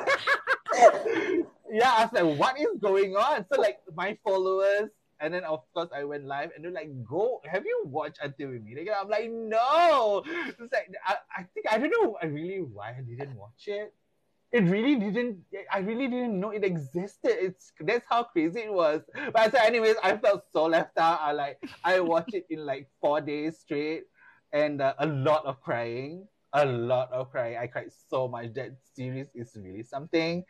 yeah, 1.71 1.93
I 1.97 2.03
was 2.05 2.13
like, 2.13 2.39
what 2.39 2.59
is 2.59 2.77
going 2.79 3.15
on? 3.15 3.45
So 3.51 3.59
like 3.59 3.79
my 3.95 4.17
followers, 4.23 4.89
and 5.19 5.33
then 5.33 5.43
of 5.43 5.61
course 5.73 5.89
I 5.95 6.03
went 6.03 6.25
live, 6.25 6.51
and 6.55 6.63
they're 6.63 6.71
like, 6.71 6.91
"Go, 7.05 7.41
have 7.45 7.65
you 7.65 7.83
watched 7.85 8.19
until 8.21 8.49
we 8.49 8.59
meet 8.59 8.77
again?" 8.77 8.95
I'm 8.99 9.09
like, 9.09 9.31
"No." 9.31 10.23
It's 10.47 10.71
like 10.71 10.91
I, 11.05 11.15
I 11.35 11.43
think 11.53 11.67
I 11.71 11.77
don't 11.77 11.91
know. 11.91 12.17
I 12.21 12.27
really 12.27 12.59
why 12.59 12.89
I 12.89 13.01
didn't 13.01 13.35
watch 13.35 13.67
it. 13.67 13.93
It 14.51 14.63
really 14.63 14.95
didn't. 14.95 15.39
I 15.71 15.79
really 15.79 16.07
didn't 16.07 16.39
know 16.39 16.51
it 16.51 16.63
existed. 16.63 17.35
It's 17.41 17.73
that's 17.79 18.05
how 18.09 18.23
crazy 18.23 18.61
it 18.61 18.73
was. 18.73 19.01
But 19.33 19.51
so, 19.51 19.59
anyways, 19.59 19.95
I 20.03 20.17
felt 20.17 20.43
so 20.53 20.65
left 20.65 20.97
out. 20.97 21.19
I 21.21 21.31
like 21.31 21.63
I 21.83 21.99
watched 21.99 22.33
it 22.33 22.45
in 22.49 22.65
like 22.65 22.87
four 23.01 23.21
days 23.21 23.59
straight, 23.59 24.03
and 24.53 24.81
uh, 24.81 24.93
a 24.99 25.07
lot 25.07 25.45
of 25.45 25.61
crying 25.61 26.27
a 26.55 26.65
lot 26.65 27.11
of 27.11 27.31
crying. 27.31 27.57
I 27.57 27.67
cried 27.67 27.91
so 28.09 28.27
much. 28.27 28.53
That 28.53 28.71
series 28.95 29.27
is 29.35 29.55
really 29.59 29.83
something. 29.83 30.45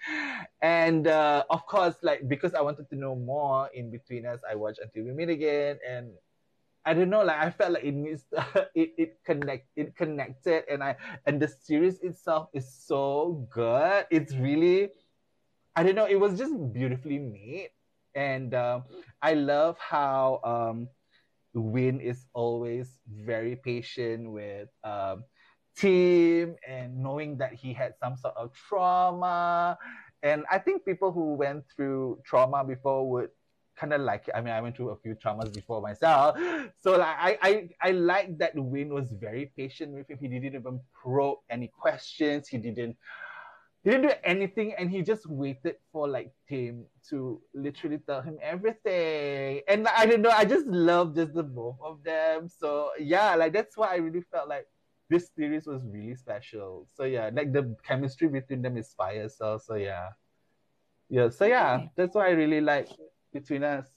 And 0.61 1.07
uh, 1.07 1.43
of 1.49 1.65
course, 1.65 1.95
like 2.03 2.27
because 2.27 2.53
I 2.53 2.61
wanted 2.61 2.89
to 2.89 2.95
know 2.95 3.15
more 3.15 3.69
in 3.73 3.91
between 3.91 4.25
us, 4.25 4.39
I 4.49 4.55
watched 4.55 4.79
Until 4.79 5.05
We 5.05 5.13
Meet 5.13 5.29
Again, 5.29 5.79
and 5.87 6.13
I 6.85 6.93
don't 6.93 7.09
know, 7.09 7.23
like 7.23 7.37
I 7.39 7.49
felt 7.49 7.73
like 7.73 7.83
it 7.83 7.93
needs 7.93 8.25
it 8.75 8.93
it 8.97 9.17
connect 9.25 9.67
it 9.75 9.95
connected, 9.95 10.63
and 10.69 10.83
I 10.83 10.95
and 11.25 11.41
the 11.41 11.47
series 11.47 11.99
itself 12.01 12.49
is 12.53 12.69
so 12.69 13.47
good. 13.49 14.05
It's 14.11 14.35
really, 14.35 14.91
I 15.75 15.83
don't 15.83 15.95
know, 15.95 16.05
it 16.05 16.19
was 16.19 16.37
just 16.37 16.53
beautifully 16.73 17.19
made, 17.19 17.71
and 18.15 18.53
um, 18.53 18.83
I 19.21 19.33
love 19.33 19.77
how 19.79 20.39
um, 20.43 20.89
Win 21.53 21.99
is 22.01 22.25
always 22.33 22.99
very 23.07 23.55
patient 23.55 24.29
with 24.31 24.69
um, 24.83 25.23
Team 25.75 26.55
and 26.67 26.97
knowing 26.97 27.37
that 27.37 27.53
he 27.53 27.73
had 27.73 27.93
some 28.01 28.15
sort 28.15 28.35
of 28.37 28.53
trauma. 28.53 29.77
And 30.23 30.45
I 30.49 30.57
think 30.59 30.85
people 30.85 31.11
who 31.11 31.35
went 31.35 31.65
through 31.75 32.19
trauma 32.25 32.63
before 32.63 33.09
would 33.11 33.29
kind 33.75 33.93
of 33.93 34.01
like 34.01 34.27
it. 34.27 34.33
I 34.35 34.41
mean, 34.41 34.53
I 34.53 34.61
went 34.61 34.75
through 34.75 34.89
a 34.89 34.95
few 34.97 35.15
traumas 35.15 35.53
before 35.53 35.81
myself. 35.81 36.37
So 36.81 36.97
like 36.97 37.17
I, 37.19 37.37
I 37.41 37.69
I 37.81 37.91
like 37.91 38.37
that 38.37 38.53
Win 38.55 38.93
was 38.93 39.11
very 39.11 39.51
patient 39.57 39.91
with 39.93 40.09
him. 40.09 40.17
He 40.19 40.27
didn't 40.27 40.55
even 40.55 40.79
probe 40.93 41.39
any 41.49 41.67
questions. 41.67 42.47
He 42.47 42.57
didn't 42.57 42.95
he 43.83 43.91
didn't 43.91 44.07
do 44.09 44.15
anything 44.23 44.73
and 44.77 44.89
he 44.89 45.01
just 45.03 45.27
waited 45.27 45.75
for 45.91 46.07
like 46.07 46.31
Team 46.49 46.85
to 47.09 47.41
literally 47.53 47.99
tell 47.99 48.21
him 48.21 48.37
everything. 48.41 49.61
And 49.67 49.87
I 49.87 50.05
don't 50.05 50.21
know, 50.21 50.31
I 50.31 50.45
just 50.45 50.65
love 50.67 51.15
just 51.15 51.33
the 51.33 51.43
both 51.43 51.77
of 51.83 52.03
them. 52.03 52.49
So 52.49 52.91
yeah, 52.99 53.35
like 53.35 53.53
that's 53.53 53.77
why 53.77 53.93
I 53.93 53.97
really 53.97 54.23
felt 54.31 54.49
like 54.49 54.67
this 55.09 55.29
series 55.35 55.67
was 55.67 55.81
really 55.85 56.15
special. 56.15 56.87
So 56.93 57.03
yeah, 57.05 57.29
like 57.33 57.51
the 57.53 57.75
chemistry 57.83 58.27
between 58.27 58.61
them 58.61 58.77
is 58.77 58.93
fire. 58.93 59.29
So 59.29 59.57
so 59.57 59.75
yeah. 59.75 60.09
Yeah, 61.09 61.29
so 61.29 61.45
yeah, 61.45 61.87
that's 61.95 62.15
why 62.15 62.27
I 62.27 62.31
really 62.31 62.61
like 62.61 62.89
between 63.31 63.63
us. 63.63 63.87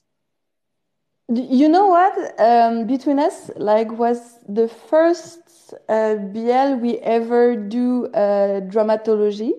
You 1.29 1.69
know 1.69 1.87
what? 1.89 2.15
Um, 2.41 2.87
Between 2.87 3.19
Us, 3.19 3.51
like, 3.57 3.93
was 3.99 4.39
the 4.49 4.67
first 4.69 5.75
uh, 5.89 6.17
BL 6.17 6.77
we 6.77 6.99
ever 6.99 7.55
do 7.57 8.07
uh, 8.07 8.61
dramatology 8.73 9.53
um, 9.53 9.59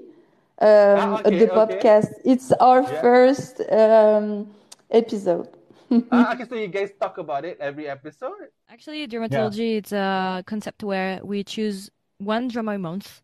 Ah, 0.61 1.19
okay, 1.19 1.37
the 1.37 1.47
okay. 1.47 1.55
podcast. 1.55 2.07
It's 2.25 2.51
our 2.53 2.83
Yeah. 2.83 3.01
first 3.01 3.61
um, 3.71 4.49
episode. 4.89 5.49
Ah, 6.11 6.33
okay, 6.33 6.45
so 6.47 6.55
you 6.55 6.67
guys 6.67 6.91
talk 6.99 7.17
about 7.17 7.45
it 7.45 7.57
every 7.59 7.87
episode? 7.87 8.49
Actually, 8.71 9.07
Dramatology 9.07 9.77
it's 9.77 9.91
a 9.91 10.43
concept 10.45 10.83
where 10.83 11.19
we 11.23 11.43
choose 11.43 11.89
one 12.19 12.47
drama 12.47 12.73
a 12.73 12.77
month, 12.77 13.21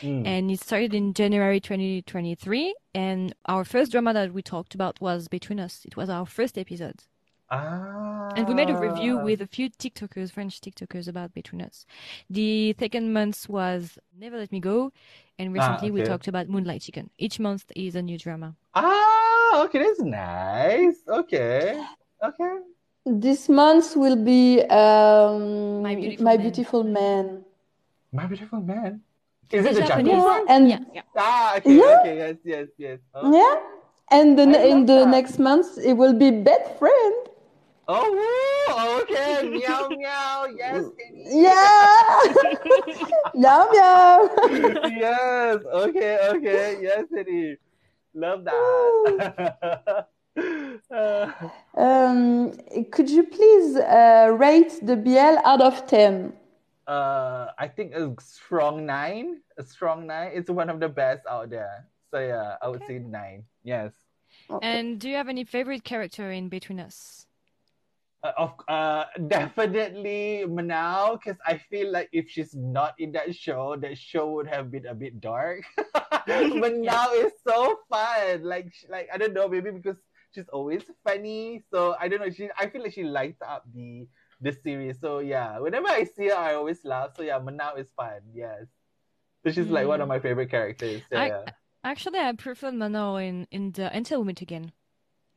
Mm. 0.00 0.26
and 0.26 0.50
it 0.50 0.60
started 0.60 0.94
in 0.94 1.12
January 1.12 1.60
2023. 1.60 2.74
And 2.94 3.34
our 3.46 3.64
first 3.64 3.92
drama 3.92 4.14
that 4.14 4.32
we 4.32 4.40
talked 4.40 4.74
about 4.74 5.00
was 5.00 5.28
Between 5.28 5.60
Us. 5.60 5.84
It 5.84 5.96
was 5.96 6.08
our 6.08 6.24
first 6.24 6.56
episode. 6.56 7.02
Ah. 7.50 8.30
And 8.36 8.48
we 8.48 8.54
made 8.54 8.70
a 8.70 8.78
review 8.78 9.18
with 9.18 9.40
a 9.42 9.46
few 9.46 9.68
TikTokers, 9.68 10.30
French 10.32 10.60
TikTokers, 10.60 11.08
about 11.08 11.34
Between 11.34 11.60
Us. 11.62 11.84
The 12.30 12.74
second 12.78 13.12
month 13.12 13.48
was 13.48 13.98
Never 14.18 14.38
Let 14.38 14.50
Me 14.50 14.60
Go, 14.60 14.92
and 15.38 15.52
recently 15.52 15.90
we 15.90 16.00
okay. 16.02 16.08
talked 16.08 16.28
about 16.28 16.48
Moonlight 16.48 16.82
Chicken. 16.82 17.10
Each 17.18 17.38
month 17.38 17.70
is 17.76 17.94
a 17.96 18.02
new 18.02 18.18
drama. 18.18 18.56
Ah, 18.74 19.62
okay, 19.64 19.78
that's 19.80 20.00
nice. 20.00 20.96
Okay. 21.06 21.84
Okay. 22.22 22.56
This 23.06 23.48
month 23.48 23.94
will 23.94 24.16
be 24.16 24.60
um, 24.62 25.80
My 25.82 25.94
Beautiful 25.94 26.24
My 26.24 26.36
Man. 26.36 26.42
Beautiful 26.42 26.82
Man. 26.82 27.44
My 28.12 28.26
beautiful 28.26 28.60
man. 28.60 29.00
Is 29.52 29.64
it 29.64 29.68
It's 29.70 29.78
the 29.78 29.86
Japanese 29.86 30.12
Yeah, 30.14 30.24
one? 30.24 30.44
and 30.48 30.68
Yeah, 30.68 30.78
yeah. 30.92 31.02
Ah, 31.16 31.56
okay, 31.56 31.76
Yeah. 31.78 31.98
okay, 32.00 32.16
yes, 32.18 32.36
yes, 32.44 32.68
yes. 32.76 32.98
Oh, 33.14 33.30
yeah, 33.32 33.54
and 34.10 34.36
the, 34.36 34.42
in 34.42 34.86
the 34.86 35.04
that. 35.04 35.08
next 35.08 35.38
month 35.38 35.78
it 35.78 35.92
will 35.92 36.14
be 36.14 36.32
Best 36.32 36.78
Friend. 36.80 37.14
oh 37.86 38.10
woo, 38.10 39.02
okay. 39.06 39.46
meow, 39.54 39.88
meow. 39.88 40.46
Yes, 40.50 40.82
Kenny. 40.98 41.46
Yeah, 41.46 41.78
meow 43.38 43.68
meow. 43.70 44.28
yes, 44.98 45.58
okay, 45.62 46.18
okay. 46.34 46.78
Yes, 46.82 47.04
Eddie. 47.16 47.56
Love 48.14 48.42
that. 48.44 50.08
Um, 51.74 52.52
could 52.90 53.10
you 53.10 53.24
please 53.24 53.76
uh, 53.76 54.34
rate 54.38 54.72
the 54.82 54.96
BL 54.96 55.38
out 55.44 55.60
of 55.60 55.86
ten? 55.86 56.32
Uh, 56.86 57.48
I 57.58 57.68
think 57.68 57.94
a 57.94 58.14
strong 58.20 58.86
nine. 58.86 59.40
A 59.58 59.62
strong 59.64 60.06
nine. 60.06 60.30
It's 60.34 60.50
one 60.50 60.70
of 60.70 60.80
the 60.80 60.88
best 60.88 61.26
out 61.28 61.50
there. 61.50 61.86
So 62.10 62.18
yeah, 62.20 62.56
I 62.62 62.68
would 62.68 62.82
Okay. 62.82 62.98
say 62.98 62.98
nine. 62.98 63.44
Yes. 63.64 63.92
Okay. 64.50 64.66
And 64.68 64.98
do 65.00 65.08
you 65.08 65.16
have 65.16 65.28
any 65.28 65.44
favorite 65.44 65.84
character 65.84 66.30
in 66.30 66.48
Between 66.48 66.80
Us? 66.80 67.26
Uh, 68.22 68.32
of 68.38 68.52
uh, 68.68 69.04
definitely 69.28 70.44
Manao, 70.48 71.18
because 71.20 71.38
I 71.46 71.58
feel 71.58 71.92
like 71.92 72.08
if 72.12 72.28
she's 72.30 72.54
not 72.54 72.94
in 72.98 73.12
that 73.12 73.34
show, 73.36 73.76
that 73.76 73.98
show 73.98 74.32
would 74.32 74.46
have 74.48 74.70
been 74.70 74.86
a 74.86 74.94
bit 74.94 75.20
dark. 75.20 75.62
Manao 76.28 77.24
is 77.24 77.32
so 77.46 77.78
fun. 77.88 78.42
Like, 78.42 78.72
like 78.88 79.08
I 79.12 79.18
don't 79.18 79.34
know, 79.34 79.48
maybe 79.48 79.70
because 79.70 79.96
she's 80.34 80.48
always 80.48 80.82
funny. 81.06 81.64
So 81.72 81.96
I 81.98 82.08
don't 82.08 82.20
know. 82.20 82.30
She, 82.30 82.48
I 82.58 82.68
feel 82.68 82.82
like 82.82 82.92
she 82.92 83.04
lights 83.04 83.40
up 83.46 83.64
the 83.74 84.08
the 84.40 84.52
series. 84.52 85.00
So 85.00 85.18
yeah, 85.20 85.58
whenever 85.58 85.88
I 85.88 86.04
see 86.04 86.28
her, 86.28 86.36
I 86.36 86.54
always 86.54 86.84
laugh. 86.84 87.10
So 87.16 87.22
yeah, 87.22 87.38
Manao 87.40 87.78
is 87.78 87.90
fun. 87.96 88.20
Yes. 88.34 88.66
So 89.44 89.52
she's 89.52 89.68
like 89.68 89.86
one 89.86 90.00
of 90.00 90.06
Mm. 90.06 90.14
my 90.16 90.18
favorite 90.20 90.50
characters. 90.50 91.02
So, 91.10 91.16
I- 91.16 91.26
yeah. 91.28 91.44
Actually, 91.84 92.18
I 92.18 92.32
prefer 92.32 92.72
Manao 92.72 93.22
in 93.24 93.46
in 93.52 93.70
the 93.72 93.94
Until 93.96 94.20
We 94.20 94.26
Meet 94.28 94.42
Again. 94.42 94.72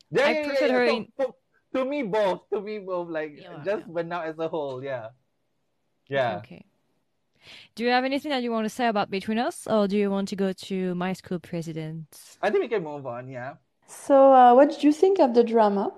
Yeah, 0.10 0.24
I 0.26 0.32
yeah, 0.32 0.40
yeah, 0.40 0.48
prefer 0.48 0.66
yeah. 0.68 0.74
her 0.74 0.86
To, 0.88 0.92
in- 0.96 1.08
to, 1.20 1.34
to 1.76 1.86
me 1.86 2.04
both. 2.04 2.50
To 2.52 2.60
me 2.62 2.80
both. 2.80 3.10
Like 3.10 3.38
Yeah, 3.40 3.62
just 3.64 3.88
Manao 3.88 4.26
as 4.26 4.40
a 4.40 4.48
whole. 4.48 4.84
Yeah. 4.84 5.10
Yeah. 6.08 6.38
Okay. 6.38 6.66
Do 7.76 7.84
you 7.84 7.92
have 7.92 8.04
anything 8.04 8.32
that 8.32 8.42
you 8.44 8.52
want 8.52 8.66
to 8.66 8.70
say 8.70 8.88
about 8.88 9.10
Between 9.10 9.38
Us, 9.38 9.66
or 9.68 9.88
do 9.88 9.96
you 9.98 10.10
want 10.12 10.28
to 10.30 10.36
go 10.36 10.52
to 10.52 10.94
My 10.96 11.14
School 11.14 11.40
President? 11.40 12.08
I 12.42 12.50
think 12.50 12.64
we 12.64 12.68
can 12.68 12.84
move 12.84 13.06
on. 13.06 13.30
Yeah. 13.30 13.54
So, 13.90 14.32
uh, 14.34 14.54
what 14.54 14.70
did 14.70 14.84
you 14.84 14.94
think 14.94 15.20
of 15.20 15.34
the 15.34 15.44
drama? 15.44 15.92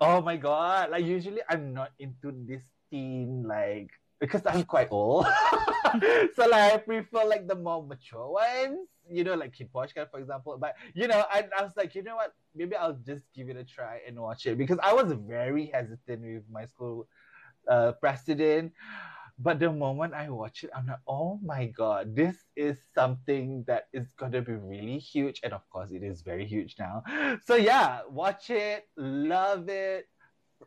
Oh 0.00 0.22
my 0.22 0.36
god! 0.36 0.90
Like 0.90 1.04
usually 1.04 1.40
I'm 1.50 1.74
not 1.74 1.90
into 1.98 2.32
this 2.46 2.62
teen 2.90 3.42
like 3.46 3.90
because 4.20 4.42
I'm 4.46 4.62
quite 4.64 4.88
old. 4.90 5.26
so 6.36 6.46
like 6.46 6.72
I 6.72 6.76
prefer 6.78 7.24
like 7.24 7.48
the 7.48 7.56
more 7.56 7.82
mature 7.82 8.30
ones. 8.30 8.86
You 9.10 9.24
know, 9.24 9.34
like 9.34 9.56
KinnPorsche, 9.56 10.08
for 10.10 10.20
example. 10.20 10.56
But 10.60 10.76
you 10.94 11.08
know, 11.08 11.24
I, 11.30 11.48
I 11.58 11.62
was 11.62 11.72
like, 11.76 11.94
you 11.94 12.02
know 12.02 12.16
what? 12.16 12.34
Maybe 12.54 12.76
I'll 12.76 12.98
just 13.04 13.24
give 13.34 13.48
it 13.48 13.56
a 13.56 13.64
try 13.64 14.00
and 14.06 14.18
watch 14.20 14.46
it 14.46 14.56
because 14.56 14.78
I 14.82 14.92
was 14.92 15.12
very 15.12 15.66
hesitant 15.74 16.22
with 16.22 16.44
my 16.50 16.66
school 16.66 17.08
uh, 17.66 17.92
president. 17.92 18.72
But 19.38 19.60
the 19.60 19.70
moment 19.70 20.14
I 20.14 20.30
watch 20.30 20.64
it, 20.64 20.70
I'm 20.74 20.86
like, 20.86 20.98
oh 21.06 21.38
my 21.44 21.66
god, 21.66 22.16
this 22.16 22.44
is 22.56 22.78
something 22.94 23.64
that 23.68 23.86
is 23.92 24.08
gonna 24.18 24.42
be 24.42 24.54
really 24.54 24.98
huge, 24.98 25.40
and 25.44 25.52
of 25.52 25.68
course, 25.70 25.90
it 25.92 26.02
is 26.02 26.22
very 26.22 26.46
huge 26.46 26.76
now. 26.78 27.02
So 27.46 27.54
yeah, 27.54 28.00
watch 28.10 28.50
it, 28.50 28.88
love 28.96 29.68
it. 29.68 30.08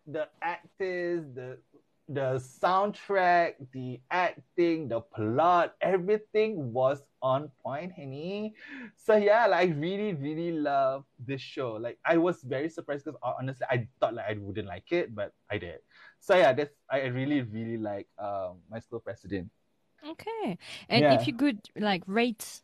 The 0.07 0.29
actors, 0.41 1.25
the 1.35 1.59
the 2.07 2.35
soundtrack, 2.43 3.55
the 3.71 4.01
acting, 4.11 4.89
the 4.89 4.99
plot, 4.99 5.75
everything 5.81 6.73
was 6.73 7.03
on 7.21 7.49
point, 7.63 7.91
Henny. 7.93 8.53
So 8.97 9.15
yeah, 9.15 9.47
like 9.47 9.71
really, 9.75 10.13
really 10.13 10.51
love 10.51 11.05
this 11.19 11.41
show. 11.41 11.73
Like 11.73 11.99
I 12.05 12.17
was 12.17 12.41
very 12.43 12.69
surprised 12.69 13.05
because 13.05 13.19
honestly, 13.23 13.65
I 13.69 13.87
thought 13.99 14.15
like 14.15 14.25
I 14.29 14.37
wouldn't 14.39 14.67
like 14.67 14.91
it, 14.91 15.15
but 15.15 15.31
I 15.49 15.57
did. 15.57 15.79
So 16.21 16.37
yeah, 16.37 16.53
that's 16.53 16.71
I 16.89 17.09
really, 17.09 17.41
really 17.41 17.77
like 17.77 18.07
um 18.17 18.61
my 18.69 18.79
school 18.79 19.01
president. 19.01 19.49
Okay. 20.07 20.57
And 20.89 21.01
Yeah. 21.03 21.13
if 21.13 21.27
you 21.27 21.33
could 21.33 21.59
like 21.75 22.03
rate 22.07 22.61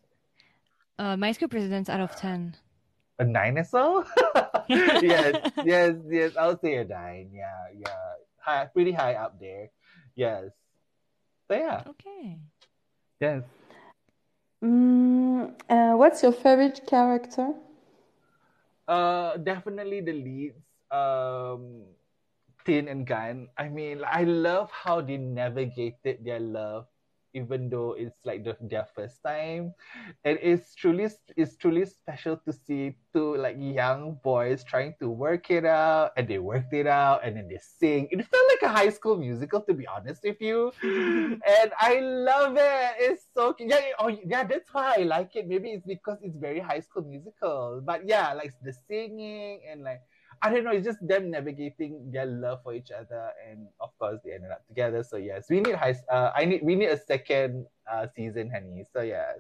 uh, 1.00 1.18
My 1.18 1.32
School 1.32 1.48
President 1.48 1.90
out 1.90 2.00
of 2.02 2.16
10. 2.16 2.56
A 3.20 3.26
nine 3.26 3.58
or 3.58 3.64
so? 3.64 4.06
yes, 4.70 5.36
yes, 5.66 5.96
yes. 6.10 6.32
I'll 6.38 6.58
say 6.60 6.76
a 6.76 6.86
nine. 6.86 7.30
Yeah, 7.34 7.66
yeah. 7.78 8.02
High, 8.40 8.66
pretty 8.66 8.92
high 8.92 9.16
up 9.16 9.40
there. 9.40 9.70
Yes. 10.16 10.50
So 11.50 11.58
yeah, 11.58 11.84
Okay. 11.88 12.38
yes. 13.20 13.44
Mm, 14.64 15.54
uh, 15.70 15.94
what's 15.98 16.24
your 16.24 16.32
favorite 16.32 16.82
character? 16.88 17.54
Uh, 18.88 19.38
definitely 19.38 20.02
the 20.02 20.14
leads, 20.14 20.64
um, 20.92 21.84
Tinn 22.68 22.90
and 22.90 23.08
Gun. 23.08 23.48
I 23.58 23.70
mean, 23.70 24.04
I 24.04 24.26
love 24.26 24.70
how 24.76 25.00
they 25.00 25.16
navigated 25.16 26.20
their 26.20 26.42
love, 26.42 26.86
even 27.34 27.70
though 27.70 27.96
it's 27.96 28.20
like 28.26 28.44
the, 28.44 28.58
their 28.60 28.84
first 28.94 29.24
time, 29.24 29.72
and 30.26 30.38
it's 30.44 30.76
truly 30.76 31.08
it's 31.38 31.56
truly 31.56 31.86
special 31.86 32.36
to 32.44 32.52
see 32.52 33.00
two 33.16 33.38
like 33.38 33.56
young 33.58 34.20
boys 34.22 34.66
trying 34.68 34.96
to 35.00 35.08
work 35.08 35.50
it 35.50 35.64
out, 35.64 36.12
and 36.18 36.28
they 36.28 36.40
worked 36.40 36.74
it 36.74 36.88
out, 36.88 37.24
and 37.24 37.38
then 37.38 37.48
they 37.48 37.56
sing. 37.80 38.10
It 38.12 38.20
felt 38.28 38.44
like 38.52 38.64
a 38.68 38.76
high 38.76 38.92
school 38.92 39.16
musical, 39.16 39.62
to 39.62 39.74
be 39.74 39.88
honest 39.88 40.28
with 40.28 40.42
you, 40.42 40.74
and 40.84 41.72
I 41.80 42.04
love 42.04 42.60
it. 42.60 42.92
It's 43.00 43.24
so 43.34 43.54
cute. 43.54 43.72
yeah, 43.72 43.96
oh 43.98 44.12
yeah, 44.12 44.44
that's 44.44 44.68
why 44.74 44.96
I 45.00 45.04
like 45.08 45.38
it. 45.38 45.48
Maybe 45.48 45.72
it's 45.72 45.88
because 45.88 46.20
it's 46.22 46.36
very 46.36 46.60
high 46.60 46.82
school 46.82 47.08
musical, 47.08 47.80
but 47.80 48.04
yeah, 48.06 48.34
like 48.34 48.52
the 48.62 48.76
singing 48.92 49.64
and 49.72 49.88
like 49.88 50.04
I 50.42 50.50
don't 50.52 50.64
know, 50.64 50.72
it's 50.72 50.86
just 50.86 51.06
them 51.06 51.32
navigating 51.32 52.12
their 52.12 52.26
love 52.26 52.64
for 52.64 52.74
each 52.74 52.92
other, 52.92 53.32
and 53.50 53.68
of 53.80 53.98
course 53.98 54.20
they 54.24 54.34
ended 54.34 54.52
up 54.52 54.66
together. 54.68 55.04
So 55.04 55.18
yes, 55.18 55.48
we 55.50 55.62
need 55.62 55.76
high. 55.76 55.96
Uh, 56.12 56.32
I 56.36 56.46
need 56.46 56.62
we 56.64 56.76
need 56.76 56.90
a 56.90 56.98
second 56.98 57.66
uh 57.92 58.08
season, 58.16 58.50
honey. 58.50 58.86
So 58.94 59.02
yes. 59.02 59.40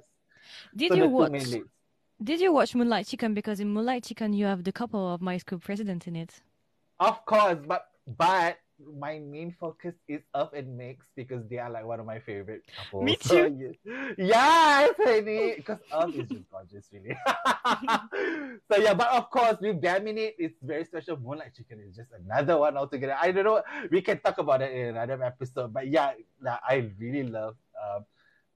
Did 0.75 0.91
so 0.91 0.97
you 0.97 1.09
watch. 1.09 1.43
Did 2.23 2.41
you 2.41 2.51
watch 2.51 2.73
Moonlight 2.73 3.05
Chicken? 3.07 3.33
Because 3.35 3.59
in 3.59 3.69
Moonlight 3.69 4.03
Chicken 4.03 4.33
you 4.33 4.45
have 4.45 4.63
the 4.63 4.71
couple 4.71 5.13
of 5.13 5.21
My 5.21 5.37
School 5.37 5.59
President 5.59 6.07
in 6.07 6.15
it. 6.15 6.41
Of 6.99 7.23
course, 7.25 7.59
but 7.67 7.85
but 8.07 8.57
my 8.99 9.19
main 9.19 9.51
focus 9.59 9.95
is 10.07 10.21
Earth 10.35 10.53
and 10.53 10.77
Mix 10.77 11.07
because 11.15 11.47
they 11.49 11.57
are 11.57 11.69
like 11.69 11.85
one 11.85 11.99
of 11.99 12.05
my 12.05 12.19
favorite 12.19 12.61
couples. 12.75 13.05
Me 13.05 13.17
So, 13.21 13.49
too. 13.49 13.75
yes, 13.85 14.15
yes 14.17 14.95
honey. 14.97 15.55
Because 15.57 15.79
Earth 15.93 16.15
is 16.15 16.29
just 16.29 16.49
gorgeous, 16.51 16.87
really. 16.93 17.15
so 18.69 18.77
yeah, 18.77 18.93
but 18.93 19.07
of 19.09 19.29
course 19.29 19.57
with 19.61 19.81
Dominate, 19.81 20.35
it's 20.37 20.59
very 20.61 20.85
special. 20.85 21.17
Moonlight 21.17 21.55
Chicken 21.55 21.79
is 21.79 21.95
just 21.95 22.09
another 22.11 22.57
one 22.57 22.77
altogether. 22.77 23.15
I 23.19 23.31
don't 23.31 23.45
know. 23.45 23.61
We 23.91 24.01
can 24.01 24.19
talk 24.19 24.37
about 24.37 24.61
it 24.61 24.71
in 24.73 24.95
another 24.95 25.23
episode. 25.23 25.73
But 25.73 25.87
yeah, 25.87 26.13
I 26.45 26.89
really 26.99 27.23
love 27.23 27.55
um, 27.81 28.05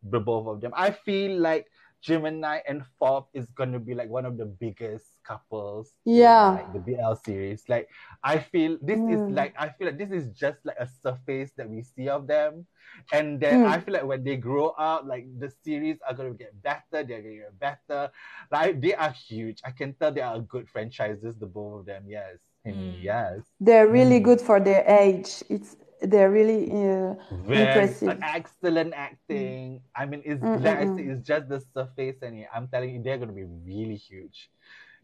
the 0.03 0.19
both 0.19 0.47
of 0.47 0.61
them. 0.61 0.72
I 0.76 0.91
feel 0.91 1.39
like 1.39 1.67
Gemini 2.02 2.60
and 2.68 2.84
Fourth 2.99 3.26
is 3.34 3.52
gonna 3.52 3.80
be 3.80 3.93
like 3.95 4.10
one 4.10 4.26
of 4.26 4.38
the 4.38 4.45
biggest 4.45 5.18
couples. 5.24 5.93
in, 6.14 6.43
Yeah. 6.43 6.52
like 6.54 6.72
the 6.74 6.80
BL 6.80 7.16
series. 7.16 7.64
Like 7.70 7.89
I 8.24 8.39
feel 8.39 8.78
this 8.82 9.02
is 9.08 9.22
Mm. 9.22 9.30
like 9.30 9.54
I 9.58 9.70
feel 9.70 9.88
like 9.88 9.97
this 9.97 10.12
is 10.12 10.30
just 10.38 10.60
like 10.66 10.78
a 10.80 10.88
surface 10.88 11.52
that 11.58 11.70
we 11.70 11.82
see 11.84 12.10
of 12.10 12.28
them. 12.28 12.68
And 13.12 13.39
then 13.39 13.60
Mm. 13.60 13.66
I 13.66 13.80
feel 13.80 13.93
like 13.93 14.06
when 14.06 14.24
they 14.24 14.38
grow 14.38 14.70
up, 14.78 15.06
like 15.06 15.26
the 15.39 15.49
series 15.49 15.97
are 16.08 16.14
gonna 16.14 16.34
get 16.34 16.62
better, 16.62 17.04
they're 17.04 17.22
gonna 17.22 17.43
get 17.47 17.60
better. 17.60 18.12
Like 18.52 18.82
they 18.82 18.93
are 18.95 19.12
huge. 19.12 19.60
I 19.66 19.72
can 19.72 19.93
tell 19.95 20.12
they 20.12 20.22
are 20.22 20.39
good 20.39 20.70
franchises, 20.70 21.38
the 21.38 21.47
both 21.47 21.82
of 21.82 21.86
them. 21.86 22.04
Yes. 22.08 22.39
Mm. 22.68 23.02
Yes. 23.02 23.43
They're 23.60 23.88
really 23.88 24.20
Mm. 24.20 24.22
good 24.22 24.41
for 24.41 24.60
their 24.60 24.84
age. 24.88 25.43
It's 25.49 25.76
they're 26.02 26.32
really 26.32 26.72
uh, 26.72 27.16
Very 27.32 27.62
Impressive. 27.62 28.18
excellent 28.22 28.93
acting. 28.93 29.82
I 29.95 30.06
mean, 30.06 30.22
it's 30.26 30.43
Mm, 30.43 30.62
like 30.62 30.78
I 30.78 30.86
mm, 30.86 30.95
say, 30.95 31.04
mm. 31.04 31.12
it's 31.12 31.26
just 31.28 31.47
the 31.49 31.60
surface, 31.60 32.18
and 32.22 32.45
I'm 32.54 32.68
telling 32.68 32.95
you, 32.95 33.02
they're 33.04 33.18
gonna 33.18 33.34
be 33.34 33.45
really 33.45 33.95
huge. 33.95 34.52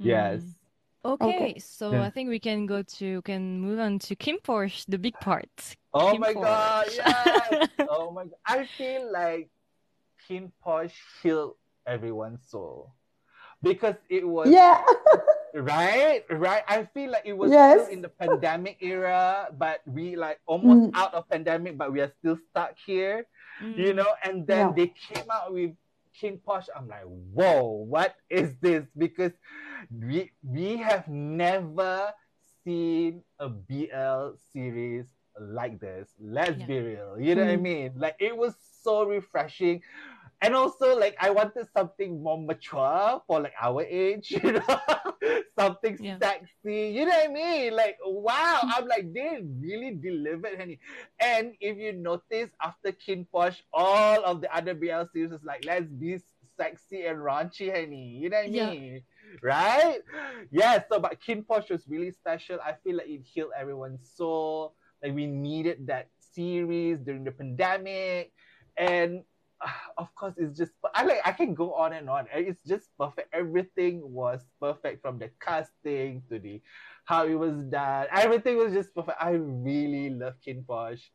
Yes. 0.01 0.43
Mm. 0.43 0.55
Okay, 1.05 1.21
Okay. 1.21 1.59
so 1.59 1.91
Yeah. 1.91 2.01
I 2.01 2.09
think 2.09 2.29
we 2.29 2.39
can 2.39 2.65
go 2.65 2.83
to 2.83 3.21
can 3.23 3.59
move 3.61 3.79
on 3.79 3.99
to 3.99 4.15
KinnPorsche, 4.15 4.85
the 4.87 4.97
big 4.97 5.19
part. 5.19 5.75
Oh 5.93 6.11
Kim 6.11 6.21
my 6.21 6.33
god, 6.33 6.87
yes. 6.91 7.69
oh 7.87 8.11
my 8.11 8.25
god. 8.25 8.35
I 8.45 8.65
feel 8.77 9.11
like 9.11 9.49
Kim 10.27 10.51
Posh 10.61 10.95
healed 11.21 11.57
everyone's 11.87 12.47
soul. 12.49 12.93
Because 13.61 13.95
it 14.09 14.27
was 14.27 14.53
yeah. 14.53 14.83
right, 15.53 16.23
right. 16.29 16.63
I 16.67 16.85
feel 16.93 17.11
like 17.11 17.25
it 17.25 17.37
was 17.37 17.53
Yes. 17.53 17.69
still 17.69 17.85
in 17.87 18.01
the 18.01 18.09
pandemic 18.09 18.77
era, 18.81 19.49
but 19.57 19.81
we 19.85 20.15
like 20.15 20.39
almost 20.47 20.83
Mm. 20.83 20.91
out 20.93 21.13
of 21.13 21.27
pandemic, 21.29 21.77
but 21.77 21.91
we 21.91 22.01
are 22.01 22.11
still 22.19 22.37
stuck 22.49 22.75
here. 22.85 23.25
you 23.75 23.93
Mm. 23.93 23.95
know 23.95 24.11
and 24.23 24.45
then 24.47 24.73
Yeah. 24.73 24.75
they 24.75 24.87
came 24.87 25.27
out 25.31 25.53
with 25.53 25.71
KinnPorsche 26.17 26.69
i'm 26.75 26.87
like 26.87 27.05
whoa 27.33 27.63
what 27.89 28.15
is 28.29 28.55
this 28.61 28.85
because 28.97 29.31
we 29.91 30.31
we 30.43 30.77
have 30.77 31.07
never 31.07 32.13
seen 32.63 33.23
a 33.39 33.47
bl 33.49 34.35
series 34.51 35.05
like 35.39 35.79
this 35.79 36.09
let's 36.19 36.59
Yeah. 36.59 36.65
be 36.65 36.79
real 36.79 37.19
you 37.19 37.35
know 37.35 37.43
what 37.43 37.51
i 37.51 37.55
Mm. 37.55 37.61
mean 37.61 37.93
like 37.97 38.15
it 38.19 38.35
was 38.35 38.55
so 38.83 39.03
refreshing 39.03 39.81
and 40.41 40.53
also 40.55 40.97
like 40.97 41.15
i 41.19 41.29
wanted 41.29 41.67
something 41.75 42.21
more 42.21 42.39
mature 42.41 43.21
for 43.27 43.39
like 43.41 43.53
our 43.61 43.83
age 43.83 44.31
you 44.43 44.51
know 44.53 44.79
something 45.57 45.97
Yeah. 45.99 46.19
sexy 46.21 46.89
you 46.95 47.05
know 47.05 47.11
what 47.11 47.29
i 47.29 47.31
mean 47.31 47.75
like 47.75 47.97
wow 48.05 48.61
i'm 48.69 48.87
like 48.87 49.11
they 49.13 49.39
really 49.59 49.91
delivered 49.95 50.57
honey 50.57 50.79
and 51.19 51.53
if 51.59 51.77
you 51.77 51.93
notice 51.93 52.49
after 52.61 52.91
KinnPorsche, 52.91 53.61
all 53.73 54.23
of 54.25 54.41
the 54.41 54.53
other 54.55 54.73
BL 54.73 55.03
series 55.13 55.31
is 55.31 55.43
like, 55.43 55.61
let's 55.65 55.87
be 55.91 56.17
sexy 56.57 57.05
and 57.05 57.19
raunchy, 57.19 57.73
honey. 57.73 58.17
You 58.21 58.29
know 58.29 58.37
what 58.37 58.45
I 58.45 58.49
Yeah. 58.51 58.73
mean? 58.73 59.01
right? 59.41 59.99
Yeah, 60.51 60.81
so 60.89 60.99
but 60.99 61.19
KinnPorsche 61.21 61.71
was 61.71 61.87
really 61.87 62.11
special. 62.11 62.59
I 62.63 62.73
feel 62.83 62.97
like 62.97 63.07
it 63.07 63.21
healed 63.23 63.51
everyone's 63.57 64.09
soul. 64.15 64.75
Like 65.03 65.13
we 65.13 65.25
needed 65.27 65.87
that 65.87 66.09
series 66.19 66.99
during 66.99 67.23
the 67.23 67.31
pandemic. 67.31 68.31
And 68.77 69.23
of 69.97 70.13
course 70.15 70.33
it's 70.37 70.57
just 70.57 70.73
I 70.93 71.03
like 71.03 71.21
I 71.25 71.31
can 71.31 71.53
go 71.53 71.73
on 71.73 71.93
and 71.93 72.09
on. 72.09 72.27
It's 72.33 72.63
just 72.67 72.89
perfect. 72.97 73.33
Everything 73.33 74.01
was 74.03 74.45
perfect 74.59 75.01
from 75.01 75.19
the 75.19 75.31
casting 75.39 76.23
to 76.29 76.39
the 76.39 76.61
how 77.05 77.25
it 77.25 77.35
was 77.35 77.57
done. 77.69 78.07
Everything 78.11 78.57
was 78.57 78.73
just 78.73 78.93
perfect. 78.93 79.17
I 79.21 79.31
really 79.31 80.09
love 80.09 80.33
KinnPorsche 80.45 81.09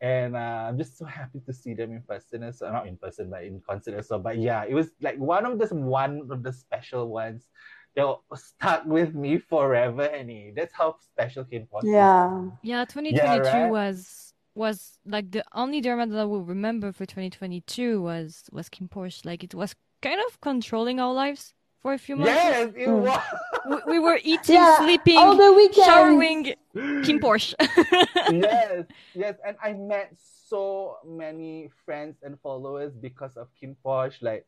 and 0.00 0.36
uh, 0.36 0.66
I'm 0.68 0.78
just 0.78 0.98
so 0.98 1.04
happy 1.04 1.40
to 1.46 1.52
see 1.52 1.74
them 1.74 1.92
in 1.92 2.02
person 2.02 2.42
as 2.42 2.60
well. 2.60 2.72
Not 2.72 2.86
in 2.86 2.96
person, 2.96 3.30
but 3.30 3.44
in 3.44 3.62
concert 3.66 3.94
as 3.94 4.10
well. 4.10 4.20
But 4.20 4.38
yeah, 4.38 4.64
it 4.64 4.74
was 4.74 4.90
like 5.00 5.18
one 5.18 5.46
of 5.46 5.58
the 5.58 5.74
one 5.74 6.28
of 6.30 6.42
the 6.42 6.52
special 6.52 7.08
ones 7.08 7.46
that 7.94 8.14
stuck 8.34 8.84
with 8.84 9.14
me 9.14 9.38
forever, 9.38 10.02
and 10.02 10.54
that's 10.56 10.74
how 10.74 10.96
special 11.00 11.44
KinnPorsche. 11.44 11.84
Yeah, 11.84 12.44
yeah. 12.62 12.84
2022 12.84 13.16
yeah, 13.16 13.36
right? 13.38 13.70
was 13.70 14.25
was 14.56 14.98
like 15.04 15.30
the 15.32 15.44
only 15.54 15.80
drama 15.80 16.06
that 16.06 16.18
I 16.18 16.24
will 16.24 16.44
remember 16.44 16.92
for 16.92 17.06
2022 17.06 18.02
was 18.02 18.48
was 18.52 18.68
KinnPorsche. 18.68 19.24
Like 19.24 19.44
it 19.44 19.54
was 19.54 19.74
kind 20.02 20.20
of 20.28 20.40
controlling 20.40 21.00
our 21.00 21.12
lives 21.14 21.54
for 21.86 21.92
a 21.92 21.98
few 21.98 22.16
months. 22.16 22.32
Yes, 22.32 22.72
it 22.74 22.88
mm. 22.88 23.02
was. 23.06 23.22
We, 23.70 23.92
we 23.92 23.98
were 24.00 24.18
eating, 24.24 24.56
yeah, 24.56 24.78
sleeping, 24.78 25.18
all 25.18 25.36
the 25.36 25.52
weekends. 25.52 25.86
showering, 25.86 26.54
KinnPorsche. 26.74 27.54
yes, 28.42 28.84
yes, 29.14 29.34
and 29.46 29.56
I 29.62 29.72
met 29.74 30.10
so 30.50 30.96
many 31.06 31.70
friends 31.84 32.16
and 32.24 32.40
followers 32.40 32.92
because 32.92 33.36
of 33.36 33.46
KinnPorsche. 33.54 34.20
Like 34.20 34.46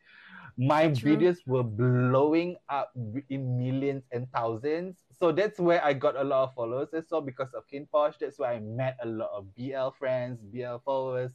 my 0.57 0.89
True. 0.89 1.17
videos 1.17 1.39
were 1.47 1.63
blowing 1.63 2.57
up 2.69 2.91
in 3.31 3.57
millions 3.57 4.03
and 4.11 4.27
thousands. 4.33 4.97
So 5.17 5.31
that's 5.31 5.61
where 5.61 5.85
I 5.85 5.93
got 5.93 6.17
a 6.17 6.25
lot 6.25 6.43
of 6.43 6.55
followers 6.55 6.89
as 6.93 7.05
well 7.09 7.21
because 7.21 7.55
of 7.55 7.63
KinnPorsche. 7.73 8.19
That's 8.19 8.41
where 8.41 8.51
I 8.51 8.59
met 8.59 8.97
a 9.01 9.07
lot 9.07 9.31
of 9.33 9.55
BL 9.55 9.91
friends, 9.97 10.41
BL 10.43 10.79
followers. 10.85 11.31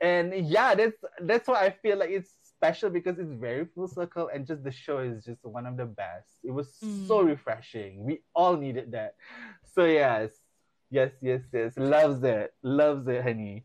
And 0.00 0.32
yeah, 0.48 0.74
that's 0.74 0.96
that's 1.20 1.46
why 1.46 1.66
I 1.66 1.70
feel 1.70 1.98
like 1.98 2.10
it's 2.10 2.45
special 2.56 2.90
because 2.90 3.18
it's 3.18 3.32
very 3.32 3.66
full 3.74 3.88
circle 3.88 4.30
and 4.32 4.46
just 4.46 4.64
the 4.64 4.70
show 4.70 4.98
is 4.98 5.24
just 5.24 5.44
one 5.44 5.66
of 5.66 5.76
the 5.76 5.84
best. 5.84 6.28
It 6.42 6.50
was 6.50 6.68
mm. 6.82 7.06
so 7.06 7.22
refreshing. 7.22 8.04
We 8.04 8.22
all 8.34 8.56
needed 8.56 8.92
that. 8.92 9.14
So 9.74 9.84
yes, 9.84 10.30
yes, 10.90 11.12
yes, 11.20 11.42
yes. 11.52 11.74
Loves 11.76 12.22
it. 12.24 12.54
Loves 12.62 13.06
it, 13.08 13.22
honey. 13.22 13.64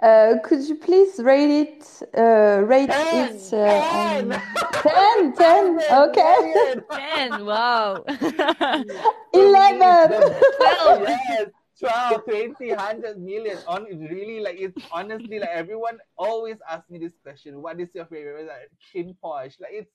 Uh, 0.00 0.34
could 0.44 0.62
you 0.68 0.76
please 0.76 1.18
rate 1.18 1.50
it? 1.50 2.02
Uh, 2.16 2.62
rate 2.64 2.88
ten, 2.88 3.34
it 3.34 3.52
uh, 3.52 4.22
10. 4.22 4.28
10, 4.72 5.32
10, 5.34 5.80
okay. 5.90 6.74
10, 6.92 7.44
wow. 7.44 8.04
11. 9.34 10.20
12. 10.20 11.08
yes. 11.08 11.50
12, 11.78 12.24
20, 12.24 12.68
100 12.70 13.18
million. 13.20 13.58
On 13.66 13.84
really 13.84 14.40
like 14.40 14.56
it's 14.58 14.76
honestly 14.92 15.38
like 15.38 15.50
everyone 15.50 15.98
always 16.16 16.56
asks 16.68 16.90
me 16.90 16.98
this 16.98 17.14
question. 17.22 17.62
What 17.62 17.80
is 17.80 17.94
your 17.94 18.06
favorite? 18.06 18.46
Like 18.46 18.70
KinnPorsche. 18.94 19.60
Like 19.60 19.72
it's 19.72 19.92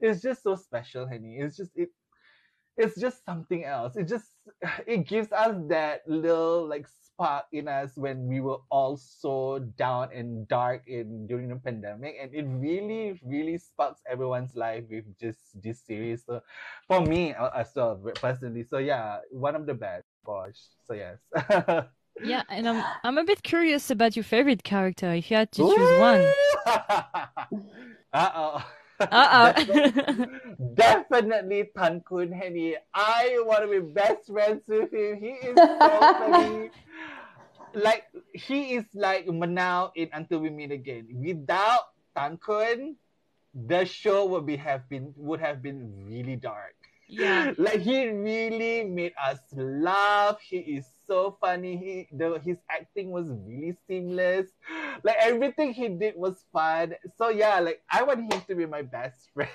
it's 0.00 0.22
just 0.22 0.42
so 0.42 0.56
special, 0.56 1.06
honey. 1.08 1.38
It's 1.38 1.56
just 1.56 1.72
it 1.74 1.90
it's 2.76 2.98
just 3.00 3.24
something 3.24 3.64
else. 3.64 3.96
It 3.96 4.08
just 4.08 4.32
it 4.86 5.08
gives 5.08 5.32
us 5.32 5.56
that 5.68 6.02
little 6.06 6.66
like 6.68 6.86
spark 7.16 7.46
in 7.52 7.66
us 7.66 7.92
when 7.96 8.28
we 8.28 8.40
were 8.40 8.58
all 8.70 8.96
so 8.96 9.58
down 9.78 10.10
and 10.12 10.46
dark 10.48 10.82
in 10.86 11.26
during 11.26 11.48
the 11.48 11.56
pandemic 11.56 12.14
and 12.20 12.34
it 12.34 12.44
really 12.44 13.18
really 13.24 13.56
sparks 13.56 14.02
everyone's 14.06 14.54
life 14.54 14.84
with 14.90 15.04
just 15.18 15.56
this 15.62 15.80
series 15.80 16.26
so 16.26 16.42
for 16.86 17.00
me 17.00 17.32
uh, 17.32 17.48
as 17.56 17.72
well 17.74 17.96
personally 18.20 18.62
so 18.62 18.76
yeah 18.76 19.16
one 19.30 19.56
of 19.56 19.64
the 19.64 19.72
best 19.72 20.04
gosh. 20.26 20.58
So 20.86 20.94
yes. 20.94 21.18
yeah, 22.22 22.42
and 22.50 22.68
I'm 22.68 22.84
I'm 23.04 23.18
a 23.18 23.24
bit 23.24 23.42
curious 23.42 23.90
about 23.90 24.16
your 24.16 24.24
favorite 24.24 24.64
character. 24.64 25.14
If 25.14 25.30
you 25.30 25.36
had 25.38 25.52
to 25.52 25.62
choose 25.62 25.98
one. 26.00 26.26
uh 28.12 28.30
oh. 28.34 28.64
Uh 28.98 29.52
oh. 29.56 30.26
Definitely 30.74 31.70
Tankhun 31.76 32.32
Henny. 32.32 32.76
I 32.94 33.38
want 33.44 33.62
to 33.62 33.68
be 33.68 33.80
best 33.80 34.26
friends 34.26 34.62
with 34.66 34.92
him. 34.92 35.20
He 35.20 35.36
is 35.46 35.54
so 35.54 35.78
funny. 35.78 36.70
like 37.74 38.04
he 38.32 38.74
is 38.80 38.86
like 38.94 39.26
Manao 39.26 39.92
in 39.94 40.08
Until 40.12 40.40
We 40.40 40.50
Meet 40.50 40.72
Again. 40.72 41.06
Without 41.12 41.92
Tankhun, 42.16 42.96
the 43.52 43.84
show 43.84 44.24
would 44.26 44.46
be 44.46 44.56
have 44.56 44.88
been 44.88 45.12
would 45.16 45.40
have 45.40 45.62
been 45.62 45.92
really 46.08 46.36
dark. 46.36 46.75
Yeah. 47.08 47.52
Like 47.58 47.80
he 47.80 48.08
really 48.08 48.84
made 48.84 49.14
us 49.22 49.38
laugh. 49.54 50.40
He 50.40 50.58
is 50.58 50.86
so 51.06 51.36
funny. 51.40 51.76
He 51.76 52.08
the 52.16 52.38
his 52.42 52.58
acting 52.70 53.10
was 53.10 53.30
really 53.46 53.76
seamless. 53.86 54.50
Like 55.04 55.16
everything 55.20 55.74
he 55.74 55.88
did 55.88 56.16
was 56.16 56.44
fun. 56.52 56.94
So 57.18 57.28
yeah, 57.28 57.60
like 57.60 57.82
I 57.90 58.02
want 58.02 58.32
him 58.32 58.40
to 58.48 58.54
be 58.54 58.64
my 58.64 58.80
best 58.80 59.28
friend. 59.34 59.50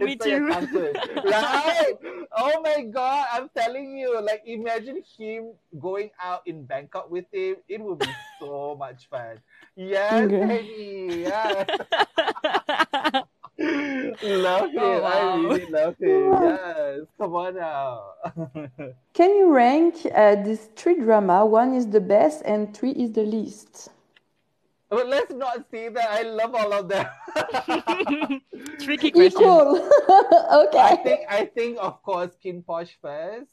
Me 0.00 0.16
so, 0.20 0.24
too. 0.24 0.46
right? 1.26 1.94
Oh 2.30 2.62
my 2.62 2.82
god, 2.82 3.26
I'm 3.32 3.50
telling 3.56 3.98
you, 3.98 4.20
like 4.22 4.42
imagine 4.46 5.02
him 5.18 5.54
going 5.80 6.10
out 6.22 6.46
in 6.46 6.64
Bangkok 6.64 7.10
with 7.10 7.26
him. 7.32 7.56
It 7.68 7.80
would 7.80 7.98
be 7.98 8.14
so 8.38 8.76
much 8.78 9.08
fun. 9.10 9.42
Yes, 9.74 10.30
okay. 10.30 11.26
yeah. 11.26 13.22
Love 14.22 14.70
him. 14.70 14.78
Oh, 14.80 15.02
wow. 15.02 15.34
I 15.34 15.36
really 15.36 15.66
love 15.66 15.96
him. 15.98 16.32
Yes. 16.42 17.00
Come 17.18 17.34
on 17.34 17.54
now. 17.56 18.02
Can 19.14 19.30
you 19.36 19.52
rank 19.52 20.06
uh, 20.14 20.36
these 20.36 20.68
three 20.76 21.00
drama? 21.00 21.44
One 21.46 21.74
is 21.74 21.86
the 21.88 22.00
best 22.00 22.42
and 22.44 22.76
three 22.76 22.92
is 22.92 23.12
the 23.12 23.22
least. 23.22 23.90
But 24.90 25.08
let's 25.08 25.32
not 25.32 25.64
say 25.70 25.88
that. 25.88 26.08
I 26.10 26.22
love 26.22 26.54
all 26.54 26.72
of 26.72 26.88
them. 26.88 27.06
Tricky 28.80 29.10
question. 29.10 29.40
Equal. 29.40 29.90
okay. 30.66 30.78
I 30.78 31.00
think 31.02 31.20
I 31.28 31.44
think 31.46 31.78
of 31.80 32.02
course 32.02 32.36
KinnPorsche 32.44 32.94
first 33.02 33.50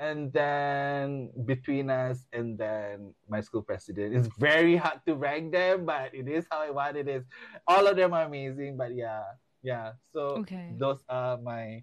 and 0.00 0.32
then 0.32 1.30
between 1.44 1.90
us 1.90 2.26
and 2.32 2.56
then 2.56 3.14
my 3.28 3.40
school 3.40 3.62
president. 3.62 4.14
It's 4.14 4.28
very 4.38 4.76
hard 4.76 5.00
to 5.06 5.14
rank 5.14 5.52
them, 5.52 5.86
but 5.86 6.14
it 6.14 6.28
is 6.28 6.46
how 6.50 6.60
I 6.62 6.70
want 6.70 6.96
it 6.96 7.08
is. 7.08 7.24
All 7.66 7.86
of 7.86 7.96
them 7.96 8.14
are 8.14 8.24
amazing, 8.24 8.76
but 8.76 8.94
yeah, 8.94 9.22
yeah. 9.62 9.92
So 10.12 10.42
okay. 10.42 10.74
those 10.78 11.02
are 11.08 11.38
my 11.38 11.82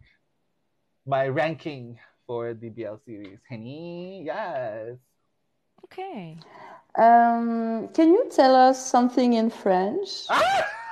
my 1.05 1.27
ranking 1.27 1.99
for 2.25 2.53
the 2.53 2.69
BL 2.69 2.95
series. 3.05 3.39
Henny, 3.47 4.23
yes. 4.25 4.97
Okay. 5.85 6.37
Um, 6.97 7.89
can 7.93 8.09
you 8.09 8.29
tell 8.31 8.55
us 8.55 8.83
something 8.83 9.33
in 9.33 9.49
French? 9.49 10.25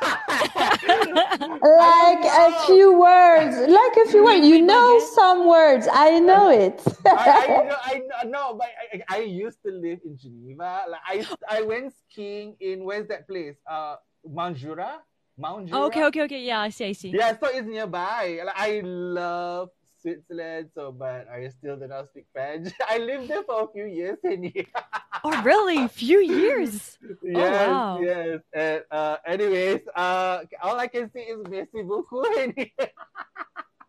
like 1.61 2.25
a 2.25 2.65
few 2.65 2.97
words, 2.99 3.55
like 3.57 3.95
a 4.05 4.09
few 4.09 4.23
words. 4.23 4.45
You 4.47 4.61
know 4.61 4.99
some 5.15 5.47
words. 5.47 5.87
I 5.91 6.19
know 6.19 6.49
it. 6.49 6.81
I, 7.05 7.69
I, 7.83 8.01
I 8.21 8.25
know, 8.25 8.55
but 8.55 8.67
I, 8.93 9.01
I 9.09 9.21
used 9.21 9.61
to 9.65 9.71
live 9.71 9.99
in 10.05 10.17
Geneva. 10.17 10.85
Like 10.89 11.01
I, 11.05 11.57
I 11.57 11.61
went 11.61 11.93
skiing 11.93 12.55
in 12.59 12.83
where's 12.83 13.07
that 13.07 13.27
place? 13.27 13.55
Uh, 13.69 13.95
Mount 14.25 14.57
Jura. 14.57 14.99
Mount 15.37 15.69
Jura. 15.69 15.85
Okay, 15.87 16.03
okay, 16.05 16.21
okay. 16.23 16.41
Yeah, 16.43 16.59
I 16.61 16.69
see, 16.69 16.85
I 16.85 16.91
see. 16.93 17.09
Yeah, 17.09 17.37
so 17.39 17.47
it's 17.47 17.67
nearby. 17.67 18.41
Like, 18.45 18.55
I 18.55 18.81
love 18.83 19.69
Switzerland, 20.01 20.69
so 20.75 20.91
but 20.91 21.27
I 21.29 21.47
still 21.47 21.77
do 21.77 21.87
not 21.87 22.09
speak 22.09 22.25
French. 22.31 22.71
I 22.87 22.97
lived 22.97 23.29
there 23.29 23.43
for 23.43 23.63
a 23.63 23.67
few 23.71 23.85
years, 23.85 24.17
and 24.23 24.43
oh, 25.23 25.41
really? 25.43 25.87
Few 25.87 26.19
years? 26.19 26.97
yes, 27.23 27.67
oh, 27.67 27.71
wow. 27.71 27.99
yes. 28.01 28.39
And 28.53 28.83
uh, 28.91 29.17
anyways, 29.25 29.81
uh, 29.95 30.39
all 30.61 30.79
I 30.79 30.87
can 30.87 31.11
say 31.11 31.21
is 31.21 31.39
merci 31.49 31.81
beaucoup, 31.83 32.27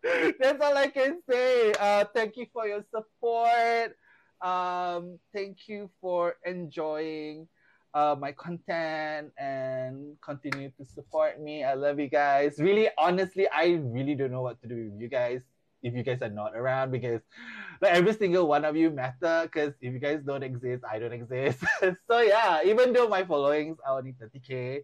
That's 0.39 0.63
all 0.63 0.77
I 0.77 0.89
can 0.89 1.21
say. 1.29 1.73
Uh, 1.73 2.05
thank 2.15 2.37
you 2.37 2.47
for 2.53 2.67
your 2.67 2.85
support. 2.95 3.97
Um, 4.43 5.19
thank 5.33 5.69
you 5.69 5.91
for 6.01 6.37
enjoying 6.45 7.49
uh, 7.95 8.15
my 8.19 8.33
content 8.33 9.33
and 9.39 10.17
continue 10.21 10.71
to 10.77 10.85
support 10.85 11.41
me. 11.41 11.65
I 11.65 11.75
love 11.75 11.99
you 11.99 12.09
guys. 12.09 12.59
Really, 12.59 12.89
honestly, 12.99 13.49
I 13.49 13.81
really 13.81 14.15
don't 14.15 14.33
know 14.33 14.43
what 14.43 14.61
to 14.63 14.69
do 14.69 14.91
with 14.91 15.01
you 15.01 15.09
guys 15.09 15.41
if 15.85 15.95
you 15.95 16.03
guys 16.03 16.23
are 16.23 16.31
not 16.31 16.57
around 16.57 16.91
because 16.91 17.21
like 17.81 17.93
every 17.93 18.15
single 18.15 18.49
one 18.49 18.65
of 18.65 18.75
you 18.75 18.91
matter 18.91 19.43
because 19.45 19.75
if 19.81 19.93
you 19.93 20.01
guys 20.01 20.21
don't 20.25 20.43
exist, 20.43 20.83
I 20.91 20.99
don't 20.99 21.13
exist. 21.13 21.63
so 22.09 22.21
yeah, 22.21 22.61
even 22.65 22.93
though 22.93 23.07
my 23.07 23.23
followings 23.25 23.77
are 23.87 23.99
only 23.99 24.15
30k, 24.17 24.83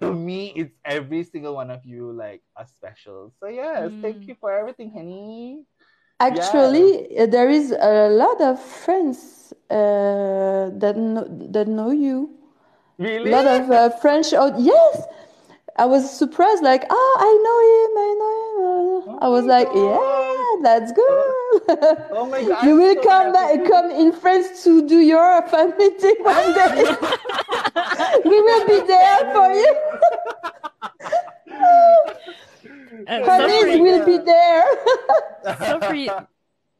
to 0.00 0.12
me 0.12 0.52
it's 0.54 0.74
every 0.84 1.24
single 1.24 1.54
one 1.54 1.70
of 1.70 1.84
you 1.84 2.12
like 2.12 2.42
are 2.56 2.66
special. 2.66 3.32
So 3.40 3.48
yes, 3.48 3.90
mm. 3.90 4.02
thank 4.02 4.28
you 4.28 4.36
for 4.38 4.52
everything, 4.52 4.92
honey. 4.92 5.64
Actually, 6.20 7.12
yeah. 7.12 7.26
there 7.26 7.50
is 7.50 7.72
a 7.72 8.08
lot 8.08 8.40
of 8.40 8.60
friends 8.62 9.52
uh, 9.70 10.70
that 10.78 10.94
know, 10.96 11.26
that 11.50 11.66
know 11.66 11.90
you. 11.90 12.30
Really? 12.98 13.32
A 13.32 13.34
lot 13.34 13.46
of 13.46 13.70
uh, 13.70 13.90
French. 13.98 14.32
Oh, 14.32 14.54
yes, 14.56 15.02
I 15.76 15.86
was 15.86 16.06
surprised. 16.06 16.62
Like, 16.62 16.84
oh, 16.88 17.12
I 17.18 17.32
know 17.44 17.58
him. 17.74 17.90
I 17.98 18.10
know 18.20 18.34
him. 18.44 18.51
I 19.20 19.28
was 19.28 19.44
like, 19.46 19.68
Oh 19.70 20.56
yeah, 20.62 20.62
that's 20.62 20.92
good. 20.92 22.06
Oh 22.10 22.26
my 22.30 22.42
god! 22.48 22.64
you 22.64 22.76
will 22.76 22.94
so 22.96 23.02
come 23.02 23.34
happy. 23.34 23.58
back, 23.58 23.70
come 23.70 23.90
in 23.90 24.12
France 24.12 24.62
to 24.64 24.86
do 24.86 24.98
your 24.98 25.42
fan 25.48 25.76
meeting 25.78 26.16
one 26.20 26.52
day. 26.54 26.84
we 28.24 28.40
will 28.40 28.66
be 28.66 28.80
there 28.86 29.32
for 29.34 29.52
you. 29.52 29.74
Uh, 33.06 33.24
Honey 33.24 33.64
Sofrie, 33.64 33.80
will 33.80 34.04
be 34.06 34.18
there. 34.18 34.64
Sofrie, 35.44 36.26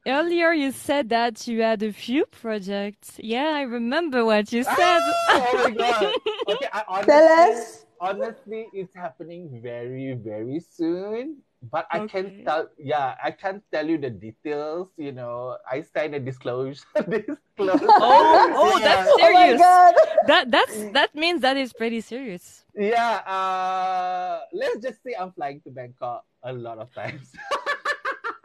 earlier 0.07 0.53
you 0.53 0.71
said 0.73 1.09
that 1.09 1.47
you 1.49 1.63
had 1.63 1.83
a 1.83 1.93
few 1.93 2.27
projects. 2.27 3.19
Yeah, 3.19 3.49
I 3.55 3.63
remember 3.63 4.25
what 4.25 4.53
you 4.53 4.63
said. 4.63 4.77
oh 4.77 5.63
my 5.65 5.71
god! 5.71 6.15
Okay, 6.49 6.69
I 6.73 6.85
honestly, 6.89 7.07
Tell 7.13 7.51
us. 7.51 7.87
honestly, 8.01 8.67
it's 8.73 8.95
happening 8.95 9.61
very, 9.63 10.15
very 10.15 10.61
soon. 10.61 11.39
But 11.71 11.87
I 11.93 12.01
Okay. 12.01 12.23
can't 12.23 12.45
tell. 12.45 12.69
Yeah, 12.79 13.15
I 13.23 13.31
can't 13.31 13.63
tell 13.71 13.87
you 13.87 13.97
the 13.99 14.11
details. 14.11 14.89
You 14.99 15.13
know, 15.13 15.59
I 15.71 15.83
signed 15.83 16.15
a 16.15 16.21
disclosure. 16.21 16.83
disclosure. 16.97 17.87
Oh, 18.03 18.51
oh, 18.57 18.79
that's 18.83 19.11
Oh 19.13 19.17
serious. 19.17 19.59
god. 19.59 19.95
That 20.27 20.51
that's 20.51 20.75
that 20.91 21.15
means 21.15 21.41
that 21.43 21.57
is 21.57 21.73
pretty 21.73 22.01
serious. 22.01 22.65
Yeah. 22.75 23.23
Uh, 23.23 24.41
let's 24.53 24.83
just 24.83 25.03
say 25.07 25.15
I'm 25.15 25.31
flying 25.33 25.61
to 25.63 25.71
Bangkok 25.71 26.25
a 26.43 26.53
lot 26.53 26.79
of 26.79 26.93
times. 26.95 27.31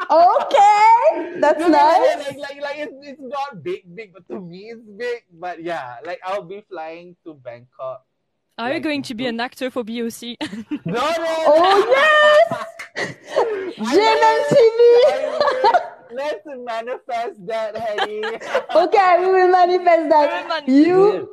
Okay, 0.07 1.35
that's 1.43 1.59
no, 1.59 1.67
nice. 1.67 2.15
Like, 2.31 2.37
like, 2.39 2.61
like 2.61 2.77
it's, 2.79 2.95
it's 3.03 3.19
not 3.21 3.61
big, 3.61 3.83
big, 3.93 4.13
but 4.13 4.23
to 4.31 4.39
me 4.39 4.71
it's 4.71 4.79
big. 4.95 5.27
But 5.35 5.61
yeah, 5.61 5.97
like 6.05 6.19
I'll 6.23 6.47
be 6.47 6.63
flying 6.69 7.17
to 7.25 7.33
Bangkok. 7.35 8.05
Are 8.57 8.73
you 8.73 8.79
going 8.79 9.03
to 9.03 9.13
be 9.13 9.27
an 9.27 9.39
actor 9.39 9.69
for 9.69 9.83
BOC? 9.83 10.37
No, 10.85 10.93
no. 10.93 11.33
Oh 11.47 11.77
yes, 11.95 12.65
GMM 13.77 14.39
TV. 14.51 15.81
Let's 16.11 16.41
manifest 16.45 17.45
that, 17.45 17.75
Henny. 17.77 18.23
Okay, 18.23 19.15
we 19.19 19.25
will 19.27 19.49
manifest 19.51 20.09
that. 20.09 20.27
We 20.31 20.37
will 20.39 20.47
manifest. 20.47 20.69
You, 20.69 21.29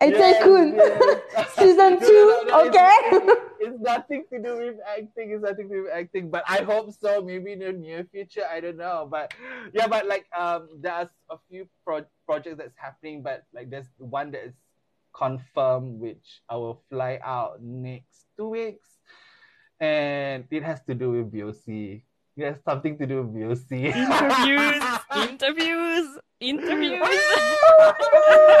I 0.00 0.06
Yes, 0.06 0.42
Kun, 0.42 0.74
yes. 0.76 1.54
season 1.56 1.76
No, 1.76 1.90
no, 1.90 1.98
two. 1.98 2.06
no, 2.06 2.42
no, 2.46 2.64
it's- 2.64 2.68
Okay. 2.68 2.96
It's, 3.12 3.40
it's 3.60 3.80
nothing 3.80 4.24
to 4.32 4.38
do 4.42 4.56
with 4.56 4.76
acting. 4.88 5.30
It's 5.32 5.42
nothing 5.42 5.68
to 5.68 5.74
do 5.74 5.82
with 5.84 5.92
acting. 5.92 6.30
But 6.30 6.44
I 6.48 6.62
hope 6.62 6.92
so. 6.98 7.20
Maybe 7.22 7.52
in 7.52 7.58
the 7.60 7.72
near 7.72 8.04
future. 8.10 8.44
I 8.50 8.60
don't 8.60 8.76
know. 8.78 9.06
But 9.10 9.34
yeah, 9.74 9.86
but 9.88 10.06
like 10.06 10.26
um, 10.36 10.68
there's 10.80 11.08
a 11.30 11.36
few 11.50 11.66
pro- 11.84 12.04
projects 12.26 12.58
that's 12.58 12.76
happening. 12.76 13.22
But 13.22 13.44
like 13.54 13.68
there's 13.70 13.86
one 13.98 14.30
that 14.32 14.44
is 14.46 14.54
confirmed, 15.14 16.00
which 16.00 16.42
I 16.48 16.56
will 16.56 16.82
fly 16.90 17.18
out 17.22 17.62
next 17.62 18.26
two 18.36 18.48
weeks, 18.48 18.88
and 19.80 20.44
it 20.50 20.62
has 20.62 20.82
to 20.88 20.94
do 20.94 21.10
with 21.12 21.32
BOC. 21.32 22.02
It 22.36 22.44
has 22.44 22.58
something 22.64 22.98
to 22.98 23.06
do 23.06 23.22
with 23.22 23.30
BOC. 23.32 23.70
interviews, 23.94 24.82
interviews, 25.16 26.18
interviews. 26.40 27.00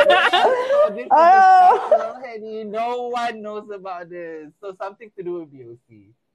no, 0.08 0.90
this 0.94 1.04
is 1.06 1.08
Oh. 1.10 1.90
a 1.92 2.20
special, 2.22 2.64
No 2.70 3.08
one 3.08 3.42
knows 3.42 3.68
about 3.74 4.08
this. 4.10 4.52
So 4.60 4.74
something 4.80 5.10
to 5.18 5.22
do 5.24 5.40
with 5.40 5.50
BOC. 5.52 5.78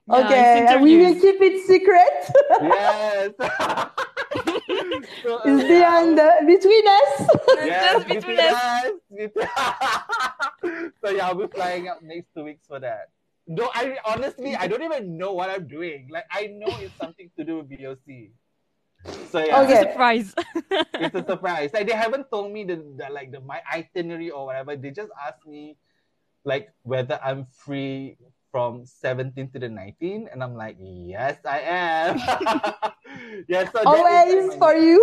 Yeah, 0.07 0.25
Okay, 0.25 0.65
it's 0.67 0.81
we 0.81 0.97
will 0.97 1.15
keep 1.15 1.39
it 1.39 1.65
secret. 1.67 2.31
Yes. 2.61 3.31
so, 5.23 5.39
it's 5.45 5.63
yeah, 5.63 5.67
behind 5.67 6.17
the, 6.17 6.31
between 6.45 6.87
us. 6.87 7.11
Yes, 7.65 7.93
Just 7.93 8.07
between 8.07 8.19
between 8.19 8.39
us. 8.39 8.53
us. 8.53 8.91
Between- 9.09 10.91
so 11.03 11.09
yeah, 11.11 11.27
I'll 11.27 11.35
be 11.35 11.47
flying 11.47 11.87
out 11.87 12.01
next 12.03 12.27
two 12.35 12.43
weeks 12.43 12.65
for 12.67 12.79
that. 12.79 13.09
No, 13.47 13.69
I 13.73 13.97
honestly 14.05 14.55
I 14.55 14.67
don't 14.67 14.83
even 14.83 15.17
know 15.17 15.33
what 15.33 15.49
I'm 15.49 15.67
doing. 15.67 16.07
Like 16.11 16.25
I 16.31 16.47
know 16.47 16.69
it's 16.79 16.95
something 17.01 17.31
to 17.37 17.43
do 17.43 17.57
with 17.57 17.69
BOC. 17.69 18.29
So 19.31 19.43
yeah, 19.43 19.61
Okay. 19.61 19.81
Surprise. 19.89 20.35
it's 20.71 21.15
a 21.15 21.25
surprise. 21.25 21.71
Like 21.73 21.87
they 21.87 21.95
haven't 21.95 22.29
told 22.31 22.51
me 22.51 22.63
the, 22.63 22.75
the 22.97 23.07
like 23.11 23.31
the 23.31 23.39
my 23.41 23.61
itinerary 23.73 24.29
or 24.29 24.45
whatever. 24.45 24.75
They 24.75 24.91
just 24.91 25.09
asked 25.25 25.47
me 25.47 25.77
like 26.45 26.69
whether 26.83 27.19
I'm 27.23 27.45
free 27.45 28.17
from 28.51 28.85
17 28.85 29.51
to 29.53 29.59
the 29.59 29.69
19 29.69 30.27
and 30.31 30.43
I'm 30.43 30.55
like 30.55 30.77
yes 30.79 31.37
I 31.45 31.59
am 31.61 32.17
yes 33.47 33.69
so 33.71 33.81
Always 33.85 34.55
for 34.57 34.73
next- 34.73 34.83
you. 34.83 34.99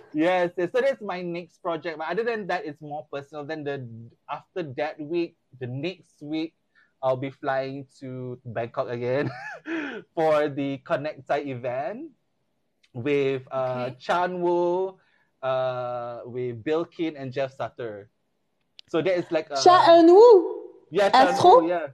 yes 0.14 0.50
so 0.56 0.80
that's 0.80 1.02
my 1.02 1.20
next 1.20 1.60
project 1.60 1.98
but 1.98 2.08
other 2.08 2.24
than 2.24 2.46
that 2.48 2.64
it's 2.64 2.80
more 2.80 3.06
personal 3.12 3.44
than 3.44 3.64
the 3.64 3.84
after 4.30 4.62
that 4.80 4.96
week 5.00 5.36
the 5.60 5.66
next 5.66 6.22
week 6.22 6.54
I'll 7.02 7.20
be 7.20 7.28
flying 7.30 7.84
to 8.00 8.40
Bangkok 8.44 8.88
again 8.88 9.28
for 10.16 10.48
the 10.48 10.78
Connect 10.78 11.28
Thai 11.28 11.44
event 11.52 12.10
with 12.96 13.42
uh, 13.52 13.92
Okay. 13.92 13.96
Cha 14.00 14.24
Eun-woo, 14.26 14.96
uh, 15.44 16.24
with 16.24 16.64
Billkin 16.64 17.14
and 17.14 17.30
Jeff 17.30 17.52
Satur. 17.54 18.08
So 18.88 19.02
that 19.02 19.12
is 19.12 19.28
like 19.30 19.52
a 19.52 19.60
Cha 19.60 19.84
and 19.92 20.08
Wu. 20.08 20.64
yeah, 20.90 21.10
Chan 21.12 21.28
Astro? 21.36 21.60
Wu, 21.60 21.68
yeah. 21.68 21.86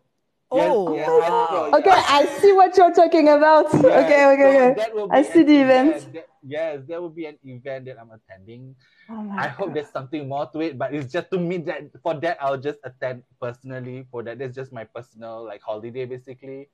Oh, 0.53 0.94
yes, 0.94 1.09
wow. 1.09 1.44
Astro, 1.48 1.68
yeah. 1.68 1.76
Okay, 1.78 2.03
I 2.09 2.26
see 2.40 2.53
what 2.53 2.76
you're 2.76 2.92
talking 2.92 3.28
about. 3.28 3.72
Yeah, 3.72 3.78
Okay, 4.05 4.20
okay, 4.36 4.42
so 4.42 4.48
okay. 4.48 4.74
that 4.76 4.94
will 4.94 5.09
I 5.11 5.22
see 5.22 5.42
the 5.42 5.57
event. 5.62 6.12
That- 6.12 6.28
yes, 6.42 6.80
there 6.86 7.00
will 7.00 7.11
be 7.14 7.26
an 7.26 7.38
event 7.44 7.86
that 7.86 7.96
I'm 7.98 8.11
attending. 8.11 8.76
Oh 9.09 9.22
my 9.22 9.44
I 9.44 9.48
hope 9.48 9.72
there's 9.72 9.88
something 9.88 10.28
more 10.28 10.46
to 10.53 10.61
it, 10.61 10.76
but 10.76 10.92
it's 10.94 11.11
just 11.12 11.30
to 11.30 11.38
me 11.38 11.59
that 11.68 11.88
for 12.03 12.14
that 12.20 12.36
I'll 12.40 12.59
just 12.61 12.78
attend 12.84 13.24
personally. 13.40 14.07
For 14.11 14.22
that, 14.22 14.38
that's 14.38 14.55
just 14.55 14.72
my 14.72 14.84
personal 14.84 15.44
like 15.44 15.62
holiday 15.62 16.05
basically. 16.05 16.68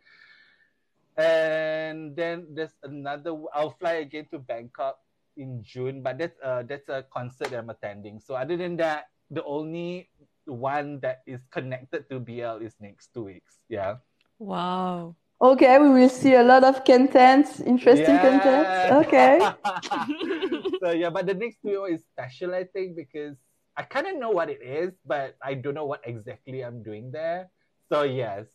And 1.17 2.15
then 2.15 2.47
there's 2.51 2.75
another. 2.83 3.35
I'll 3.55 3.75
fly 3.79 4.03
again 4.07 4.27
to 4.31 4.39
Bangkok 4.39 4.99
in 5.37 5.63
June, 5.63 6.03
but 6.03 6.19
that's 6.19 6.39
uh 6.43 6.63
that's 6.67 6.89
a 6.89 7.05
concert 7.11 7.51
that 7.51 7.59
I'm 7.59 7.71
attending. 7.71 8.19
So 8.21 8.35
other 8.35 8.57
than 8.57 8.77
that, 8.79 9.11
the 9.31 9.43
only 9.45 10.11
one 10.49 11.01
that 11.01 11.23
is 11.27 11.41
connected 11.51 12.09
to 12.11 12.19
BL 12.19 12.65
is 12.65 12.75
next 12.81 13.13
two 13.15 13.25
weeks. 13.25 13.59
Yeah. 13.69 13.97
Wow. 14.39 15.17
Okay, 15.41 15.79
we 15.79 15.89
will 15.91 16.09
see 16.09 16.35
a 16.35 16.43
lot 16.43 16.65
of 16.65 16.85
content, 16.85 17.47
interesting 17.65 18.19
content. 18.19 18.67
Yeah. 18.67 18.99
Okay. 19.07 19.39
so 20.83 20.91
yeah, 20.91 21.11
but 21.11 21.27
the 21.27 21.35
next 21.35 21.59
two 21.63 21.85
is 21.85 22.03
special, 22.03 22.55
I 22.55 22.65
think, 22.65 22.97
because 22.97 23.37
I 23.77 23.83
kind 23.83 24.09
of 24.09 24.17
know 24.17 24.31
what 24.31 24.51
it 24.51 24.61
is, 24.61 24.91
but 25.07 25.37
I 25.41 25.55
don't 25.55 25.75
know 25.75 25.87
what 25.87 26.01
exactly 26.03 26.65
I'm 26.65 26.83
doing 26.83 27.13
there. 27.13 27.51
So 27.89 28.03
yes, 28.03 28.47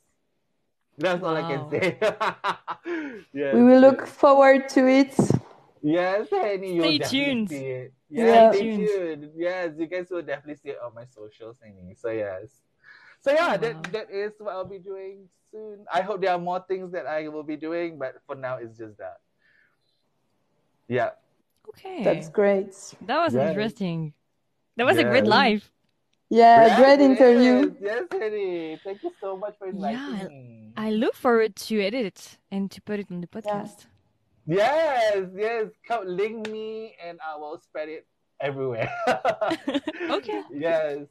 that's 0.98 1.24
all 1.24 1.38
I 1.38 1.42
can 1.42 1.70
say. 1.72 1.98
yes, 3.34 3.56
We 3.56 3.64
will 3.64 3.80
look 3.80 4.06
forward 4.06 4.68
to 4.70 4.86
it. 4.86 5.16
Yes, 5.84 6.28
Henny, 6.32 6.76
you'll 6.76 6.86
Stay 6.86 6.98
definitely 6.98 7.26
tuned. 7.36 7.50
see 7.50 7.56
it. 7.66 7.94
Yeah. 8.10 8.26
Yeah, 8.26 8.52
Stay 8.52 8.58
stay 8.58 8.76
tuned. 8.78 9.22
tuned. 9.22 9.32
Yes, 9.36 9.72
you 9.78 9.86
guys 9.88 10.08
will 10.10 10.22
definitely 10.22 10.56
see 10.56 10.70
it 10.70 10.80
on 10.84 10.96
my 10.96 11.04
socials, 11.06 11.58
Henny. 11.62 11.94
So 12.00 12.10
yes. 12.10 12.62
So 13.20 13.32
yeah, 13.32 13.52
Wow. 13.52 13.58
that 13.58 13.92
that 13.92 14.08
is 14.12 14.32
what 14.40 14.54
I'll 14.56 14.64
be 14.66 14.80
doing 14.80 15.28
soon. 15.52 15.86
I 15.94 16.02
hope 16.02 16.22
there 16.22 16.32
are 16.32 16.40
more 16.40 16.64
things 16.68 16.92
that 16.94 17.06
I 17.06 17.28
will 17.28 17.44
be 17.44 17.58
doing, 17.58 17.98
but 18.00 18.16
for 18.26 18.36
now 18.36 18.58
it's 18.58 18.78
just 18.78 18.98
that. 18.98 19.18
Yeah. 20.88 21.12
Okay. 21.70 22.04
That's 22.04 22.30
great. 22.30 22.72
That 23.06 23.20
was 23.20 23.34
Yes. 23.36 23.50
interesting. 23.50 24.14
That 24.78 24.86
was 24.86 24.98
a 24.98 25.04
great 25.04 25.26
Yes. 25.26 25.36
live. 25.40 25.72
Yeah, 26.30 26.66
Yes, 26.66 26.80
great 26.80 27.00
interview. 27.02 27.76
Yes, 27.80 28.08
yes, 28.12 28.22
Henny. 28.22 28.80
Thank 28.84 29.04
you 29.04 29.12
so 29.20 29.38
much 29.38 29.58
for 29.60 29.68
inviting 29.68 30.00
Yeah, 30.00 30.28
me. 30.28 30.74
I 30.78 30.92
look 30.92 31.14
forward 31.14 31.56
to 31.68 31.80
edit 31.82 32.06
it 32.06 32.38
and 32.52 32.72
to 32.72 32.82
put 32.82 33.00
it 33.00 33.12
on 33.12 33.22
the 33.22 33.28
podcast. 33.28 33.86
Yes, 34.46 35.28
yes. 35.36 35.68
Come 35.88 36.08
link 36.08 36.50
me 36.50 36.96
and 37.04 37.20
I 37.26 37.38
will 37.38 37.60
spread 37.60 37.90
it 37.90 38.06
everywhere. 38.40 38.90
Okay. 40.10 40.42
Yes. 40.52 41.08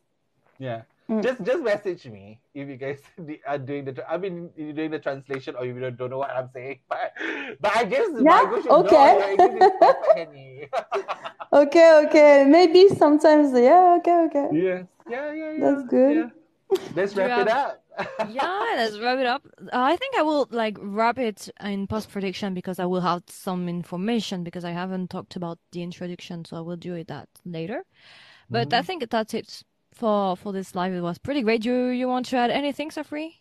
Yeah. 0.59 0.83
Mm. 1.11 1.23
Just 1.23 1.43
just 1.43 1.63
message 1.65 2.07
me 2.07 2.39
if 2.55 2.69
you 2.69 2.77
guys 2.77 3.01
are 3.47 3.59
doing 3.59 3.85
the. 3.85 3.93
tra- 3.93 4.07
I 4.09 4.17
mean, 4.17 4.51
you're 4.57 4.73
doing 4.73 4.91
the 4.93 4.99
translation 5.01 5.57
or 5.57 5.65
you 5.67 5.75
don't 5.81 5.97
don't 5.97 6.11
know 6.11 6.19
what 6.19 6.31
I'm 6.31 6.49
saying, 6.55 6.79
but 6.89 7.13
but 7.61 7.77
I 7.77 7.85
guess 7.85 8.07
Yeah, 8.15 8.23
Margo 8.23 8.63
should 8.63 8.71
okay. 8.87 8.95
know 8.95 9.19
your 9.19 9.31
English 9.33 9.63
is 9.63 9.73
perfect, 9.81 10.17
Henny. 10.17 10.69
Okay, 11.53 12.07
okay. 12.07 12.45
Maybe 12.49 12.89
sometimes, 12.95 13.53
yeah, 13.53 13.99
okay, 13.99 14.25
okay. 14.31 14.49
yes. 14.53 14.87
Yeah, 15.11 15.33
yeah, 15.33 15.51
yeah. 15.53 15.61
That's 15.61 15.83
good. 15.89 16.17
Yeah. 16.17 16.31
Let's 16.95 17.13
Do 17.13 17.21
you 17.21 17.27
wrap 17.27 17.41
it 17.43 17.49
up. 17.53 17.82
Yeah, 18.25 18.75
let's 18.77 18.99
wrap 19.01 19.19
it 19.19 19.27
up. 19.27 19.47
Uh, 19.61 19.69
I 19.73 19.97
think 19.97 20.17
I 20.17 20.23
will 20.23 20.47
like 20.51 20.77
wrap 20.81 21.19
it 21.19 21.49
in 21.61 21.87
post 21.89 22.09
production 22.11 22.55
because 22.55 22.79
I 22.79 22.87
will 22.87 23.01
have 23.01 23.25
some 23.29 23.69
information 23.69 24.45
because 24.45 24.65
I 24.65 24.71
haven't 24.71 25.11
talked 25.11 25.35
about 25.37 25.59
the 25.73 25.83
introduction, 25.83 26.45
so 26.45 26.57
I 26.57 26.61
will 26.61 26.77
do 26.77 26.95
it 26.95 27.09
that 27.09 27.29
later. 27.45 27.85
But 28.51 28.73
I 28.73 28.83
Mhm. 28.83 28.87
think 28.87 29.11
that's 29.11 29.35
it 29.35 29.65
for 29.93 30.37
for 30.37 30.53
this 30.53 30.75
live. 30.75 30.93
It 30.95 31.01
was 31.03 31.19
pretty 31.19 31.43
great. 31.43 31.65
You 31.65 31.87
you 31.89 32.09
want 32.09 32.27
to 32.27 32.37
add 32.37 32.51
anything, 32.51 32.91
Sofrie? 32.91 33.41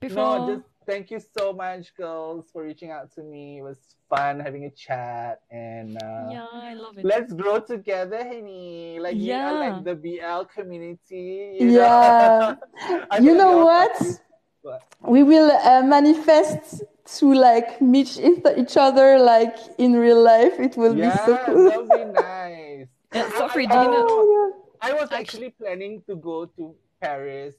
Before 0.00 0.38
No, 0.38 0.38
just 0.40 0.62
thank 0.86 1.10
you 1.10 1.20
so 1.38 1.52
much, 1.52 1.94
girls, 1.96 2.50
for 2.52 2.62
reaching 2.64 2.90
out 2.90 3.10
to 3.14 3.22
me. 3.22 3.58
It 3.58 3.62
was 3.62 3.78
fun 4.08 4.40
having 4.40 4.64
a 4.66 4.70
chat, 4.70 5.40
and 5.50 5.96
uh, 6.02 6.28
yeah, 6.30 6.46
I 6.52 6.74
love 6.74 6.98
it. 6.98 7.04
let's 7.04 7.32
grow 7.32 7.60
together, 7.60 8.18
honey. 8.24 8.98
Like 9.00 9.16
you 9.16 9.32
are 9.34 9.52
Yeah. 9.52 9.70
like 9.70 9.84
the 9.84 9.94
BL 9.94 10.42
community. 10.54 11.56
You 11.60 11.70
Yeah. 11.70 12.56
know? 12.88 13.00
You 13.18 13.22
feel 13.24 13.34
know 13.36 13.64
like 13.64 13.90
what? 14.00 14.02
you're- 14.02 14.18
we 15.00 15.24
will 15.24 15.50
uh, 15.50 15.82
manifest 15.82 16.84
to 17.18 17.34
like 17.34 17.80
meet 17.82 18.16
each 18.56 18.76
other 18.76 19.18
like 19.18 19.56
in 19.78 19.94
real 19.94 20.22
life. 20.22 20.54
It 20.60 20.76
will 20.76 20.96
yeah, 20.96 21.10
be 21.10 21.16
so 21.26 21.36
cool. 21.44 21.64
that'll 21.64 21.88
be 21.88 22.04
nice. 22.04 22.86
Yeah, 23.14 23.28
so 23.36 23.46
I- 23.46 23.48
free, 23.52 23.66
I- 23.66 23.72
do 23.72 23.90
you 23.90 24.06
Oh, 24.08 24.52
I 24.80 24.92
was 24.94 25.10
actually 25.12 25.50
planning 25.50 26.02
to 26.08 26.14
go 26.16 26.46
to 26.46 26.74
Paris 27.00 27.56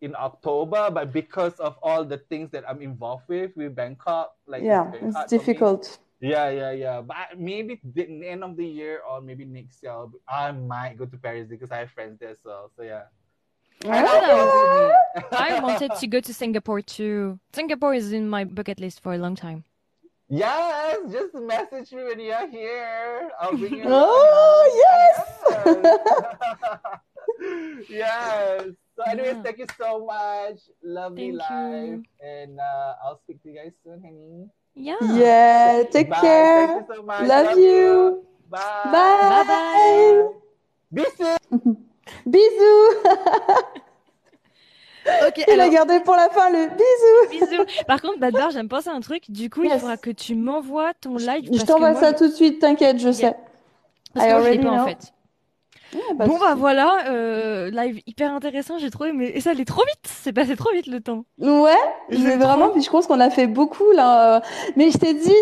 in 0.00 0.14
October, 0.16 0.90
but 0.90 1.12
because 1.12 1.54
of 1.60 1.76
all 1.82 2.04
the 2.04 2.18
things 2.18 2.50
that 2.52 2.64
I'm 2.68 2.80
involved 2.82 3.24
with 3.28 3.56
with 3.56 3.74
Bangkok, 3.74 4.34
like 4.46 4.62
yeah, 4.62 4.90
very 4.90 5.06
it's 5.06 5.16
hard 5.16 5.28
for 5.28 5.34
me. 5.34 5.38
difficult. 5.38 5.98
Yeah, 6.20 6.50
yeah, 6.50 6.72
yeah. 6.72 7.00
But 7.00 7.38
maybe 7.38 7.80
the 7.82 8.04
the 8.06 8.28
end 8.28 8.44
of 8.44 8.56
the 8.56 8.66
year 8.66 9.00
or 9.08 9.20
maybe 9.20 9.44
next 9.44 9.82
year, 9.82 9.92
I'll 9.92 10.08
be- 10.08 10.18
I 10.28 10.52
might 10.52 10.96
go 10.98 11.06
to 11.06 11.16
Paris 11.16 11.48
because 11.48 11.70
I 11.70 11.78
have 11.78 11.90
friends 11.90 12.18
there. 12.20 12.36
So, 12.42 12.70
so 12.76 12.82
yeah. 12.82 13.04
I. 13.84 14.92
I 15.32 15.60
wanted 15.60 15.92
to 15.98 16.06
go 16.06 16.20
to 16.20 16.34
Singapore 16.34 16.82
too. 16.82 17.38
Singapore 17.52 17.94
is 17.94 18.12
in 18.12 18.28
my 18.28 18.44
bucket 18.44 18.78
list 18.80 19.00
for 19.02 19.14
a 19.14 19.18
long 19.18 19.34
time. 19.34 19.64
Yes, 20.28 20.98
just 21.10 21.34
message 21.34 21.90
me 21.92 22.04
when 22.04 22.20
you're 22.20 22.48
here. 22.48 23.30
I'll 23.40 23.56
bring 23.56 23.74
you. 23.74 23.84
Oh, 23.86 24.62
yes. 24.86 25.88
yes. 27.88 28.66
So, 29.00 29.10
anyways, 29.10 29.36
Yeah. 29.36 29.42
thank 29.42 29.58
you 29.58 29.66
so 29.78 30.04
much. 30.04 30.58
Lovely 30.82 31.30
Thank 31.30 31.40
live, 31.40 31.88
you. 31.88 32.04
and 32.20 32.60
uh, 32.60 32.94
I'll 33.02 33.18
speak 33.24 33.42
to 33.42 33.48
you 33.48 33.54
guys 33.56 33.72
soon, 33.82 34.02
honey. 34.04 34.48
Yeah. 34.74 35.00
Yeah, 35.14 35.84
take 35.90 36.10
Bye. 36.10 36.20
care. 36.20 36.66
Thank 36.66 36.88
you 36.88 36.94
so 36.96 37.02
much. 37.02 37.26
Love 37.26 37.58
you. 37.58 38.24
Bye. 38.50 38.60
Bye. 38.92 39.30
Bye-bye. 39.32 40.28
Be 40.92 41.04
soon. 41.16 41.76
Bisous. 42.26 42.94
Ok, 45.26 45.42
Il 45.48 45.58
a 45.58 45.62
alors, 45.64 45.72
gardé 45.72 46.00
pour 46.00 46.14
la 46.14 46.28
fin 46.28 46.50
le 46.50 46.68
bisou. 46.68 47.46
bisous. 47.46 47.84
Par 47.86 48.02
contre, 48.02 48.18
Badbar, 48.20 48.50
j'aime 48.50 48.68
penser 48.68 48.90
à 48.90 48.92
un 48.92 49.00
truc. 49.00 49.30
Du 49.30 49.48
coup, 49.48 49.64
il 49.64 49.70
faudra 49.70 49.96
que 49.96 50.10
tu 50.10 50.34
m'envoies 50.34 50.92
ton 51.00 51.16
live. 51.16 51.48
Je 51.50 51.64
t'envoie 51.64 51.94
ça 51.94 52.12
tout 52.12 52.28
de 52.28 52.32
suite, 52.34 52.60
t'inquiète, 52.60 52.98
je 52.98 53.10
sais. 53.10 53.34
Parce 54.12 54.26
I 54.26 54.28
que 54.28 54.34
moi, 54.34 54.42
je 54.42 54.50
l'ai 54.50 54.58
already 54.58 54.58
pas 54.64 54.70
en 54.70 54.76
know. 54.76 54.86
fait. 54.86 55.12
Ouais, 55.94 56.00
bah, 56.14 56.26
Bon 56.26 56.38
bah 56.38 56.54
voilà, 56.54 57.08
euh, 57.08 57.70
live 57.70 58.00
hyper 58.06 58.32
intéressant, 58.32 58.78
j'ai 58.78 58.90
trouvé, 58.90 59.12
mais 59.12 59.28
et 59.30 59.40
ça 59.40 59.50
allait 59.50 59.64
trop 59.64 59.82
vite, 59.82 60.00
c'est 60.06 60.32
passé 60.32 60.54
trop 60.56 60.70
vite 60.72 60.86
le 60.86 61.00
temps. 61.00 61.24
Ouais, 61.38 61.72
mais 62.10 62.36
vraiment, 62.36 62.66
trop. 62.66 62.74
puis 62.74 62.82
je 62.82 62.90
pense 62.90 63.06
qu'on 63.08 63.18
a 63.20 63.30
fait 63.30 63.46
beaucoup 63.48 63.90
là. 63.92 64.36
euh, 64.36 64.40
Mais 64.76 64.90
je 64.90 64.98
t'ai 64.98 65.14
dit, 65.14 65.34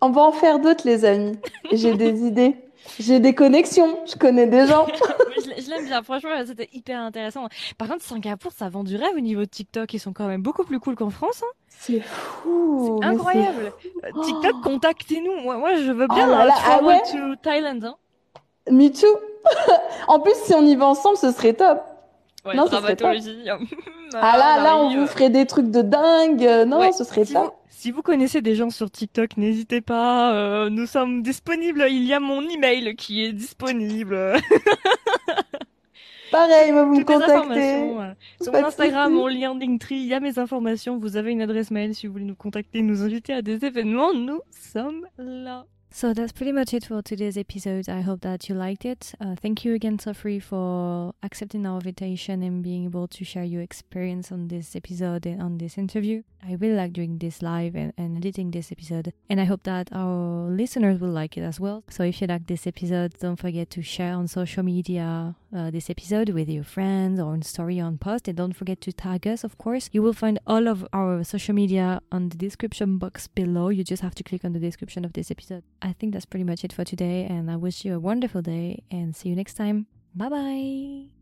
on 0.00 0.10
va 0.10 0.22
en 0.22 0.32
faire 0.32 0.58
d'autres, 0.58 0.86
les 0.86 1.04
amis. 1.04 1.38
J'ai 1.72 1.94
des 1.94 2.26
idées, 2.26 2.56
j'ai 2.98 3.20
des 3.20 3.34
connexions, 3.34 3.98
je 4.06 4.16
connais 4.16 4.46
des 4.46 4.66
gens. 4.66 4.86
Je 5.44 5.50
l'ai- 5.50 5.60
je 5.62 5.68
l'aime 5.70 5.84
bien, 5.84 6.02
franchement, 6.02 6.30
c'était 6.46 6.68
hyper 6.72 6.98
intéressant. 7.00 7.46
Par 7.78 7.86
contre, 7.88 8.02
Singapour, 8.02 8.50
ça 8.52 8.68
vend 8.70 8.82
du 8.84 8.96
rêve 8.96 9.14
au 9.16 9.20
niveau 9.20 9.42
de 9.42 9.44
TikTok, 9.50 9.92
ils 9.94 10.00
sont 10.00 10.12
quand 10.14 10.26
même 10.26 10.40
beaucoup 10.42 10.64
plus 10.64 10.80
cool 10.80 10.96
qu'en 10.96 11.10
France. 11.10 11.42
hein. 11.44 11.52
C'est 11.68 12.00
fou. 12.00 12.98
mais 13.00 13.06
Incroyable. 13.06 13.72
TikTok, 14.24 14.52
Oh. 14.54 14.60
contactez-nous. 14.64 15.36
Moi, 15.42 15.58
moi, 15.58 15.76
je 15.76 15.92
veux 15.92 16.06
Oh 16.10 16.14
bien 16.14 16.26
là 16.26 16.42
euh, 16.42 16.44
là, 16.46 16.54
ah 16.56 16.60
travel 16.62 16.86
ouais 16.86 17.00
to 17.12 17.36
Thailand. 17.42 17.84
Hein. 17.84 17.94
Me 18.70 18.88
too. 18.90 19.06
En 20.08 20.20
plus, 20.20 20.34
si 20.44 20.54
on 20.54 20.64
y 20.66 20.74
va 20.76 20.86
ensemble, 20.86 21.16
ce 21.16 21.30
serait 21.32 21.52
top. 21.54 21.80
Ouais, 22.44 22.54
Non, 22.54 22.64
ce 22.66 22.76
serait 22.76 22.94
dramatologie. 22.96 23.44
Ah 24.14 24.36
là, 24.38 24.62
là, 24.62 24.76
on 24.78 24.94
vous 24.94 25.06
ferait 25.08 25.30
des 25.30 25.46
trucs 25.46 25.70
de 25.70 25.82
dingue. 25.82 26.48
Non, 26.66 26.78
Ouais, 26.78 26.92
ce 26.92 27.02
serait 27.04 27.24
si 27.24 27.34
vous, 27.34 27.40
top. 27.44 27.54
si 27.68 27.90
vous 27.90 28.02
connaissez 28.02 28.40
des 28.40 28.54
gens 28.54 28.70
sur 28.70 28.88
TikTok, 28.90 29.36
n'hésitez 29.36 29.80
pas. 29.80 30.32
euh, 30.34 30.70
nous 30.70 30.86
sommes 30.86 31.22
disponibles. 31.22 31.84
Il 31.88 32.04
y 32.04 32.14
a 32.14 32.20
mon 32.20 32.42
email 32.48 32.94
qui 32.94 33.24
est 33.24 33.32
disponible. 33.32 34.34
Pareil, 36.30 36.70
vous 36.72 36.86
me 36.86 36.98
Toutes 36.98 37.08
les 37.08 37.14
contactez. 37.14 37.74
euh, 37.98 38.12
Sur 38.42 38.52
mon 38.52 38.64
Instagram, 38.64 39.12
mon 39.12 39.26
lien 39.28 39.56
Linktree, 39.58 39.94
il 39.96 40.06
y 40.06 40.14
a 40.14 40.20
mes 40.20 40.38
informations. 40.38 40.98
Vous 40.98 41.16
avez 41.16 41.30
une 41.32 41.40
adresse 41.42 41.70
mail 41.70 41.94
si 41.94 42.06
vous 42.06 42.12
voulez 42.14 42.24
nous 42.24 42.34
contacter, 42.34 42.82
nous 42.82 43.02
inviter 43.02 43.32
à 43.32 43.42
des 43.42 43.64
événements. 43.64 44.12
Nous 44.12 44.40
sommes 44.72 45.06
là. 45.18 45.64
So 45.90 46.12
that's 46.12 46.32
pretty 46.32 46.52
much 46.52 46.74
it 46.74 46.84
for 46.84 47.00
today's 47.00 47.38
episode. 47.38 47.88
I 47.88 48.02
hope 48.02 48.20
that 48.20 48.50
you 48.50 48.54
liked 48.54 48.84
it. 48.84 49.14
Uh, 49.18 49.34
thank 49.34 49.64
you 49.64 49.72
again, 49.72 49.96
Sofrie, 49.96 50.42
for 50.42 51.14
accepting 51.22 51.64
our 51.64 51.76
invitation 51.78 52.42
and 52.42 52.62
being 52.62 52.84
able 52.84 53.08
to 53.08 53.24
share 53.24 53.44
your 53.44 53.62
experience 53.62 54.30
on 54.30 54.48
this 54.48 54.76
episode 54.76 55.24
and 55.24 55.40
on 55.40 55.56
this 55.56 55.78
interview. 55.78 56.22
I 56.46 56.52
really 56.52 56.76
like 56.76 56.92
doing 56.92 57.16
this 57.18 57.40
live 57.40 57.74
and, 57.74 57.94
and 57.96 58.16
editing 58.18 58.50
this 58.50 58.70
episode, 58.70 59.12
and 59.28 59.40
I 59.40 59.44
hope 59.44 59.62
that 59.64 59.88
our 59.90 60.48
listeners 60.50 61.00
will 61.00 61.10
like 61.10 61.36
it 61.36 61.40
as 61.40 61.58
well. 61.58 61.82
So 61.88 62.04
if 62.04 62.20
you 62.20 62.26
like 62.26 62.46
this 62.46 62.66
episode, 62.66 63.14
don't 63.18 63.36
forget 63.36 63.70
to 63.70 63.82
share 63.82 64.12
on 64.12 64.28
social 64.28 64.62
media 64.62 65.34
uh, 65.56 65.70
this 65.70 65.88
episode 65.90 66.28
with 66.28 66.48
your 66.48 66.62
friends 66.62 67.18
or 67.18 67.32
on 67.32 67.42
story 67.42 67.80
on 67.80 67.96
post, 67.98 68.28
and 68.28 68.36
don't 68.36 68.52
forget 68.52 68.80
to 68.82 68.92
tag 68.92 69.26
us. 69.26 69.42
Of 69.44 69.56
course, 69.58 69.88
you 69.92 70.02
will 70.02 70.12
find 70.12 70.38
all 70.46 70.68
of 70.68 70.86
our 70.92 71.24
social 71.24 71.54
media 71.54 72.00
on 72.12 72.28
the 72.28 72.36
description 72.36 72.98
box 72.98 73.26
below. 73.26 73.70
You 73.70 73.82
just 73.82 74.02
have 74.02 74.14
to 74.16 74.22
click 74.22 74.44
on 74.44 74.52
the 74.52 74.60
description 74.60 75.04
of 75.04 75.14
this 75.14 75.30
episode. 75.30 75.64
I 75.82 75.92
think 75.92 76.12
that's 76.12 76.26
pretty 76.26 76.44
much 76.44 76.64
it 76.64 76.72
for 76.72 76.84
today, 76.84 77.24
and 77.24 77.50
I 77.50 77.56
wish 77.56 77.84
you 77.84 77.94
a 77.94 78.00
wonderful 78.00 78.42
day 78.42 78.82
and 78.90 79.14
see 79.14 79.28
you 79.28 79.36
next 79.36 79.54
time. 79.54 79.86
Bye 80.14 80.28
bye. 80.28 81.15